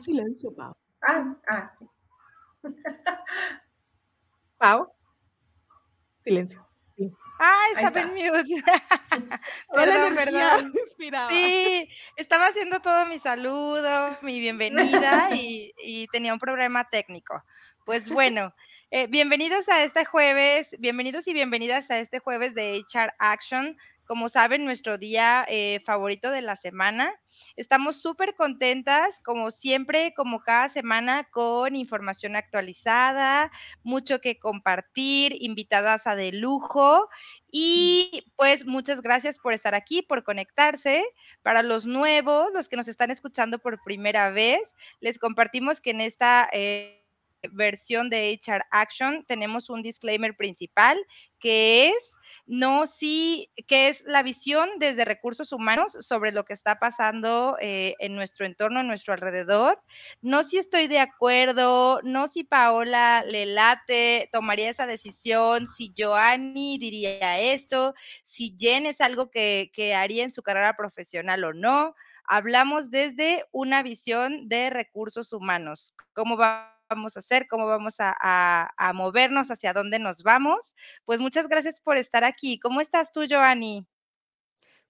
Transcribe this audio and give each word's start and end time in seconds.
en 0.00 0.02
silencio, 0.02 0.54
Pau. 0.54 0.74
Ah, 1.02 1.36
ah, 1.48 1.72
sí. 1.78 1.86
Pau. 4.58 4.92
Silencio. 6.24 6.66
silencio. 6.94 7.24
Ah, 7.38 7.64
estaba 7.74 8.00
está. 8.00 8.00
en 8.02 8.14
mute. 8.14 8.62
Perdón, 9.72 10.14
perdón. 10.14 10.72
inspirada. 10.84 11.28
Sí, 11.28 11.88
estaba 12.16 12.48
haciendo 12.48 12.80
todo 12.80 13.06
mi 13.06 13.18
saludo, 13.18 14.18
mi 14.22 14.40
bienvenida 14.40 15.30
y, 15.34 15.72
y 15.78 16.06
tenía 16.08 16.32
un 16.32 16.38
problema 16.38 16.88
técnico. 16.88 17.42
Pues 17.84 18.10
bueno, 18.10 18.54
eh, 18.90 19.06
bienvenidos 19.06 19.68
a 19.68 19.82
este 19.82 20.04
jueves, 20.04 20.76
bienvenidos 20.78 21.26
y 21.28 21.32
bienvenidas 21.32 21.90
a 21.90 21.98
este 21.98 22.18
jueves 22.18 22.54
de 22.54 22.82
HR 22.92 23.12
Action. 23.18 23.76
Como 24.10 24.28
saben, 24.28 24.64
nuestro 24.64 24.98
día 24.98 25.46
eh, 25.48 25.78
favorito 25.84 26.32
de 26.32 26.42
la 26.42 26.56
semana. 26.56 27.14
Estamos 27.54 28.02
súper 28.02 28.34
contentas, 28.34 29.20
como 29.24 29.52
siempre, 29.52 30.12
como 30.16 30.40
cada 30.40 30.68
semana, 30.68 31.28
con 31.30 31.76
información 31.76 32.34
actualizada, 32.34 33.52
mucho 33.84 34.20
que 34.20 34.40
compartir, 34.40 35.36
invitadas 35.40 36.08
a 36.08 36.16
de 36.16 36.32
lujo. 36.32 37.08
Y 37.52 38.24
pues 38.34 38.66
muchas 38.66 39.00
gracias 39.00 39.38
por 39.38 39.52
estar 39.52 39.76
aquí, 39.76 40.02
por 40.02 40.24
conectarse. 40.24 41.04
Para 41.42 41.62
los 41.62 41.86
nuevos, 41.86 42.48
los 42.52 42.68
que 42.68 42.76
nos 42.76 42.88
están 42.88 43.12
escuchando 43.12 43.60
por 43.60 43.80
primera 43.84 44.30
vez, 44.30 44.74
les 44.98 45.20
compartimos 45.20 45.80
que 45.80 45.90
en 45.90 46.00
esta 46.00 46.50
eh, 46.52 46.99
versión 47.52 48.10
de 48.10 48.32
HR 48.32 48.64
Action 48.70 49.24
tenemos 49.26 49.70
un 49.70 49.82
disclaimer 49.82 50.36
principal 50.36 50.98
que 51.38 51.88
es 51.88 52.16
no 52.46 52.86
sí, 52.86 53.48
que 53.68 53.88
es 53.88 54.02
la 54.06 54.24
visión 54.24 54.68
desde 54.78 55.04
recursos 55.04 55.52
humanos 55.52 55.96
sobre 56.00 56.32
lo 56.32 56.44
que 56.44 56.52
está 56.52 56.80
pasando 56.80 57.56
eh, 57.60 57.94
en 58.00 58.16
nuestro 58.16 58.44
entorno, 58.44 58.80
en 58.80 58.88
nuestro 58.88 59.14
alrededor. 59.14 59.80
No 60.20 60.42
si 60.42 60.58
estoy 60.58 60.88
de 60.88 60.98
acuerdo, 60.98 62.00
no 62.02 62.26
si 62.26 62.42
Paola 62.42 63.24
le 63.24 63.46
late, 63.46 64.28
tomaría 64.32 64.68
esa 64.68 64.86
decisión, 64.86 65.68
si 65.68 65.94
Joanny 65.96 66.78
diría 66.78 67.38
esto, 67.38 67.94
si 68.24 68.56
Jen 68.58 68.86
es 68.86 69.00
algo 69.00 69.30
que, 69.30 69.70
que 69.72 69.94
haría 69.94 70.24
en 70.24 70.32
su 70.32 70.42
carrera 70.42 70.76
profesional 70.76 71.44
o 71.44 71.52
no. 71.52 71.94
Hablamos 72.24 72.90
desde 72.90 73.44
una 73.52 73.82
visión 73.82 74.48
de 74.48 74.70
recursos 74.70 75.32
humanos, 75.32 75.94
cómo 76.14 76.36
va 76.36 76.79
vamos 76.90 77.16
a 77.16 77.20
hacer, 77.20 77.46
cómo 77.48 77.66
vamos 77.66 77.96
a, 77.98 78.92
movernos, 78.94 79.50
hacia 79.50 79.72
dónde 79.72 79.98
nos 79.98 80.22
vamos. 80.22 80.74
Pues 81.04 81.20
muchas 81.20 81.48
gracias 81.48 81.80
por 81.80 81.96
estar 81.96 82.24
aquí. 82.24 82.58
¿Cómo 82.58 82.80
estás 82.80 83.12
tú, 83.12 83.22
Joanny? 83.28 83.86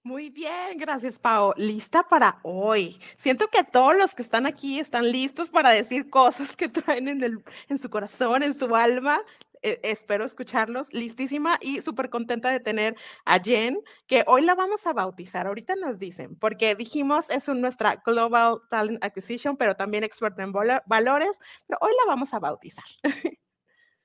Muy 0.03 0.31
bien, 0.31 0.79
gracias, 0.79 1.19
Pau. 1.19 1.53
Lista 1.57 2.01
para 2.01 2.39
hoy. 2.41 2.99
Siento 3.17 3.47
que 3.49 3.63
todos 3.63 3.95
los 3.95 4.15
que 4.15 4.23
están 4.23 4.47
aquí 4.47 4.79
están 4.79 5.11
listos 5.11 5.51
para 5.51 5.69
decir 5.69 6.09
cosas 6.09 6.57
que 6.57 6.69
traen 6.69 7.07
en, 7.07 7.23
el, 7.23 7.43
en 7.69 7.77
su 7.77 7.87
corazón, 7.89 8.41
en 8.41 8.55
su 8.55 8.75
alma. 8.75 9.21
Eh, 9.61 9.79
espero 9.83 10.23
escucharlos. 10.25 10.91
Listísima 10.93 11.57
y 11.61 11.81
súper 11.81 12.09
contenta 12.09 12.49
de 12.49 12.59
tener 12.59 12.95
a 13.25 13.39
Jen, 13.39 13.79
que 14.07 14.23
hoy 14.27 14.41
la 14.41 14.55
vamos 14.55 14.87
a 14.87 14.93
bautizar. 14.93 15.47
Ahorita 15.47 15.75
nos 15.75 15.99
dicen, 15.99 16.35
porque 16.35 16.75
dijimos 16.75 17.29
es 17.29 17.47
un, 17.47 17.61
nuestra 17.61 18.01
Global 18.05 18.61
Talent 18.69 19.03
Acquisition, 19.03 19.57
pero 19.57 19.75
también 19.75 20.03
experta 20.03 20.43
en 20.43 20.51
valores, 20.51 21.39
pero 21.67 21.77
hoy 21.81 21.91
la 21.99 22.05
vamos 22.07 22.33
a 22.33 22.39
bautizar. 22.39 22.85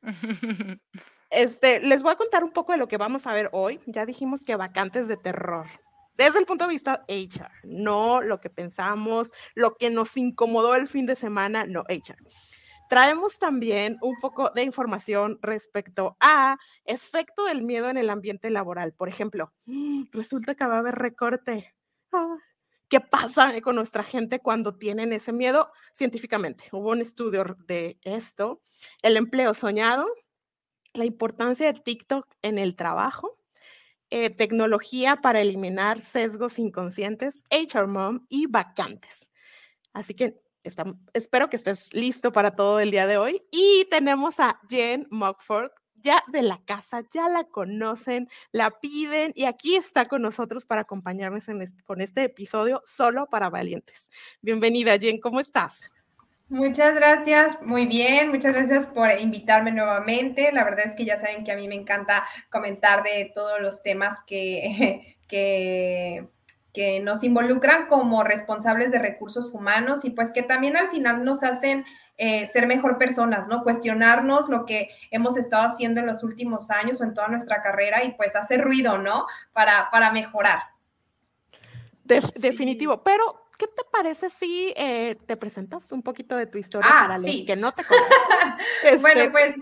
este, 1.30 1.80
les 1.80 2.02
voy 2.02 2.12
a 2.12 2.16
contar 2.16 2.44
un 2.44 2.52
poco 2.52 2.72
de 2.72 2.78
lo 2.78 2.88
que 2.88 2.98
vamos 2.98 3.26
a 3.26 3.32
ver 3.32 3.48
hoy. 3.52 3.80
Ya 3.86 4.04
dijimos 4.04 4.44
que 4.44 4.56
vacantes 4.56 5.08
de 5.08 5.16
terror. 5.16 5.66
Desde 6.16 6.38
el 6.38 6.46
punto 6.46 6.64
de 6.64 6.70
vista 6.70 7.04
HR, 7.08 7.50
no 7.64 8.22
lo 8.22 8.40
que 8.40 8.48
pensamos, 8.48 9.32
lo 9.54 9.74
que 9.76 9.90
nos 9.90 10.16
incomodó 10.16 10.74
el 10.74 10.88
fin 10.88 11.04
de 11.04 11.14
semana, 11.14 11.66
no 11.66 11.84
HR. 11.88 12.16
Traemos 12.88 13.38
también 13.38 13.98
un 14.00 14.16
poco 14.16 14.50
de 14.50 14.62
información 14.62 15.38
respecto 15.42 16.16
a 16.20 16.56
efecto 16.84 17.44
del 17.44 17.62
miedo 17.62 17.90
en 17.90 17.96
el 17.96 18.10
ambiente 18.10 18.50
laboral. 18.50 18.92
Por 18.92 19.08
ejemplo, 19.08 19.52
resulta 20.12 20.54
que 20.54 20.66
va 20.66 20.76
a 20.76 20.78
haber 20.78 20.94
recorte. 20.94 21.74
Ah, 22.12 22.36
¿Qué 22.88 23.00
pasa 23.00 23.60
con 23.62 23.74
nuestra 23.74 24.04
gente 24.04 24.38
cuando 24.38 24.76
tienen 24.76 25.12
ese 25.12 25.32
miedo? 25.32 25.72
Científicamente, 25.92 26.64
hubo 26.70 26.90
un 26.90 27.00
estudio 27.00 27.44
de 27.66 27.98
esto. 28.02 28.62
El 29.02 29.16
empleo 29.16 29.54
soñado, 29.54 30.06
la 30.94 31.04
importancia 31.04 31.72
de 31.72 31.80
TikTok 31.80 32.26
en 32.42 32.58
el 32.58 32.76
trabajo, 32.76 33.40
eh, 34.10 34.30
tecnología 34.30 35.16
para 35.16 35.40
eliminar 35.40 36.00
sesgos 36.00 36.60
inconscientes, 36.60 37.42
HR 37.50 37.88
Mom 37.88 38.24
y 38.28 38.46
vacantes. 38.46 39.32
Así 39.92 40.14
que 40.14 40.40
Espero 41.12 41.48
que 41.48 41.56
estés 41.56 41.92
listo 41.94 42.32
para 42.32 42.56
todo 42.56 42.80
el 42.80 42.90
día 42.90 43.06
de 43.06 43.18
hoy. 43.18 43.42
Y 43.50 43.86
tenemos 43.90 44.40
a 44.40 44.60
Jen 44.68 45.06
Mockford, 45.10 45.70
ya 45.94 46.22
de 46.28 46.42
la 46.42 46.60
casa, 46.64 47.02
ya 47.12 47.28
la 47.28 47.44
conocen, 47.44 48.28
la 48.52 48.70
piden 48.70 49.32
y 49.34 49.44
aquí 49.44 49.76
está 49.76 50.06
con 50.06 50.22
nosotros 50.22 50.64
para 50.64 50.82
acompañarnos 50.82 51.48
en 51.48 51.62
este, 51.62 51.82
con 51.82 52.00
este 52.00 52.24
episodio 52.24 52.82
solo 52.86 53.26
para 53.26 53.50
valientes. 53.50 54.10
Bienvenida, 54.40 54.98
Jen, 54.98 55.20
¿cómo 55.20 55.40
estás? 55.40 55.90
Muchas 56.48 56.94
gracias, 56.94 57.60
muy 57.62 57.86
bien, 57.86 58.28
muchas 58.28 58.54
gracias 58.54 58.86
por 58.86 59.10
invitarme 59.18 59.72
nuevamente. 59.72 60.52
La 60.52 60.62
verdad 60.62 60.86
es 60.86 60.94
que 60.94 61.04
ya 61.04 61.18
saben 61.18 61.42
que 61.42 61.50
a 61.50 61.56
mí 61.56 61.66
me 61.66 61.74
encanta 61.74 62.24
comentar 62.50 63.02
de 63.02 63.32
todos 63.34 63.60
los 63.60 63.82
temas 63.82 64.16
que, 64.28 65.16
que 65.28 66.28
que 66.76 67.00
nos 67.00 67.24
involucran 67.24 67.86
como 67.86 68.22
responsables 68.22 68.90
de 68.90 68.98
recursos 68.98 69.54
humanos 69.54 70.04
y 70.04 70.10
pues 70.10 70.30
que 70.30 70.42
también 70.42 70.76
al 70.76 70.90
final 70.90 71.24
nos 71.24 71.42
hacen 71.42 71.86
eh, 72.18 72.44
ser 72.44 72.66
mejor 72.66 72.98
personas, 72.98 73.48
¿no? 73.48 73.62
Cuestionarnos 73.62 74.50
lo 74.50 74.66
que 74.66 74.90
hemos 75.10 75.38
estado 75.38 75.66
haciendo 75.66 76.00
en 76.00 76.06
los 76.06 76.22
últimos 76.22 76.70
años 76.70 77.00
o 77.00 77.04
en 77.04 77.14
toda 77.14 77.28
nuestra 77.28 77.62
carrera 77.62 78.04
y 78.04 78.12
pues 78.12 78.36
hacer 78.36 78.60
ruido, 78.60 78.98
¿no? 78.98 79.26
Para, 79.54 79.90
para 79.90 80.12
mejorar. 80.12 80.64
De 82.04 82.20
sí. 82.20 82.28
Definitivo, 82.36 83.02
pero 83.02 83.46
¿qué 83.56 83.68
te 83.68 83.82
parece 83.90 84.28
si 84.28 84.74
eh, 84.76 85.16
te 85.24 85.38
presentas 85.38 85.90
un 85.92 86.02
poquito 86.02 86.36
de 86.36 86.46
tu 86.46 86.58
historia 86.58 86.90
ah, 86.92 87.06
para 87.08 87.20
sí. 87.20 87.38
los 87.38 87.46
que 87.46 87.56
no 87.56 87.72
te 87.72 87.84
conocen? 87.84 88.12
este, 88.84 88.98
bueno, 88.98 89.32
pues 89.32 89.54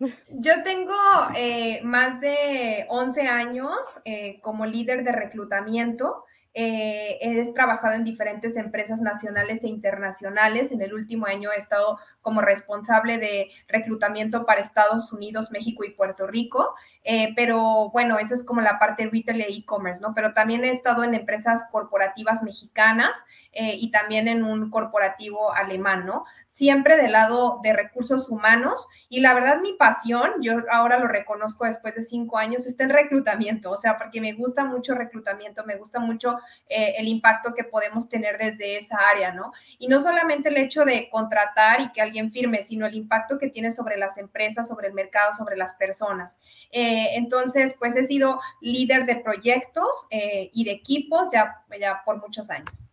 yo 0.30 0.62
tengo 0.62 0.96
eh, 1.36 1.82
más 1.84 2.22
de 2.22 2.86
11 2.88 3.28
años 3.28 4.00
eh, 4.06 4.40
como 4.40 4.64
líder 4.64 5.04
de 5.04 5.12
reclutamiento. 5.12 6.24
Eh, 6.54 7.18
he 7.22 7.52
trabajado 7.52 7.94
en 7.94 8.04
diferentes 8.04 8.56
empresas 8.56 9.00
nacionales 9.00 9.64
e 9.64 9.68
internacionales. 9.68 10.70
En 10.70 10.82
el 10.82 10.92
último 10.92 11.26
año 11.26 11.50
he 11.50 11.58
estado 11.58 11.98
como 12.20 12.40
responsable 12.40 13.18
de 13.18 13.50
reclutamiento 13.68 14.44
para 14.44 14.60
Estados 14.60 15.12
Unidos, 15.12 15.50
México 15.50 15.84
y 15.84 15.90
Puerto 15.90 16.26
Rico. 16.26 16.74
Eh, 17.04 17.32
pero 17.34 17.90
bueno, 17.90 18.18
eso 18.18 18.34
es 18.34 18.44
como 18.44 18.60
la 18.60 18.78
parte 18.78 19.08
retail 19.10 19.40
e 19.40 19.46
e-commerce, 19.48 20.02
¿no? 20.02 20.14
Pero 20.14 20.34
también 20.34 20.64
he 20.64 20.70
estado 20.70 21.04
en 21.04 21.14
empresas 21.14 21.64
corporativas 21.70 22.42
mexicanas 22.42 23.24
eh, 23.52 23.76
y 23.78 23.90
también 23.90 24.28
en 24.28 24.44
un 24.44 24.70
corporativo 24.70 25.52
alemán, 25.52 26.06
¿no? 26.06 26.24
Siempre 26.52 26.96
del 26.96 27.12
lado 27.12 27.60
de 27.62 27.72
recursos 27.72 28.28
humanos. 28.28 28.86
Y 29.08 29.20
la 29.20 29.34
verdad, 29.34 29.60
mi 29.60 29.72
pasión, 29.72 30.32
yo 30.40 30.62
ahora 30.70 30.98
lo 30.98 31.08
reconozco 31.08 31.64
después 31.64 31.94
de 31.94 32.02
cinco 32.02 32.38
años, 32.38 32.66
está 32.66 32.84
en 32.84 32.90
reclutamiento. 32.90 33.70
O 33.70 33.78
sea, 33.78 33.96
porque 33.96 34.20
me 34.20 34.34
gusta 34.34 34.64
mucho 34.64 34.94
reclutamiento, 34.94 35.64
me 35.64 35.76
gusta 35.76 35.98
mucho 35.98 36.38
eh, 36.68 36.94
el 36.98 37.08
impacto 37.08 37.54
que 37.54 37.64
podemos 37.64 38.08
tener 38.08 38.36
desde 38.36 38.76
esa 38.76 38.98
área, 39.10 39.32
¿no? 39.32 39.52
Y 39.78 39.88
no 39.88 40.00
solamente 40.00 40.50
el 40.50 40.58
hecho 40.58 40.84
de 40.84 41.08
contratar 41.10 41.80
y 41.80 41.90
que 41.92 42.02
alguien 42.02 42.30
firme, 42.30 42.62
sino 42.62 42.86
el 42.86 42.94
impacto 42.94 43.38
que 43.38 43.48
tiene 43.48 43.70
sobre 43.70 43.96
las 43.96 44.18
empresas, 44.18 44.68
sobre 44.68 44.88
el 44.88 44.94
mercado, 44.94 45.34
sobre 45.34 45.56
las 45.56 45.72
personas. 45.74 46.38
Eh, 46.70 47.16
entonces, 47.16 47.74
pues 47.78 47.96
he 47.96 48.04
sido 48.04 48.40
líder 48.60 49.06
de 49.06 49.16
proyectos 49.16 50.06
eh, 50.10 50.50
y 50.52 50.64
de 50.64 50.72
equipos 50.72 51.28
ya, 51.32 51.64
ya 51.80 52.02
por 52.04 52.20
muchos 52.20 52.50
años. 52.50 52.92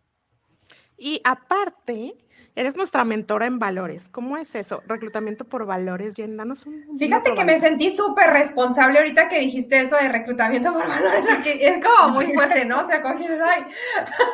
Y 0.96 1.20
aparte, 1.24 2.14
Eres 2.56 2.76
nuestra 2.76 3.04
mentora 3.04 3.46
en 3.46 3.58
valores. 3.58 4.08
¿Cómo 4.08 4.36
es 4.36 4.54
eso? 4.54 4.82
Reclutamiento 4.86 5.44
por 5.44 5.66
valores. 5.66 6.14
Jen, 6.14 6.36
danos 6.36 6.66
un. 6.66 6.98
Fíjate 6.98 7.34
que 7.34 7.44
me 7.44 7.60
sentí 7.60 7.94
súper 7.96 8.30
responsable 8.30 8.98
ahorita 8.98 9.28
que 9.28 9.38
dijiste 9.38 9.80
eso 9.80 9.96
de 9.96 10.08
reclutamiento 10.08 10.72
por 10.72 10.86
valores, 10.86 11.24
porque 11.28 11.66
es 11.66 11.84
como 11.84 12.14
muy 12.14 12.32
fuerte, 12.34 12.64
¿no? 12.64 12.80
O 12.80 12.86
sea, 12.86 13.02
como 13.02 13.16
que 13.16 13.26
ay. 13.26 13.66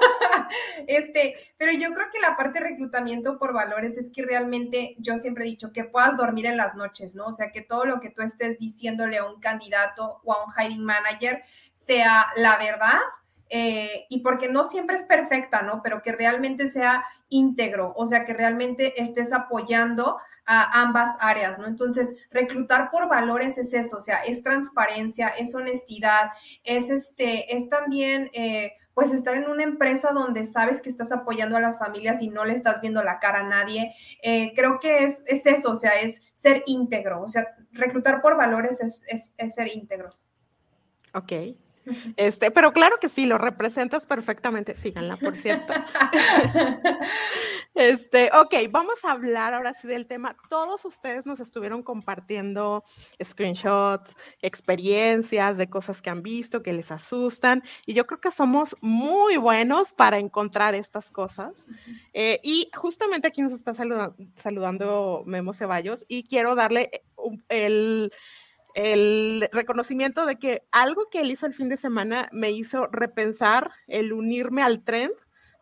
este, 0.86 1.36
pero 1.58 1.72
yo 1.72 1.92
creo 1.92 2.06
que 2.10 2.20
la 2.20 2.36
parte 2.36 2.60
de 2.60 2.70
reclutamiento 2.70 3.38
por 3.38 3.52
valores 3.52 3.98
es 3.98 4.10
que 4.10 4.22
realmente 4.22 4.96
yo 4.98 5.18
siempre 5.18 5.44
he 5.44 5.48
dicho 5.48 5.72
que 5.72 5.84
puedas 5.84 6.16
dormir 6.16 6.46
en 6.46 6.56
las 6.56 6.74
noches, 6.74 7.14
¿no? 7.14 7.26
O 7.26 7.32
sea, 7.34 7.52
que 7.52 7.60
todo 7.60 7.84
lo 7.84 8.00
que 8.00 8.10
tú 8.10 8.22
estés 8.22 8.58
diciéndole 8.58 9.18
a 9.18 9.24
un 9.24 9.40
candidato 9.40 10.20
o 10.24 10.32
a 10.32 10.44
un 10.44 10.52
hiring 10.52 10.84
manager 10.84 11.42
sea 11.72 12.26
la 12.36 12.56
verdad 12.56 12.98
eh, 13.48 14.06
y 14.08 14.20
porque 14.20 14.48
no 14.48 14.64
siempre 14.64 14.96
es 14.96 15.02
perfecta, 15.02 15.62
¿no? 15.62 15.80
Pero 15.82 16.02
que 16.02 16.12
realmente 16.12 16.68
sea 16.68 17.04
íntegro, 17.28 17.92
o 17.96 18.06
sea, 18.06 18.24
que 18.24 18.34
realmente 18.34 19.00
estés 19.00 19.32
apoyando 19.32 20.18
a 20.46 20.80
ambas 20.80 21.16
áreas, 21.20 21.58
¿no? 21.58 21.66
Entonces, 21.66 22.16
reclutar 22.30 22.90
por 22.90 23.08
valores 23.08 23.58
es 23.58 23.74
eso, 23.74 23.96
o 23.96 24.00
sea, 24.00 24.18
es 24.24 24.42
transparencia, 24.42 25.28
es 25.28 25.54
honestidad, 25.54 26.30
es 26.62 26.88
este, 26.88 27.56
es 27.56 27.68
también, 27.68 28.30
eh, 28.32 28.72
pues, 28.94 29.12
estar 29.12 29.36
en 29.36 29.48
una 29.50 29.64
empresa 29.64 30.12
donde 30.12 30.44
sabes 30.44 30.80
que 30.80 30.88
estás 30.88 31.12
apoyando 31.12 31.56
a 31.56 31.60
las 31.60 31.78
familias 31.78 32.22
y 32.22 32.28
no 32.28 32.44
le 32.44 32.54
estás 32.54 32.80
viendo 32.80 33.02
la 33.02 33.18
cara 33.18 33.40
a 33.40 33.48
nadie. 33.48 33.92
Eh, 34.22 34.52
creo 34.54 34.78
que 34.80 35.04
es, 35.04 35.22
es, 35.26 35.44
eso, 35.46 35.72
o 35.72 35.76
sea, 35.76 36.00
es 36.00 36.22
ser 36.32 36.62
íntegro, 36.66 37.22
o 37.22 37.28
sea, 37.28 37.56
reclutar 37.72 38.22
por 38.22 38.36
valores 38.36 38.80
es, 38.80 39.02
es, 39.08 39.34
es 39.36 39.54
ser 39.54 39.68
íntegro. 39.68 40.10
Ok, 41.12 41.32
este, 42.16 42.50
pero 42.50 42.72
claro 42.72 42.98
que 43.00 43.08
sí, 43.08 43.26
lo 43.26 43.38
representas 43.38 44.06
perfectamente. 44.06 44.74
Síganla, 44.74 45.16
por 45.16 45.36
cierto. 45.36 45.72
este, 47.74 48.30
ok, 48.32 48.54
vamos 48.70 49.04
a 49.04 49.12
hablar 49.12 49.54
ahora 49.54 49.74
sí 49.74 49.88
del 49.88 50.06
tema. 50.06 50.36
Todos 50.48 50.84
ustedes 50.84 51.26
nos 51.26 51.40
estuvieron 51.40 51.82
compartiendo 51.82 52.84
screenshots, 53.22 54.16
experiencias 54.42 55.56
de 55.56 55.68
cosas 55.68 56.02
que 56.02 56.10
han 56.10 56.22
visto, 56.22 56.62
que 56.62 56.72
les 56.72 56.90
asustan. 56.90 57.62
Y 57.86 57.94
yo 57.94 58.06
creo 58.06 58.20
que 58.20 58.30
somos 58.30 58.76
muy 58.80 59.36
buenos 59.36 59.92
para 59.92 60.18
encontrar 60.18 60.74
estas 60.74 61.10
cosas. 61.10 61.66
Eh, 62.12 62.40
y 62.42 62.70
justamente 62.74 63.28
aquí 63.28 63.42
nos 63.42 63.52
está 63.52 63.72
saludando 63.74 65.22
Memo 65.26 65.52
Ceballos 65.52 66.04
y 66.08 66.24
quiero 66.24 66.54
darle 66.54 66.90
eh, 66.92 67.02
el 67.48 68.12
el 68.76 69.48
reconocimiento 69.52 70.26
de 70.26 70.38
que 70.38 70.62
algo 70.70 71.08
que 71.10 71.20
él 71.20 71.30
hizo 71.30 71.46
el 71.46 71.54
fin 71.54 71.70
de 71.70 71.78
semana 71.78 72.28
me 72.30 72.50
hizo 72.50 72.86
repensar 72.88 73.70
el 73.86 74.12
unirme 74.12 74.62
al 74.62 74.84
trend 74.84 75.14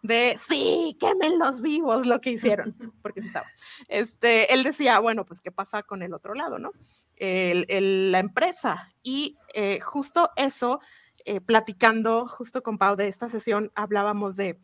de 0.02 0.36
sí, 0.36 0.96
quemen 0.98 1.38
los 1.38 1.62
vivos 1.62 2.06
lo 2.06 2.20
que 2.20 2.32
hicieron, 2.32 2.74
porque 3.02 3.20
sí 3.20 3.28
estaba. 3.28 3.46
Este, 3.86 4.52
él 4.52 4.64
decía, 4.64 4.98
bueno, 4.98 5.24
pues 5.24 5.40
qué 5.40 5.52
pasa 5.52 5.84
con 5.84 6.02
el 6.02 6.12
otro 6.12 6.34
lado, 6.34 6.58
¿no? 6.58 6.72
El, 7.14 8.10
la 8.10 8.18
empresa. 8.18 8.92
Y 9.04 9.38
eh, 9.54 9.78
justo 9.78 10.30
eso, 10.34 10.80
eh, 11.24 11.40
platicando 11.40 12.26
justo 12.26 12.64
con 12.64 12.78
Pau 12.78 12.96
de 12.96 13.06
esta 13.06 13.28
sesión, 13.28 13.70
hablábamos 13.76 14.34
de, 14.34 14.58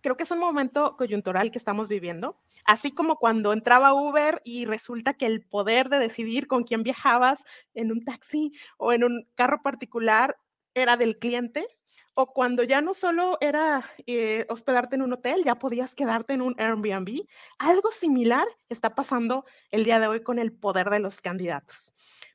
creo 0.00 0.16
que 0.16 0.22
es 0.22 0.30
un 0.30 0.38
momento 0.38 0.96
coyuntural 0.96 1.50
que 1.50 1.58
estamos 1.58 1.90
viviendo 1.90 2.38
Así 2.64 2.92
como 2.92 3.16
cuando 3.16 3.52
entraba 3.52 3.94
Uber 3.94 4.40
y 4.44 4.66
resulta 4.66 5.14
que 5.14 5.26
el 5.26 5.44
poder 5.44 5.88
de 5.88 5.98
decidir 5.98 6.46
con 6.46 6.64
quién 6.64 6.82
viajabas 6.82 7.44
en 7.74 7.92
un 7.92 8.04
taxi 8.04 8.52
o 8.76 8.92
en 8.92 9.04
un 9.04 9.28
carro 9.34 9.62
particular 9.62 10.36
era 10.74 10.96
del 10.96 11.18
cliente, 11.18 11.66
o 12.14 12.32
cuando 12.32 12.62
ya 12.62 12.80
no 12.80 12.94
solo 12.94 13.38
era 13.40 13.90
eh, 14.06 14.44
hospedarte 14.48 14.96
en 14.96 15.02
un 15.02 15.14
hotel, 15.14 15.44
ya 15.44 15.58
podías 15.58 15.94
quedarte 15.94 16.34
en 16.34 16.42
un 16.42 16.54
Airbnb. 16.58 17.26
Algo 17.58 17.90
similar 17.90 18.46
está 18.68 18.94
pasando 18.94 19.44
el 19.70 19.84
día 19.84 19.98
de 19.98 20.08
hoy 20.08 20.22
con 20.22 20.38
el 20.38 20.52
poder 20.52 20.90
de 20.90 20.98
los 20.98 21.20
candidatos. 21.22 21.94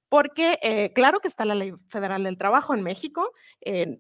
Porque 0.10 0.58
eh, 0.64 0.94
claro 0.94 1.20
que 1.20 1.28
está 1.28 1.46
la 1.46 1.54
ley 1.54 1.74
federal 1.90 2.24
del 2.24 2.38
trabajo 2.38 2.74
en 2.74 2.82
México, 2.82 3.34
eh, 3.62 4.00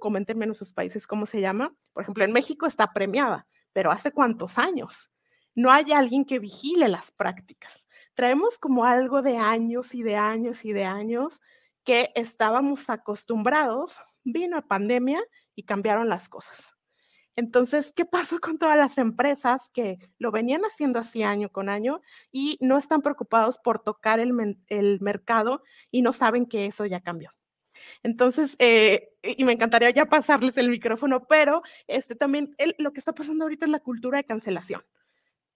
coméntenme 0.00 0.44
en 0.44 0.54
sus 0.54 0.72
países 0.72 1.06
cómo 1.06 1.24
se 1.24 1.40
llama. 1.40 1.72
Por 1.92 2.02
ejemplo, 2.02 2.24
en 2.24 2.32
México 2.32 2.66
está 2.66 2.92
premiada, 2.92 3.46
pero 3.72 3.92
¿hace 3.92 4.10
cuántos 4.10 4.58
años? 4.58 5.08
No 5.56 5.72
hay 5.72 5.90
alguien 5.92 6.24
que 6.24 6.38
vigile 6.38 6.86
las 6.86 7.10
prácticas. 7.10 7.88
Traemos 8.14 8.58
como 8.58 8.84
algo 8.84 9.22
de 9.22 9.38
años 9.38 9.94
y 9.94 10.02
de 10.02 10.14
años 10.14 10.64
y 10.64 10.72
de 10.72 10.84
años 10.84 11.40
que 11.82 12.12
estábamos 12.14 12.90
acostumbrados, 12.90 13.98
vino 14.22 14.56
la 14.56 14.62
pandemia 14.62 15.22
y 15.54 15.64
cambiaron 15.64 16.08
las 16.08 16.28
cosas. 16.28 16.72
Entonces, 17.36 17.92
¿qué 17.94 18.04
pasó 18.04 18.38
con 18.38 18.58
todas 18.58 18.76
las 18.76 18.98
empresas 18.98 19.70
que 19.72 19.98
lo 20.18 20.30
venían 20.30 20.62
haciendo 20.62 20.98
así 20.98 21.22
año 21.22 21.50
con 21.50 21.68
año 21.68 22.00
y 22.30 22.58
no 22.60 22.76
están 22.76 23.02
preocupados 23.02 23.58
por 23.58 23.82
tocar 23.82 24.20
el, 24.20 24.32
mercado 25.00 25.62
y 25.90 26.02
no 26.02 26.12
saben 26.12 26.46
que 26.46 26.66
eso 26.66 26.84
ya 26.86 27.00
cambió? 27.00 27.32
Entonces, 28.02 28.56
eh, 28.58 29.10
y 29.22 29.44
me 29.44 29.52
encantaría 29.52 29.90
ya 29.90 30.06
pasarles 30.06 30.56
el 30.58 30.68
micrófono, 30.68 31.26
pero 31.26 31.62
este 31.86 32.14
también 32.14 32.54
lo 32.78 32.92
que 32.92 33.00
está 33.00 33.14
pasando 33.14 33.44
ahorita 33.44 33.66
es 33.66 33.70
la 33.70 33.80
cultura 33.80 34.18
de 34.18 34.24
cancelación 34.24 34.82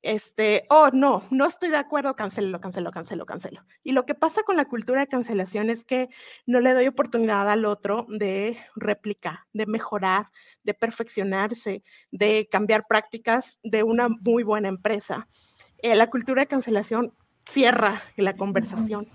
este, 0.02 0.64
oh, 0.70 0.88
no, 0.92 1.22
no 1.30 1.46
estoy 1.46 1.68
de 1.68 1.76
acuerdo, 1.76 2.16
cancelo, 2.16 2.60
cancelo, 2.60 2.90
cancelo, 2.90 3.26
cancelo. 3.26 3.64
Y 3.84 3.92
lo 3.92 4.06
que 4.06 4.14
pasa 4.14 4.42
con 4.42 4.56
la 4.56 4.64
cultura 4.64 5.00
de 5.00 5.08
cancelación 5.08 5.68
es 5.68 5.84
que 5.84 6.08
no 6.46 6.60
le 6.60 6.72
doy 6.72 6.86
oportunidad 6.86 7.48
al 7.50 7.64
otro 7.64 8.06
de 8.08 8.58
réplica, 8.76 9.46
de 9.52 9.66
mejorar, 9.66 10.28
de 10.62 10.74
perfeccionarse, 10.74 11.82
de 12.10 12.48
cambiar 12.50 12.86
prácticas 12.88 13.58
de 13.62 13.82
una 13.82 14.08
muy 14.08 14.42
buena 14.42 14.68
empresa. 14.68 15.26
Eh, 15.78 15.94
la 15.94 16.08
cultura 16.08 16.42
de 16.42 16.48
cancelación 16.48 17.14
cierra 17.46 18.02
la 18.16 18.34
conversación. 18.36 19.08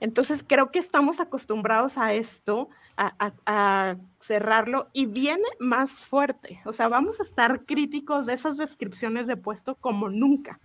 Entonces 0.00 0.44
creo 0.46 0.70
que 0.70 0.78
estamos 0.78 1.20
acostumbrados 1.20 1.98
a 1.98 2.14
esto, 2.14 2.68
a, 2.96 3.96
cerrarlo 4.18 4.88
y 4.92 5.06
viene 5.06 5.44
más 5.58 5.90
fuerte. 5.90 6.60
O 6.64 6.72
sea, 6.72 6.88
vamos 6.88 7.20
a 7.20 7.22
estar 7.22 7.64
críticos 7.64 8.26
de 8.26 8.34
esas 8.34 8.56
descripciones 8.56 9.26
de 9.26 9.36
puesto 9.36 9.74
como 9.76 10.08
nunca. 10.08 10.58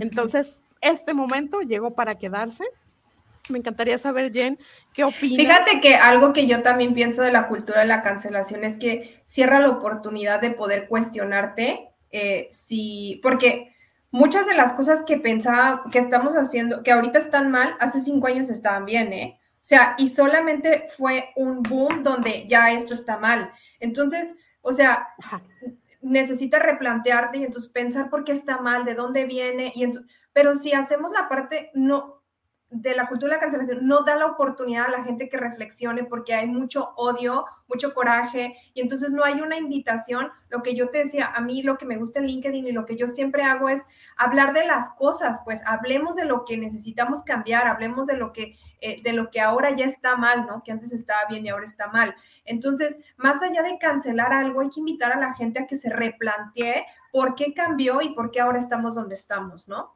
Entonces, 0.00 0.62
este 0.80 1.14
momento 1.14 1.60
llegó 1.60 1.94
para 1.94 2.16
quedarse. 2.16 2.64
Me 3.48 3.58
encantaría 3.58 3.98
saber, 3.98 4.32
Jen, 4.32 4.58
¿qué 4.92 5.04
opinas? 5.04 5.36
Fíjate 5.36 5.80
que 5.80 5.94
algo 5.94 6.32
que 6.32 6.46
yo 6.46 6.62
también 6.62 6.94
pienso 6.94 7.22
de 7.22 7.32
la 7.32 7.48
cultura 7.48 7.80
de 7.80 7.86
la 7.86 8.02
cancelación 8.02 8.64
es 8.64 8.76
que 8.76 9.20
cierra 9.24 9.60
la 9.60 9.68
oportunidad 9.68 10.40
de 10.40 10.50
poder 10.50 10.88
cuestionarte 10.88 11.90
eh, 12.10 12.48
si, 12.50 13.20
porque 13.22 13.75
muchas 14.16 14.46
de 14.46 14.54
las 14.54 14.72
cosas 14.72 15.02
que 15.02 15.18
pensaba 15.18 15.84
que 15.92 15.98
estamos 15.98 16.34
haciendo, 16.36 16.82
que 16.82 16.90
ahorita 16.90 17.18
están 17.18 17.50
mal, 17.50 17.76
hace 17.80 18.00
cinco 18.00 18.28
años 18.28 18.48
estaban 18.48 18.86
bien, 18.86 19.12
¿eh? 19.12 19.38
O 19.38 19.68
sea, 19.68 19.94
y 19.98 20.08
solamente 20.08 20.86
fue 20.96 21.30
un 21.36 21.62
boom 21.62 22.02
donde 22.02 22.46
ya 22.48 22.72
esto 22.72 22.94
está 22.94 23.18
mal. 23.18 23.50
Entonces, 23.78 24.34
o 24.62 24.72
sea, 24.72 25.08
necesitas 26.00 26.62
replantearte 26.62 27.38
y 27.38 27.44
entonces 27.44 27.70
pensar 27.70 28.08
por 28.08 28.24
qué 28.24 28.32
está 28.32 28.56
mal, 28.56 28.86
de 28.86 28.94
dónde 28.94 29.26
viene, 29.26 29.70
y 29.74 29.86
pero 30.32 30.54
si 30.54 30.72
hacemos 30.72 31.10
la 31.12 31.28
parte, 31.28 31.70
no, 31.74 32.15
de 32.82 32.94
la 32.94 33.08
cultura 33.08 33.30
de 33.30 33.36
la 33.36 33.40
cancelación 33.40 33.86
no 33.86 34.02
da 34.02 34.16
la 34.16 34.26
oportunidad 34.26 34.86
a 34.86 34.90
la 34.90 35.04
gente 35.04 35.28
que 35.28 35.36
reflexione 35.36 36.04
porque 36.04 36.34
hay 36.34 36.46
mucho 36.46 36.92
odio, 36.96 37.46
mucho 37.68 37.94
coraje 37.94 38.56
y 38.74 38.80
entonces 38.80 39.10
no 39.12 39.24
hay 39.24 39.40
una 39.40 39.56
invitación. 39.56 40.30
Lo 40.48 40.62
que 40.62 40.74
yo 40.74 40.90
te 40.90 40.98
decía, 40.98 41.32
a 41.34 41.40
mí 41.40 41.62
lo 41.62 41.78
que 41.78 41.86
me 41.86 41.96
gusta 41.96 42.18
en 42.18 42.26
LinkedIn 42.26 42.66
y 42.66 42.72
lo 42.72 42.84
que 42.86 42.96
yo 42.96 43.08
siempre 43.08 43.42
hago 43.42 43.68
es 43.68 43.86
hablar 44.16 44.52
de 44.52 44.66
las 44.66 44.90
cosas, 44.90 45.40
pues 45.44 45.66
hablemos 45.66 46.16
de 46.16 46.24
lo 46.24 46.44
que 46.44 46.56
necesitamos 46.56 47.22
cambiar, 47.22 47.66
hablemos 47.66 48.06
de 48.06 48.16
lo 48.16 48.32
que 48.32 48.54
eh, 48.82 49.00
de 49.02 49.14
lo 49.14 49.30
que 49.30 49.40
ahora 49.40 49.74
ya 49.74 49.86
está 49.86 50.16
mal, 50.16 50.46
¿no? 50.46 50.62
Que 50.62 50.70
antes 50.70 50.92
estaba 50.92 51.20
bien 51.30 51.46
y 51.46 51.48
ahora 51.48 51.64
está 51.64 51.88
mal. 51.88 52.14
Entonces, 52.44 52.98
más 53.16 53.42
allá 53.42 53.62
de 53.62 53.78
cancelar 53.78 54.32
algo, 54.32 54.60
hay 54.60 54.68
que 54.68 54.80
invitar 54.80 55.12
a 55.12 55.18
la 55.18 55.32
gente 55.32 55.60
a 55.60 55.66
que 55.66 55.76
se 55.76 55.88
replantee 55.88 56.84
por 57.10 57.34
qué 57.34 57.54
cambió 57.54 58.02
y 58.02 58.10
por 58.10 58.30
qué 58.30 58.40
ahora 58.40 58.58
estamos 58.58 58.94
donde 58.94 59.14
estamos, 59.14 59.66
¿no? 59.66 59.95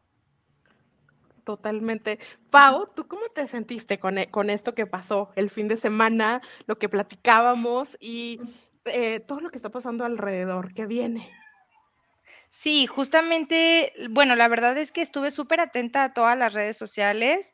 Totalmente. 1.51 2.21
Pau, 2.51 2.87
¿tú 2.95 3.09
cómo 3.09 3.23
te 3.35 3.49
sentiste 3.49 3.99
con, 3.99 4.19
e, 4.19 4.31
con, 4.31 4.51
esto 4.51 4.73
que 4.73 4.87
pasó 4.87 5.33
el 5.35 5.51
fin 5.51 5.67
de 5.67 5.77
semana, 5.77 6.43
lo 6.69 6.79
que 6.79 6.89
platicábamos 6.89 7.97
y 7.99 8.39
eh, 8.85 9.19
todo 9.19 9.41
lo 9.41 9.51
que 9.51 9.57
está 9.57 9.69
pasando 9.69 10.05
alrededor, 10.05 10.73
que 10.75 10.87
viene? 10.87 11.29
Sí, 12.51 12.87
justamente, 12.87 13.93
bueno, 14.11 14.37
la 14.37 14.47
verdad 14.47 14.79
es 14.79 14.93
que 14.93 15.03
estuve 15.03 15.33
súper 15.33 15.59
atenta 15.59 16.05
a 16.05 16.13
todas 16.13 16.39
las 16.39 16.55
redes 16.55 16.77
sociales. 16.77 17.53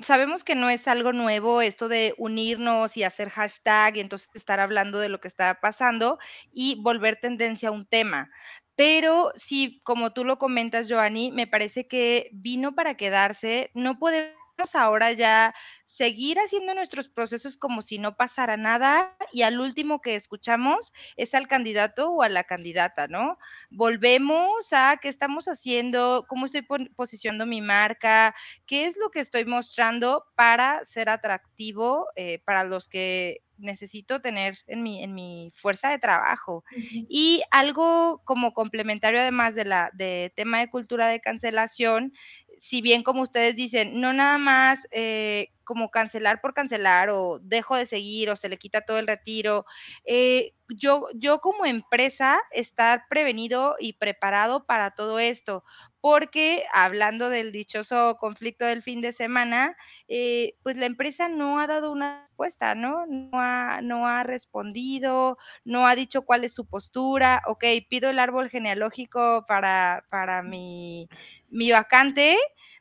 Sabemos 0.00 0.42
que 0.42 0.56
no 0.56 0.68
es 0.68 0.88
algo 0.88 1.12
nuevo 1.12 1.62
esto 1.62 1.88
de 1.88 2.14
unirnos 2.18 2.96
y 2.96 3.04
hacer 3.04 3.28
hashtag 3.30 3.96
y 3.96 4.00
entonces 4.00 4.28
estar 4.34 4.58
hablando 4.58 4.98
de 4.98 5.08
lo 5.08 5.20
que 5.20 5.28
está 5.28 5.60
pasando 5.60 6.18
y 6.52 6.82
volver 6.82 7.14
tendencia 7.20 7.68
a 7.68 7.72
un 7.72 7.86
tema. 7.86 8.28
Pero 8.76 9.32
sí, 9.34 9.80
como 9.84 10.12
tú 10.12 10.24
lo 10.24 10.38
comentas, 10.38 10.88
Joanny, 10.90 11.32
me 11.32 11.46
parece 11.46 11.88
que 11.88 12.28
vino 12.32 12.74
para 12.74 12.96
quedarse. 12.96 13.70
No 13.74 13.98
podemos 13.98 14.36
ahora 14.74 15.12
ya 15.12 15.54
seguir 15.84 16.38
haciendo 16.38 16.74
nuestros 16.74 17.08
procesos 17.08 17.56
como 17.56 17.82
si 17.82 17.98
no 17.98 18.16
pasara 18.16 18.56
nada 18.56 19.16
y 19.32 19.42
al 19.42 19.60
último 19.60 20.00
que 20.00 20.14
escuchamos 20.14 20.92
es 21.16 21.34
al 21.34 21.46
candidato 21.46 22.08
o 22.10 22.22
a 22.22 22.28
la 22.28 22.44
candidata, 22.44 23.06
¿no? 23.08 23.38
Volvemos 23.70 24.72
a 24.72 24.98
qué 25.00 25.08
estamos 25.08 25.46
haciendo, 25.46 26.24
cómo 26.28 26.46
estoy 26.46 26.62
posicionando 26.96 27.46
mi 27.46 27.60
marca, 27.60 28.34
qué 28.66 28.86
es 28.86 28.96
lo 28.96 29.10
que 29.10 29.20
estoy 29.20 29.44
mostrando 29.44 30.24
para 30.36 30.84
ser 30.84 31.08
atractivo 31.10 32.08
eh, 32.16 32.40
para 32.44 32.64
los 32.64 32.88
que 32.88 33.42
necesito 33.58 34.20
tener 34.20 34.58
en 34.66 34.82
mi, 34.82 35.02
en 35.02 35.14
mi 35.14 35.52
fuerza 35.54 35.90
de 35.90 35.98
trabajo. 35.98 36.64
Y 37.08 37.42
algo 37.50 38.22
como 38.24 38.52
complementario 38.52 39.20
además 39.20 39.54
de 39.54 39.64
la 39.64 39.90
de 39.94 40.32
tema 40.36 40.60
de 40.60 40.70
cultura 40.70 41.08
de 41.08 41.20
cancelación, 41.20 42.12
si 42.58 42.82
bien 42.82 43.02
como 43.02 43.22
ustedes 43.22 43.56
dicen, 43.56 44.00
no 44.00 44.12
nada 44.12 44.38
más 44.38 44.86
eh, 44.92 45.48
como 45.66 45.90
cancelar 45.90 46.40
por 46.40 46.54
cancelar 46.54 47.10
o 47.10 47.38
dejo 47.42 47.76
de 47.76 47.84
seguir 47.84 48.30
o 48.30 48.36
se 48.36 48.48
le 48.48 48.56
quita 48.56 48.80
todo 48.80 48.98
el 48.98 49.06
retiro, 49.06 49.66
eh, 50.06 50.54
yo, 50.68 51.06
yo 51.14 51.40
como 51.40 51.66
empresa 51.66 52.40
estar 52.50 53.04
prevenido 53.08 53.76
y 53.78 53.94
preparado 53.94 54.64
para 54.66 54.92
todo 54.92 55.18
esto, 55.18 55.64
porque 56.00 56.64
hablando 56.72 57.28
del 57.30 57.52
dichoso 57.52 58.16
conflicto 58.18 58.64
del 58.64 58.82
fin 58.82 59.00
de 59.00 59.12
semana, 59.12 59.76
eh, 60.08 60.54
pues 60.62 60.76
la 60.76 60.86
empresa 60.86 61.28
no 61.28 61.60
ha 61.60 61.66
dado 61.66 61.92
una 61.92 62.26
respuesta, 62.28 62.74
¿no? 62.74 63.06
No 63.06 63.30
ha, 63.40 63.80
no 63.82 64.06
ha 64.06 64.22
respondido, 64.22 65.38
no 65.64 65.86
ha 65.86 65.94
dicho 65.94 66.22
cuál 66.22 66.44
es 66.44 66.54
su 66.54 66.66
postura, 66.66 67.42
ok, 67.46 67.64
pido 67.88 68.10
el 68.10 68.18
árbol 68.18 68.50
genealógico 68.50 69.44
para, 69.46 70.04
para 70.10 70.42
mi, 70.42 71.08
mi 71.48 71.70
vacante, 71.70 72.36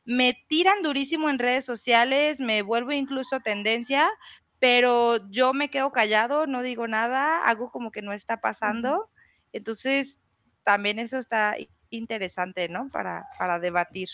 me 0.05 0.33
tiran 0.47 0.83
durísimo 0.83 1.29
en 1.29 1.39
redes 1.39 1.65
sociales, 1.65 2.39
me 2.39 2.61
vuelvo 2.75 2.91
incluso 2.91 3.39
tendencia, 3.39 4.09
pero 4.59 5.29
yo 5.29 5.53
me 5.53 5.69
quedo 5.69 5.91
callado, 5.93 6.45
no 6.45 6.61
digo 6.61 6.87
nada, 6.87 7.45
hago 7.45 7.71
como 7.71 7.89
que 7.89 8.01
no 8.01 8.11
está 8.11 8.41
pasando. 8.41 9.09
Entonces, 9.53 10.19
también 10.63 10.99
eso 10.99 11.17
está 11.17 11.55
interesante, 11.89 12.67
¿no? 12.67 12.89
Para, 12.89 13.27
para 13.37 13.59
debatir 13.59 14.09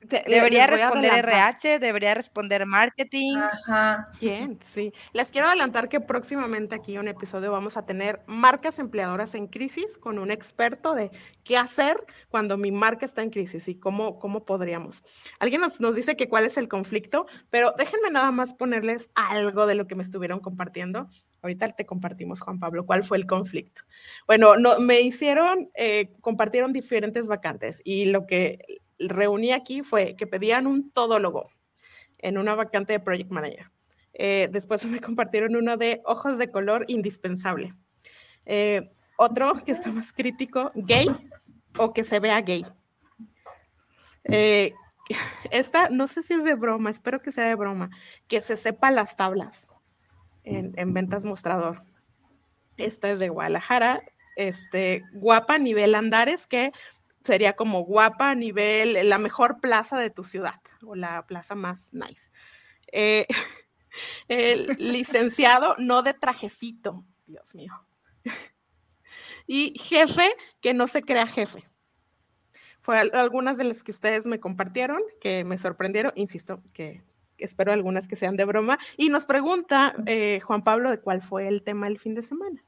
debería 0.00 0.66
responder 0.66 1.12
RH, 1.24 1.78
debería 1.78 2.14
responder 2.14 2.66
marketing. 2.66 3.36
Ajá. 3.36 4.10
Bien, 4.20 4.58
sí. 4.62 4.92
Les 5.12 5.30
quiero 5.30 5.48
adelantar 5.48 5.88
que 5.88 6.00
próximamente 6.00 6.74
aquí 6.74 6.94
en 6.94 7.00
un 7.00 7.08
episodio 7.08 7.52
vamos 7.52 7.76
a 7.76 7.84
tener 7.84 8.20
marcas 8.26 8.78
empleadoras 8.78 9.34
en 9.34 9.46
crisis 9.46 9.98
con 9.98 10.18
un 10.18 10.30
experto 10.30 10.94
de 10.94 11.10
qué 11.44 11.56
hacer 11.56 11.96
cuando 12.28 12.56
mi 12.56 12.70
marca 12.70 13.04
está 13.04 13.22
en 13.22 13.30
crisis 13.30 13.68
y 13.68 13.78
cómo, 13.78 14.18
cómo 14.18 14.44
podríamos. 14.44 15.02
Alguien 15.38 15.60
nos, 15.60 15.80
nos 15.80 15.96
dice 15.96 16.16
que 16.16 16.28
cuál 16.28 16.44
es 16.44 16.56
el 16.56 16.68
conflicto, 16.68 17.26
pero 17.50 17.74
déjenme 17.76 18.10
nada 18.10 18.30
más 18.30 18.54
ponerles 18.54 19.10
algo 19.14 19.66
de 19.66 19.74
lo 19.74 19.86
que 19.86 19.94
me 19.94 20.02
estuvieron 20.02 20.40
compartiendo. 20.40 21.08
Ahorita 21.42 21.68
te 21.72 21.86
compartimos, 21.86 22.40
Juan 22.40 22.58
Pablo, 22.58 22.86
cuál 22.86 23.04
fue 23.04 23.18
el 23.18 23.26
conflicto. 23.26 23.82
Bueno, 24.26 24.56
no, 24.56 24.80
me 24.80 25.00
hicieron, 25.00 25.70
eh, 25.74 26.12
compartieron 26.20 26.72
diferentes 26.72 27.28
vacantes 27.28 27.80
y 27.84 28.06
lo 28.06 28.26
que 28.26 28.80
reuní 28.98 29.52
aquí 29.52 29.82
fue 29.82 30.16
que 30.16 30.26
pedían 30.26 30.66
un 30.66 30.90
todólogo 30.90 31.50
en 32.18 32.38
una 32.38 32.54
vacante 32.54 32.92
de 32.92 33.00
Project 33.00 33.30
Manager. 33.30 33.70
Eh, 34.14 34.48
después 34.50 34.84
me 34.86 35.00
compartieron 35.00 35.56
uno 35.56 35.76
de 35.76 36.00
ojos 36.04 36.38
de 36.38 36.50
color 36.50 36.84
indispensable. 36.88 37.74
Eh, 38.44 38.90
otro 39.18 39.64
que 39.64 39.72
está 39.72 39.90
más 39.90 40.12
crítico, 40.12 40.70
gay 40.74 41.08
o 41.78 41.92
que 41.92 42.04
se 42.04 42.20
vea 42.20 42.40
gay. 42.40 42.64
Eh, 44.24 44.72
esta, 45.50 45.88
no 45.88 46.06
sé 46.06 46.22
si 46.22 46.34
es 46.34 46.44
de 46.44 46.54
broma, 46.54 46.90
espero 46.90 47.20
que 47.20 47.32
sea 47.32 47.44
de 47.44 47.54
broma, 47.54 47.90
que 48.28 48.40
se 48.40 48.56
sepa 48.56 48.90
las 48.90 49.16
tablas 49.16 49.68
en, 50.44 50.72
en 50.76 50.92
ventas 50.92 51.24
mostrador. 51.24 51.82
Esta 52.76 53.10
es 53.10 53.18
de 53.18 53.30
Guadalajara, 53.30 54.02
este, 54.36 55.02
guapa 55.12 55.58
nivel 55.58 55.94
Andares, 55.94 56.46
que 56.46 56.72
sería 57.26 57.54
como 57.54 57.84
guapa 57.84 58.30
a 58.30 58.34
nivel, 58.34 59.08
la 59.08 59.18
mejor 59.18 59.60
plaza 59.60 59.98
de 59.98 60.10
tu 60.10 60.24
ciudad 60.24 60.60
o 60.82 60.94
la 60.94 61.26
plaza 61.26 61.54
más 61.54 61.92
nice. 61.92 62.32
Eh, 62.92 63.26
el 64.28 64.76
licenciado, 64.78 65.74
no 65.78 66.02
de 66.02 66.14
trajecito, 66.14 67.04
Dios 67.26 67.54
mío. 67.54 67.74
Y 69.48 69.78
jefe, 69.78 70.34
que 70.60 70.74
no 70.74 70.88
se 70.88 71.02
crea 71.02 71.26
jefe. 71.26 71.68
Fueron 72.80 73.14
algunas 73.14 73.58
de 73.58 73.64
las 73.64 73.84
que 73.84 73.92
ustedes 73.92 74.26
me 74.26 74.40
compartieron, 74.40 75.00
que 75.20 75.44
me 75.44 75.58
sorprendieron, 75.58 76.12
insisto, 76.16 76.62
que 76.72 77.02
espero 77.38 77.72
algunas 77.72 78.08
que 78.08 78.16
sean 78.16 78.36
de 78.36 78.44
broma. 78.44 78.78
Y 78.96 79.08
nos 79.08 79.24
pregunta 79.24 79.94
eh, 80.06 80.40
Juan 80.40 80.64
Pablo 80.64 80.90
de 80.90 81.00
cuál 81.00 81.22
fue 81.22 81.48
el 81.48 81.62
tema 81.62 81.86
del 81.86 81.98
fin 81.98 82.14
de 82.14 82.22
semana. 82.22 82.64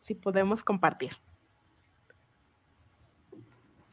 si 0.00 0.14
podemos 0.14 0.64
compartir. 0.64 1.12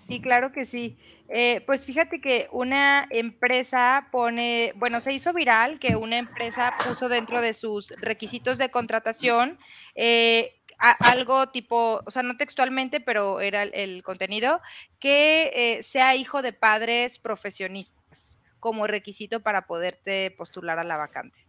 Sí, 0.08 0.22
claro 0.22 0.54
que 0.54 0.66
sí. 0.66 0.98
Eh, 1.28 1.62
pues 1.66 1.86
fíjate 1.86 2.22
que 2.22 2.48
una 2.52 3.06
empresa 3.10 4.08
pone, 4.12 4.72
bueno, 4.78 5.02
se 5.02 5.12
hizo 5.12 5.34
viral 5.34 5.80
que 5.80 5.98
una 5.98 6.18
empresa 6.18 6.74
puso 6.88 7.10
dentro 7.10 7.42
de 7.42 7.54
sus 7.54 7.90
requisitos 7.98 8.58
de 8.58 8.72
contratación 8.72 9.60
eh, 9.96 10.54
algo 10.78 11.50
tipo, 11.50 12.02
o 12.06 12.12
sea, 12.12 12.24
no 12.24 12.38
textualmente, 12.38 13.02
pero 13.02 13.42
era 13.42 13.64
el, 13.64 14.04
contenido, 14.04 14.62
que 15.00 15.52
eh, 15.54 15.84
sea 15.84 16.16
hijo 16.16 16.42
de 16.42 16.54
padres 16.54 17.20
profesionistas 17.20 18.38
como 18.60 18.88
requisito 18.88 19.42
para 19.42 19.68
poderte 19.68 20.32
postular 20.32 20.80
a 20.80 20.84
la 20.84 20.98
vacante. 20.98 21.48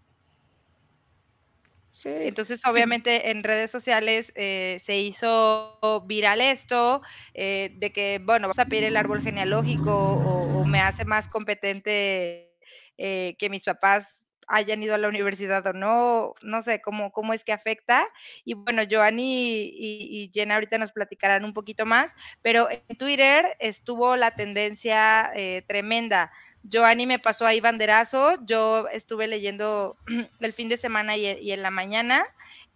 Entonces, 2.04 2.64
obviamente, 2.66 3.30
en 3.30 3.42
redes 3.42 3.70
sociales 3.70 4.32
eh, 4.34 4.78
se 4.80 4.98
hizo 4.98 6.04
viral 6.06 6.40
esto, 6.40 7.02
eh, 7.34 7.72
de 7.76 7.92
que, 7.92 8.20
bueno, 8.22 8.48
vas 8.48 8.58
a 8.58 8.66
pedir 8.66 8.84
el 8.84 8.96
árbol 8.96 9.22
genealógico 9.22 9.92
o, 9.92 10.64
me 10.64 10.80
hace 10.80 11.06
más 11.06 11.28
competente 11.28 12.52
eh, 12.98 13.36
que 13.38 13.48
mis 13.48 13.64
papás 13.64 14.26
hayan 14.48 14.82
ido 14.82 14.94
a 14.94 14.98
la 14.98 15.08
universidad 15.08 15.66
o 15.66 15.72
no, 15.72 16.34
no 16.42 16.62
sé 16.62 16.80
cómo, 16.80 17.10
cómo 17.10 17.32
es 17.32 17.42
que 17.42 17.52
afecta. 17.52 18.06
Y 18.44 18.54
bueno, 18.54 18.82
Joanny 18.90 19.62
y, 19.62 20.24
y, 20.24 20.30
Jenna 20.32 20.54
ahorita 20.54 20.78
nos 20.78 20.92
platicarán 20.92 21.44
un 21.44 21.54
poquito 21.54 21.86
más, 21.86 22.14
pero 22.42 22.68
en 22.70 22.96
Twitter 22.96 23.44
estuvo 23.60 24.16
la 24.16 24.34
tendencia 24.34 25.30
tremenda 25.66 26.30
Joanny 26.70 27.06
me 27.06 27.18
pasó 27.18 27.46
ahí 27.46 27.60
banderazo, 27.60 28.44
yo 28.44 28.88
estuve 28.88 29.26
leyendo 29.26 29.96
el 30.40 30.52
fin 30.52 30.68
de 30.68 30.76
semana 30.76 31.16
y, 31.16 31.50
en 31.50 31.62
la 31.62 31.70
mañana 31.70 32.24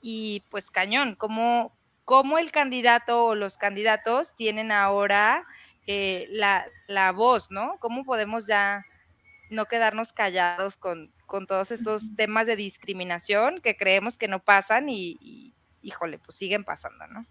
y 0.00 0.42
pues 0.50 0.70
cañón, 0.70 1.14
como, 1.14 1.76
como 2.04 2.38
el 2.38 2.50
candidato 2.52 3.26
o 3.26 3.34
los 3.34 3.56
candidatos 3.56 4.34
tienen 4.34 4.72
ahora 4.72 5.44
eh, 5.86 6.26
la, 6.30 7.12
voz, 7.12 7.50
¿no? 7.50 7.76
¿Cómo 7.80 8.04
podemos 8.04 8.46
ya 8.46 8.84
no 9.50 9.66
quedarnos 9.66 10.12
callados 10.12 10.76
con, 10.76 11.12
todos 11.48 11.70
estos 11.70 12.14
temas 12.14 12.46
de 12.46 12.56
discriminación 12.56 13.62
que 13.62 13.74
creemos 13.74 14.18
que 14.18 14.28
no 14.28 14.44
pasan 14.44 14.90
y, 14.90 15.16
y 15.18 15.54
híjole, 15.80 16.18
pues 16.18 16.36
siguen 16.36 16.62
pasando, 16.62 17.06
¿no? 17.06 17.24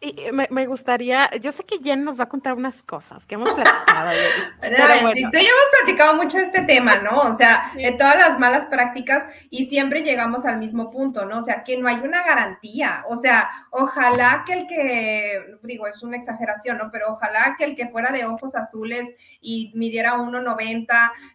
Y 0.00 0.16
me, 0.32 0.66
gustaría, 0.66 1.30
yo 1.40 1.52
sé 1.52 1.64
que 1.64 1.78
Jen 1.78 2.04
nos 2.04 2.18
va 2.18 2.24
a 2.24 2.28
contar 2.28 2.54
unas 2.54 2.82
cosas 2.82 3.26
que 3.26 3.34
hemos 3.34 3.50
platicado. 3.50 4.10
bueno. 4.58 5.12
Sí, 5.12 5.24
tú 5.24 5.38
ya 5.38 5.40
hemos 5.40 5.68
platicado 5.82 6.14
mucho 6.14 6.36
de 6.38 6.44
este 6.44 6.62
tema, 6.62 6.96
¿no? 6.98 7.22
O 7.22 7.34
sea, 7.34 7.72
de 7.74 7.92
todas 7.92 8.16
las 8.16 8.38
malas 8.38 8.66
prácticas 8.66 9.26
y 9.50 9.64
siempre 9.64 10.02
llegamos 10.02 10.44
al 10.44 10.58
mismo 10.58 10.90
punto, 10.90 11.24
¿no? 11.24 11.38
O 11.38 11.42
sea, 11.42 11.64
que 11.64 11.78
no 11.78 11.88
hay 11.88 11.96
una 11.96 12.22
garantía. 12.22 13.04
O 13.08 13.16
sea, 13.16 13.50
ojalá 13.70 14.44
que 14.46 14.52
el 14.52 14.66
que, 14.66 15.58
digo, 15.62 15.86
es 15.86 16.02
una 16.02 16.16
exageración, 16.16 16.78
¿no? 16.78 16.90
Pero 16.90 17.12
ojalá 17.12 17.56
que 17.58 17.64
el 17.64 17.76
que 17.76 17.88
fuera 17.88 18.10
de 18.10 18.24
ojos 18.24 18.54
azules 18.54 19.14
y 19.40 19.72
midiera 19.74 20.14
1,90 20.14 20.86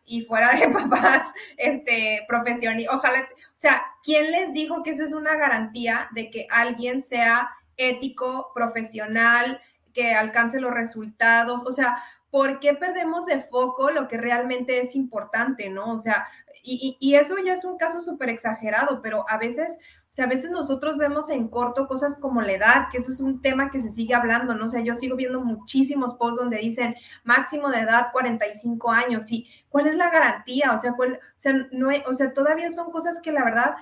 y 0.06 0.22
fuera 0.22 0.54
de 0.54 0.68
papás, 0.70 1.34
este, 1.58 2.26
profesión, 2.28 2.80
y 2.80 2.88
ojalá, 2.88 3.20
o 3.22 3.56
sea, 3.56 3.84
¿quién 4.04 4.32
les 4.32 4.54
dijo 4.54 4.84
que 4.84 4.92
eso 4.92 5.04
es 5.04 5.14
una 5.14 5.36
garantía 5.36 6.08
de 6.12 6.30
que 6.30 6.48
alguien 6.50 7.02
sea 7.02 7.50
ético, 7.78 8.52
profesional, 8.54 9.62
que 9.94 10.14
alcance 10.14 10.60
los 10.60 10.74
resultados. 10.74 11.66
O 11.66 11.72
sea, 11.72 11.98
¿por 12.32 12.60
qué 12.60 12.74
perdemos 12.74 13.26
de 13.26 13.42
foco 13.42 13.92
lo 13.92 14.08
que 14.08 14.18
realmente 14.18 14.80
es 14.80 14.96
importante, 14.96 15.70
no? 15.70 15.94
O 15.94 16.00
sea, 16.00 16.26
y, 16.66 17.16
eso 17.16 17.36
ya 17.46 17.54
es 17.54 17.66
un 17.66 17.78
caso 17.78 18.00
súper 18.00 18.30
exagerado, 18.30 19.02
pero 19.02 19.26
a 19.28 19.38
veces, 19.38 19.78
o 20.04 20.12
sea, 20.12 20.26
a 20.26 20.30
veces 20.30 20.50
nosotros 20.50 20.98
vemos 20.98 21.30
en 21.30 21.50
corto 21.50 21.88
cosas 21.88 22.18
como 22.18 22.42
la 22.42 22.54
edad, 22.54 22.88
que 22.90 23.00
eso 23.00 23.12
es 23.12 23.20
un 23.20 23.42
tema 23.42 23.70
que 23.70 23.82
se 23.82 23.90
sigue 23.90 24.14
hablando, 24.14 24.54
¿no? 24.56 24.68
O 24.68 24.70
sea, 24.70 24.82
yo 24.82 24.96
sigo 24.96 25.18
viendo 25.18 25.42
muchísimos 25.42 26.14
posts 26.14 26.38
donde 26.38 26.60
dicen 26.60 26.96
máximo 27.26 27.70
de 27.70 27.82
edad 27.82 28.08
45 28.14 28.92
años, 28.92 29.30
y 29.30 29.46
¿cuál 29.68 29.88
es 29.88 29.98
la 29.98 30.10
garantía? 30.10 30.72
O 30.74 30.80
sea, 30.80 30.96
sea, 31.36 31.54
no, 31.72 31.90
o 32.08 32.14
sea, 32.14 32.34
todavía 32.34 32.72
son 32.72 32.92
cosas 32.92 33.20
que 33.22 33.34
la 33.34 33.44
verdad 33.44 33.76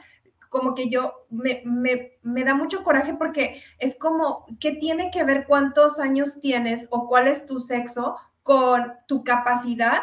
como 0.51 0.75
que 0.75 0.89
yo 0.89 1.25
me, 1.29 1.63
me, 1.63 2.43
da 2.43 2.53
mucho 2.53 2.83
coraje 2.83 3.13
porque 3.13 3.63
es 3.79 3.97
como, 3.97 4.45
¿qué 4.59 4.73
tiene 4.73 5.09
que 5.09 5.23
ver 5.23 5.45
cuántos 5.47 5.97
años 5.97 6.41
tienes 6.41 6.89
o 6.91 7.07
cuál 7.07 7.29
es 7.29 7.45
tu 7.45 7.61
sexo 7.61 8.17
con 8.43 8.91
tu 9.07 9.23
capacidad 9.23 9.99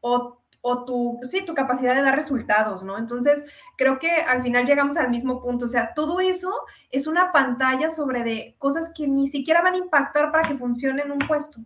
o, 0.00 0.42
o 0.60 0.84
tu, 0.84 1.18
sí, 1.22 1.46
tu 1.46 1.54
capacidad 1.54 1.94
de 1.94 2.02
dar 2.02 2.14
resultados, 2.14 2.82
¿no? 2.82 2.98
Entonces, 2.98 3.42
creo 3.78 3.98
que 3.98 4.10
al 4.10 4.42
final 4.42 4.66
llegamos 4.66 4.98
al 4.98 5.08
mismo 5.08 5.40
punto, 5.40 5.64
o 5.64 5.68
sea, 5.68 5.94
todo 5.94 6.20
eso 6.20 6.52
es 6.90 7.06
una 7.06 7.32
pantalla 7.32 7.88
sobre 7.88 8.22
de 8.22 8.56
cosas 8.58 8.92
que 8.94 9.08
ni 9.08 9.28
siquiera 9.28 9.62
van 9.62 9.74
a 9.74 9.78
impactar 9.78 10.30
para 10.30 10.46
que 10.46 10.58
funcione 10.58 11.00
en 11.00 11.10
un 11.10 11.20
puesto. 11.20 11.58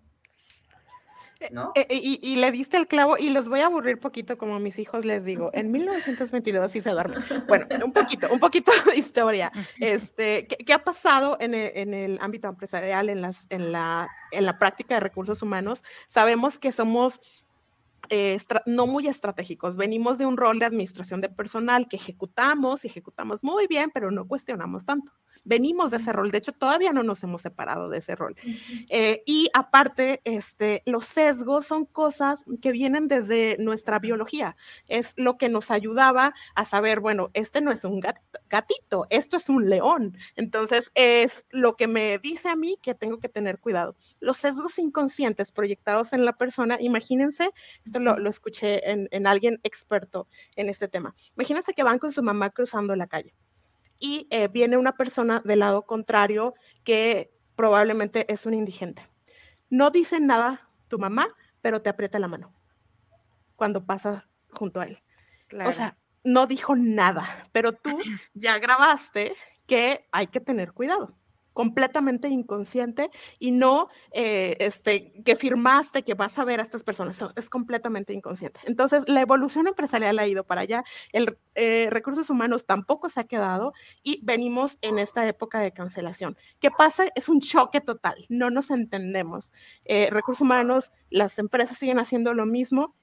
Eh, 1.74 1.86
eh, 1.88 2.18
y, 2.22 2.36
le 2.36 2.50
diste 2.50 2.76
el 2.76 2.86
clavo 2.86 3.18
y 3.18 3.30
los 3.30 3.48
voy 3.48 3.60
a 3.60 3.66
aburrir 3.66 3.98
poquito 3.98 4.38
como 4.38 4.56
a 4.56 4.58
mis 4.58 4.78
hijos 4.78 5.04
les 5.04 5.24
digo. 5.24 5.50
En 5.52 5.70
1922 5.70 6.70
sí 6.70 6.80
se 6.80 6.90
duerme. 6.90 7.16
Bueno, 7.46 7.66
un 7.84 7.92
poquito, 7.92 8.28
un 8.32 8.38
poquito 8.38 8.72
de 8.90 8.96
historia. 8.96 9.52
Este, 9.78 10.46
¿qué, 10.46 10.72
ha 10.72 10.82
pasado 10.82 11.36
en 11.40 11.54
el, 11.54 12.18
ámbito 12.20 12.48
empresarial, 12.48 13.08
en, 13.08 13.20
las, 13.22 13.46
en, 13.50 13.72
la, 13.72 14.08
en 14.30 14.46
la 14.46 14.58
práctica 14.58 14.94
de 14.94 15.00
recursos 15.00 15.42
humanos? 15.42 15.84
Sabemos 16.08 16.58
que 16.58 16.72
somos 16.72 17.20
eh, 18.08 18.38
no 18.66 18.86
muy 18.86 19.08
estratégicos. 19.08 19.76
Venimos 19.76 20.18
de 20.18 20.26
un 20.26 20.36
rol 20.36 20.58
de 20.58 20.66
administración 20.66 21.20
de 21.20 21.28
personal 21.28 21.88
que 21.88 21.96
ejecutamos 21.96 22.84
y 22.84 22.88
ejecutamos 22.88 23.44
muy 23.44 23.66
bien, 23.66 23.90
pero 23.92 24.10
no 24.10 24.26
cuestionamos 24.26 24.84
tanto 24.84 25.12
venimos 25.44 25.90
de 25.90 25.98
ese 25.98 26.12
rol, 26.12 26.30
de 26.30 26.38
hecho 26.38 26.52
todavía 26.52 26.92
no 26.92 27.02
nos 27.02 27.22
hemos 27.22 27.42
separado 27.42 27.88
de 27.88 27.98
ese 27.98 28.16
rol. 28.16 28.34
Eh, 28.88 29.22
y 29.26 29.48
aparte, 29.52 30.20
este, 30.24 30.82
los 30.86 31.04
sesgos 31.04 31.66
son 31.66 31.84
cosas 31.84 32.44
que 32.60 32.72
vienen 32.72 33.08
desde 33.08 33.56
nuestra 33.58 33.98
biología, 33.98 34.56
es 34.88 35.12
lo 35.16 35.36
que 35.36 35.48
nos 35.48 35.70
ayudaba 35.70 36.34
a 36.54 36.64
saber, 36.64 37.00
bueno, 37.00 37.30
este 37.34 37.60
no 37.60 37.70
es 37.70 37.84
un 37.84 38.00
gatito, 38.48 39.06
esto 39.10 39.36
es 39.36 39.48
un 39.48 39.68
león, 39.68 40.16
entonces 40.36 40.90
es 40.94 41.46
lo 41.50 41.76
que 41.76 41.86
me 41.86 42.18
dice 42.18 42.48
a 42.48 42.56
mí 42.56 42.78
que 42.82 42.94
tengo 42.94 43.20
que 43.20 43.28
tener 43.28 43.58
cuidado. 43.58 43.96
Los 44.20 44.38
sesgos 44.38 44.78
inconscientes 44.78 45.52
proyectados 45.52 46.12
en 46.12 46.24
la 46.24 46.32
persona, 46.32 46.78
imagínense, 46.80 47.50
esto 47.94 48.00
lo, 48.00 48.18
lo 48.18 48.28
escuché 48.28 48.90
en, 48.90 49.08
en 49.10 49.26
alguien 49.26 49.60
experto 49.62 50.28
en 50.56 50.68
este 50.68 50.88
tema, 50.88 51.14
imagínense 51.36 51.72
que 51.74 51.82
van 51.82 51.98
con 51.98 52.12
su 52.12 52.22
mamá 52.22 52.50
cruzando 52.50 52.96
la 52.96 53.06
calle 53.06 53.34
y 53.98 54.26
eh, 54.30 54.48
viene 54.48 54.76
una 54.76 54.92
persona 54.92 55.40
del 55.44 55.60
lado 55.60 55.82
contrario 55.82 56.54
que 56.82 57.32
probablemente 57.56 58.30
es 58.32 58.46
un 58.46 58.54
indigente. 58.54 59.08
No 59.70 59.90
dice 59.90 60.20
nada 60.20 60.68
tu 60.88 60.98
mamá, 60.98 61.28
pero 61.60 61.80
te 61.80 61.90
aprieta 61.90 62.18
la 62.18 62.28
mano 62.28 62.52
cuando 63.56 63.84
pasa 63.84 64.28
junto 64.50 64.80
a 64.80 64.84
él. 64.84 64.98
O 65.64 65.72
sea, 65.72 65.96
no 66.24 66.46
dijo 66.46 66.74
nada, 66.74 67.46
pero 67.52 67.72
tú 67.72 67.90
ya 68.34 68.58
grabaste 68.58 69.34
que 69.66 70.06
hay 70.12 70.26
que 70.26 70.40
tener 70.40 70.72
cuidado 70.72 71.16
completamente 71.54 72.28
inconsciente 72.28 73.10
y 73.38 73.52
no 73.52 73.88
eh, 74.10 74.56
este, 74.58 75.12
que 75.24 75.36
firmaste 75.36 76.02
que 76.02 76.14
vas 76.14 76.38
a 76.38 76.44
ver 76.44 76.60
a 76.60 76.64
estas 76.64 76.84
personas, 76.84 77.24
es 77.36 77.48
completamente 77.48 78.12
inconsciente. 78.12 78.60
Entonces, 78.64 79.08
la 79.08 79.22
evolución 79.22 79.66
empresarial 79.66 80.18
ha 80.18 80.26
ido 80.26 80.44
para 80.44 80.62
allá, 80.62 80.84
el 81.12 81.38
eh, 81.54 81.88
recursos 81.90 82.28
humanos 82.28 82.66
tampoco 82.66 83.08
se 83.08 83.20
ha 83.20 83.24
quedado 83.24 83.72
y 84.02 84.20
venimos 84.24 84.76
en 84.82 84.98
esta 84.98 85.26
época 85.26 85.60
de 85.60 85.72
cancelación. 85.72 86.36
¿Qué 86.60 86.70
pasa? 86.70 87.06
Es 87.14 87.28
un 87.28 87.40
choque 87.40 87.80
total, 87.80 88.26
no 88.28 88.50
nos 88.50 88.70
entendemos. 88.70 89.52
Eh, 89.84 90.08
recursos 90.10 90.42
humanos, 90.42 90.90
las 91.08 91.38
empresas 91.38 91.78
siguen 91.78 92.00
haciendo 92.00 92.34
lo 92.34 92.44
mismo 92.44 92.94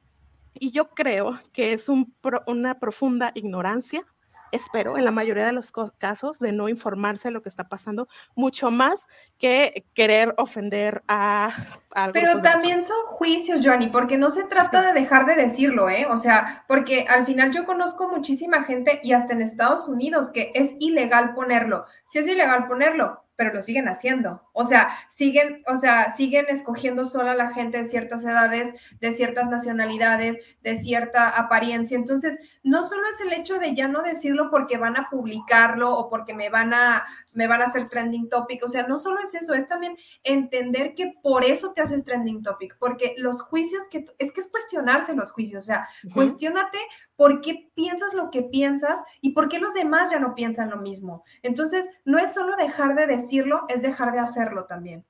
y 0.54 0.72
yo 0.72 0.90
creo 0.90 1.40
que 1.54 1.72
es 1.72 1.88
una 1.88 2.80
profunda 2.80 3.32
ignorancia 3.34 4.06
espero, 4.52 4.98
en 4.98 5.06
la 5.06 5.12
mayoría 5.12 5.46
de 5.46 5.52
los 5.52 5.72
casos, 5.98 6.40
de 6.40 6.52
no 6.52 6.70
informarse 6.70 7.28
de 7.28 7.34
lo 7.34 7.42
que 7.42 7.50
está 7.50 7.68
pasando, 7.68 8.08
mucho 8.36 8.72
más 8.72 9.08
que 9.38 9.86
querer 9.94 10.34
ofender 10.38 11.04
a... 11.08 11.80
Pero 12.14 12.42
también 12.42 12.82
son 12.82 13.04
juicios, 13.06 13.62
Johnny, 13.64 13.88
porque 13.88 14.18
no 14.18 14.30
se 14.30 14.44
trata 14.44 14.82
de 14.82 15.00
dejar 15.00 15.26
de 15.26 15.36
decirlo, 15.36 15.90
¿eh? 15.90 16.06
O 16.10 16.18
sea, 16.18 16.64
porque 16.68 17.06
al 17.10 17.26
final 17.26 17.52
yo 17.52 17.66
conozco 17.66 18.10
muchísima 18.10 18.64
gente 18.64 19.02
y 19.04 19.14
hasta 19.14 19.34
en 19.34 19.42
Estados 19.42 19.88
Unidos 19.88 20.32
que 20.32 20.52
es 20.56 20.76
ilegal 20.80 21.34
ponerlo. 21.34 21.86
Si 22.06 22.20
es 22.20 22.28
ilegal 22.28 22.68
ponerlo, 22.68 23.24
pero 23.42 23.56
lo 23.56 23.64
siguen 23.64 23.88
haciendo. 23.88 24.44
O 24.54 24.66
sea, 24.66 24.92
siguen, 25.10 25.64
o 25.66 25.76
sea, 25.76 26.14
siguen 26.14 26.46
escogiendo 26.50 27.06
solo 27.06 27.32
a 27.32 27.34
la 27.34 27.52
gente 27.52 27.80
de 27.80 27.86
ciertas 27.86 28.24
edades, 28.24 28.72
de 29.00 29.12
ciertas 29.14 29.50
nacionalidades, 29.50 30.38
de 30.62 30.76
cierta 30.76 31.28
apariencia. 31.28 31.98
Entonces, 31.98 32.40
no 32.62 32.84
solo 32.84 33.02
es 33.12 33.20
el 33.22 33.34
hecho 33.34 33.58
de 33.58 33.74
ya 33.74 33.88
no 33.88 34.04
decirlo 34.04 34.52
porque 34.52 34.78
van 34.78 34.96
a 34.96 35.10
publicarlo 35.10 35.92
o 35.98 36.08
porque 36.08 36.36
me 36.36 36.50
van 36.50 36.76
a, 36.76 37.04
me 37.34 37.48
van 37.48 37.64
a 37.64 37.66
hacer 37.66 37.90
trending 37.90 38.30
topic. 38.30 38.64
O 38.64 38.70
sea, 38.70 38.86
no 38.86 39.00
solo 39.00 39.20
es 39.22 39.34
eso, 39.34 39.56
es 39.56 39.66
también 39.66 39.98
entender 40.24 40.94
que 40.94 41.12
por 41.24 41.44
eso 41.44 41.74
te 41.74 41.82
haces 41.82 42.06
trending 42.06 42.44
topic, 42.44 42.78
porque 42.78 43.16
los 43.18 43.42
juicios 43.42 43.88
que, 43.90 44.06
es 44.20 44.32
que 44.32 44.42
es 44.42 44.50
cuestionarse 44.50 45.16
los 45.16 45.32
juicios. 45.32 45.64
O 45.64 45.66
sea, 45.66 45.88
cuestionate 46.14 46.78
por 47.22 47.40
qué 47.40 47.70
piensas 47.76 48.16
lo 48.16 48.32
que 48.32 48.42
piensas 48.42 49.06
y 49.22 49.34
por 49.34 49.48
qué 49.48 49.60
los 49.60 49.76
demás 49.76 50.10
ya 50.10 50.18
no 50.20 50.34
piensan 50.34 50.72
lo 50.72 50.78
mismo. 50.78 51.24
Entonces, 51.44 51.88
no 52.04 52.18
es 52.18 52.34
solo 52.34 52.56
dejar 52.56 52.96
de 52.96 53.06
decir 53.06 53.22
decirlo 53.22 53.62
es 53.70 53.84
dejar 53.84 54.12
de 54.12 54.18
hacerlo 54.18 54.66
también. 54.66 55.06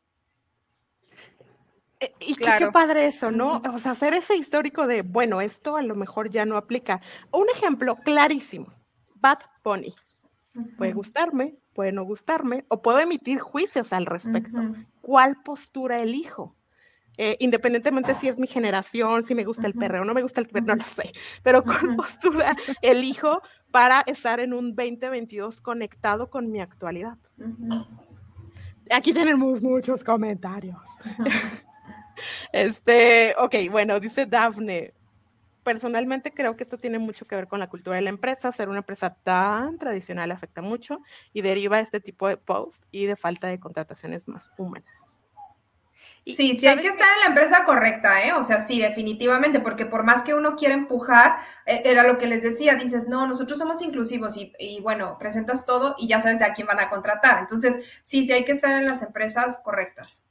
Eh, 2.01 2.11
y 2.19 2.35
qué, 2.35 2.67
padre 2.73 3.05
eso, 3.05 3.31
¿no? 3.31 3.61
O 3.73 3.77
sea, 3.77 3.91
hacer 3.91 4.13
ese 4.13 4.35
histórico 4.35 4.87
de, 4.87 5.03
bueno, 5.03 5.39
esto 5.39 5.77
a 5.77 5.81
lo 5.81 5.95
mejor 5.95 6.29
ya 6.29 6.45
no 6.45 6.57
aplica. 6.57 6.99
Un 7.31 7.47
ejemplo 7.49 7.95
clarísimo, 7.95 8.73
Bad 9.15 9.39
Bunny. 9.63 9.95
Puede 10.77 10.91
gustarme, 10.91 11.55
puede 11.73 11.93
no 11.93 12.03
gustarme, 12.03 12.65
o 12.67 12.81
puedo 12.81 12.99
emitir 12.99 13.39
juicios 13.39 13.93
al 13.93 14.05
respecto. 14.05 14.59
¿Cuál 14.99 15.41
postura 15.43 16.01
elijo? 16.01 16.57
Eh, 17.23 17.37
independientemente 17.39 18.15
si 18.15 18.27
es 18.27 18.39
mi 18.39 18.47
generación, 18.47 19.23
si 19.23 19.35
me 19.35 19.43
gusta 19.43 19.67
el 19.67 19.73
perreo, 19.73 20.03
no 20.05 20.13
me 20.13 20.23
gusta 20.23 20.41
el 20.41 20.47
perreo, 20.47 20.75
no 20.75 20.75
lo 20.75 20.85
sé, 20.85 21.11
pero 21.43 21.63
cuál 21.63 21.95
postura 21.95 22.55
elijo 22.81 23.41
para 23.69 24.01
estar 24.01 24.39
en 24.39 24.53
un 24.53 24.75
2022 24.75 25.61
conectado 25.61 26.29
con 26.29 26.49
mi 26.49 26.59
actualidad 26.59 27.17
aquí 28.91 29.13
tenemos 29.13 29.61
muchos 29.61 30.03
comentarios. 30.03 30.81
Este, 32.51 33.33
ok, 33.39 33.55
bueno, 33.71 33.99
dice 33.99 34.27
Dafne. 34.27 34.93
Personalmente 35.63 36.31
creo 36.31 36.55
que 36.55 36.61
esto 36.61 36.77
tiene 36.77 36.99
mucho 36.99 37.25
que 37.25 37.35
ver 37.35 37.47
con 37.47 37.59
la 37.59 37.67
cultura 37.67 37.95
de 37.95 38.03
la 38.03 38.09
empresa. 38.11 38.51
Ser 38.51 38.69
una 38.69 38.79
empresa 38.79 39.15
tan 39.23 39.79
tradicional 39.79 40.29
afecta 40.29 40.61
mucho 40.61 40.99
y 41.33 41.41
deriva 41.41 41.79
este 41.79 41.99
tipo 41.99 42.27
de 42.27 42.37
post 42.37 42.83
y 42.91 43.05
de 43.05 43.15
falta 43.15 43.47
de 43.47 43.59
contrataciones 43.59 44.27
más 44.27 44.51
humanas 44.57 45.17
sí, 46.25 46.57
sí 46.59 46.67
hay 46.67 46.79
que 46.79 46.87
estar 46.87 47.07
en 47.15 47.19
la 47.21 47.25
empresa 47.27 47.65
correcta, 47.65 48.23
¿eh? 48.23 48.33
O 48.33 48.43
sea, 48.43 48.59
sí, 48.59 48.79
definitivamente, 48.79 49.59
porque 49.59 49.85
por 49.85 50.03
más 50.03 50.23
que 50.23 50.33
uno 50.33 50.55
quiera 50.55 50.75
empujar, 50.75 51.39
eh, 51.65 51.81
era 51.85 52.03
lo 52.03 52.17
que 52.17 52.27
les 52.27 52.43
decía, 52.43 52.75
dices, 52.75 53.07
no, 53.07 53.27
nosotros 53.27 53.57
somos 53.57 53.81
inclusivos 53.81 54.37
y, 54.37 54.53
y, 54.59 54.79
bueno, 54.81 55.17
presentas 55.17 55.65
todo 55.65 55.95
y 55.97 56.07
ya 56.07 56.21
sabes 56.21 56.39
de 56.39 56.45
a 56.45 56.53
quién 56.53 56.67
van 56.67 56.79
a 56.79 56.89
contratar. 56.89 57.39
Entonces, 57.39 57.79
sí, 58.03 58.23
sí 58.23 58.31
hay 58.33 58.45
que 58.45 58.51
estar 58.51 58.71
en 58.79 58.85
las 58.85 59.01
empresas 59.01 59.59
correctas. 59.63 60.23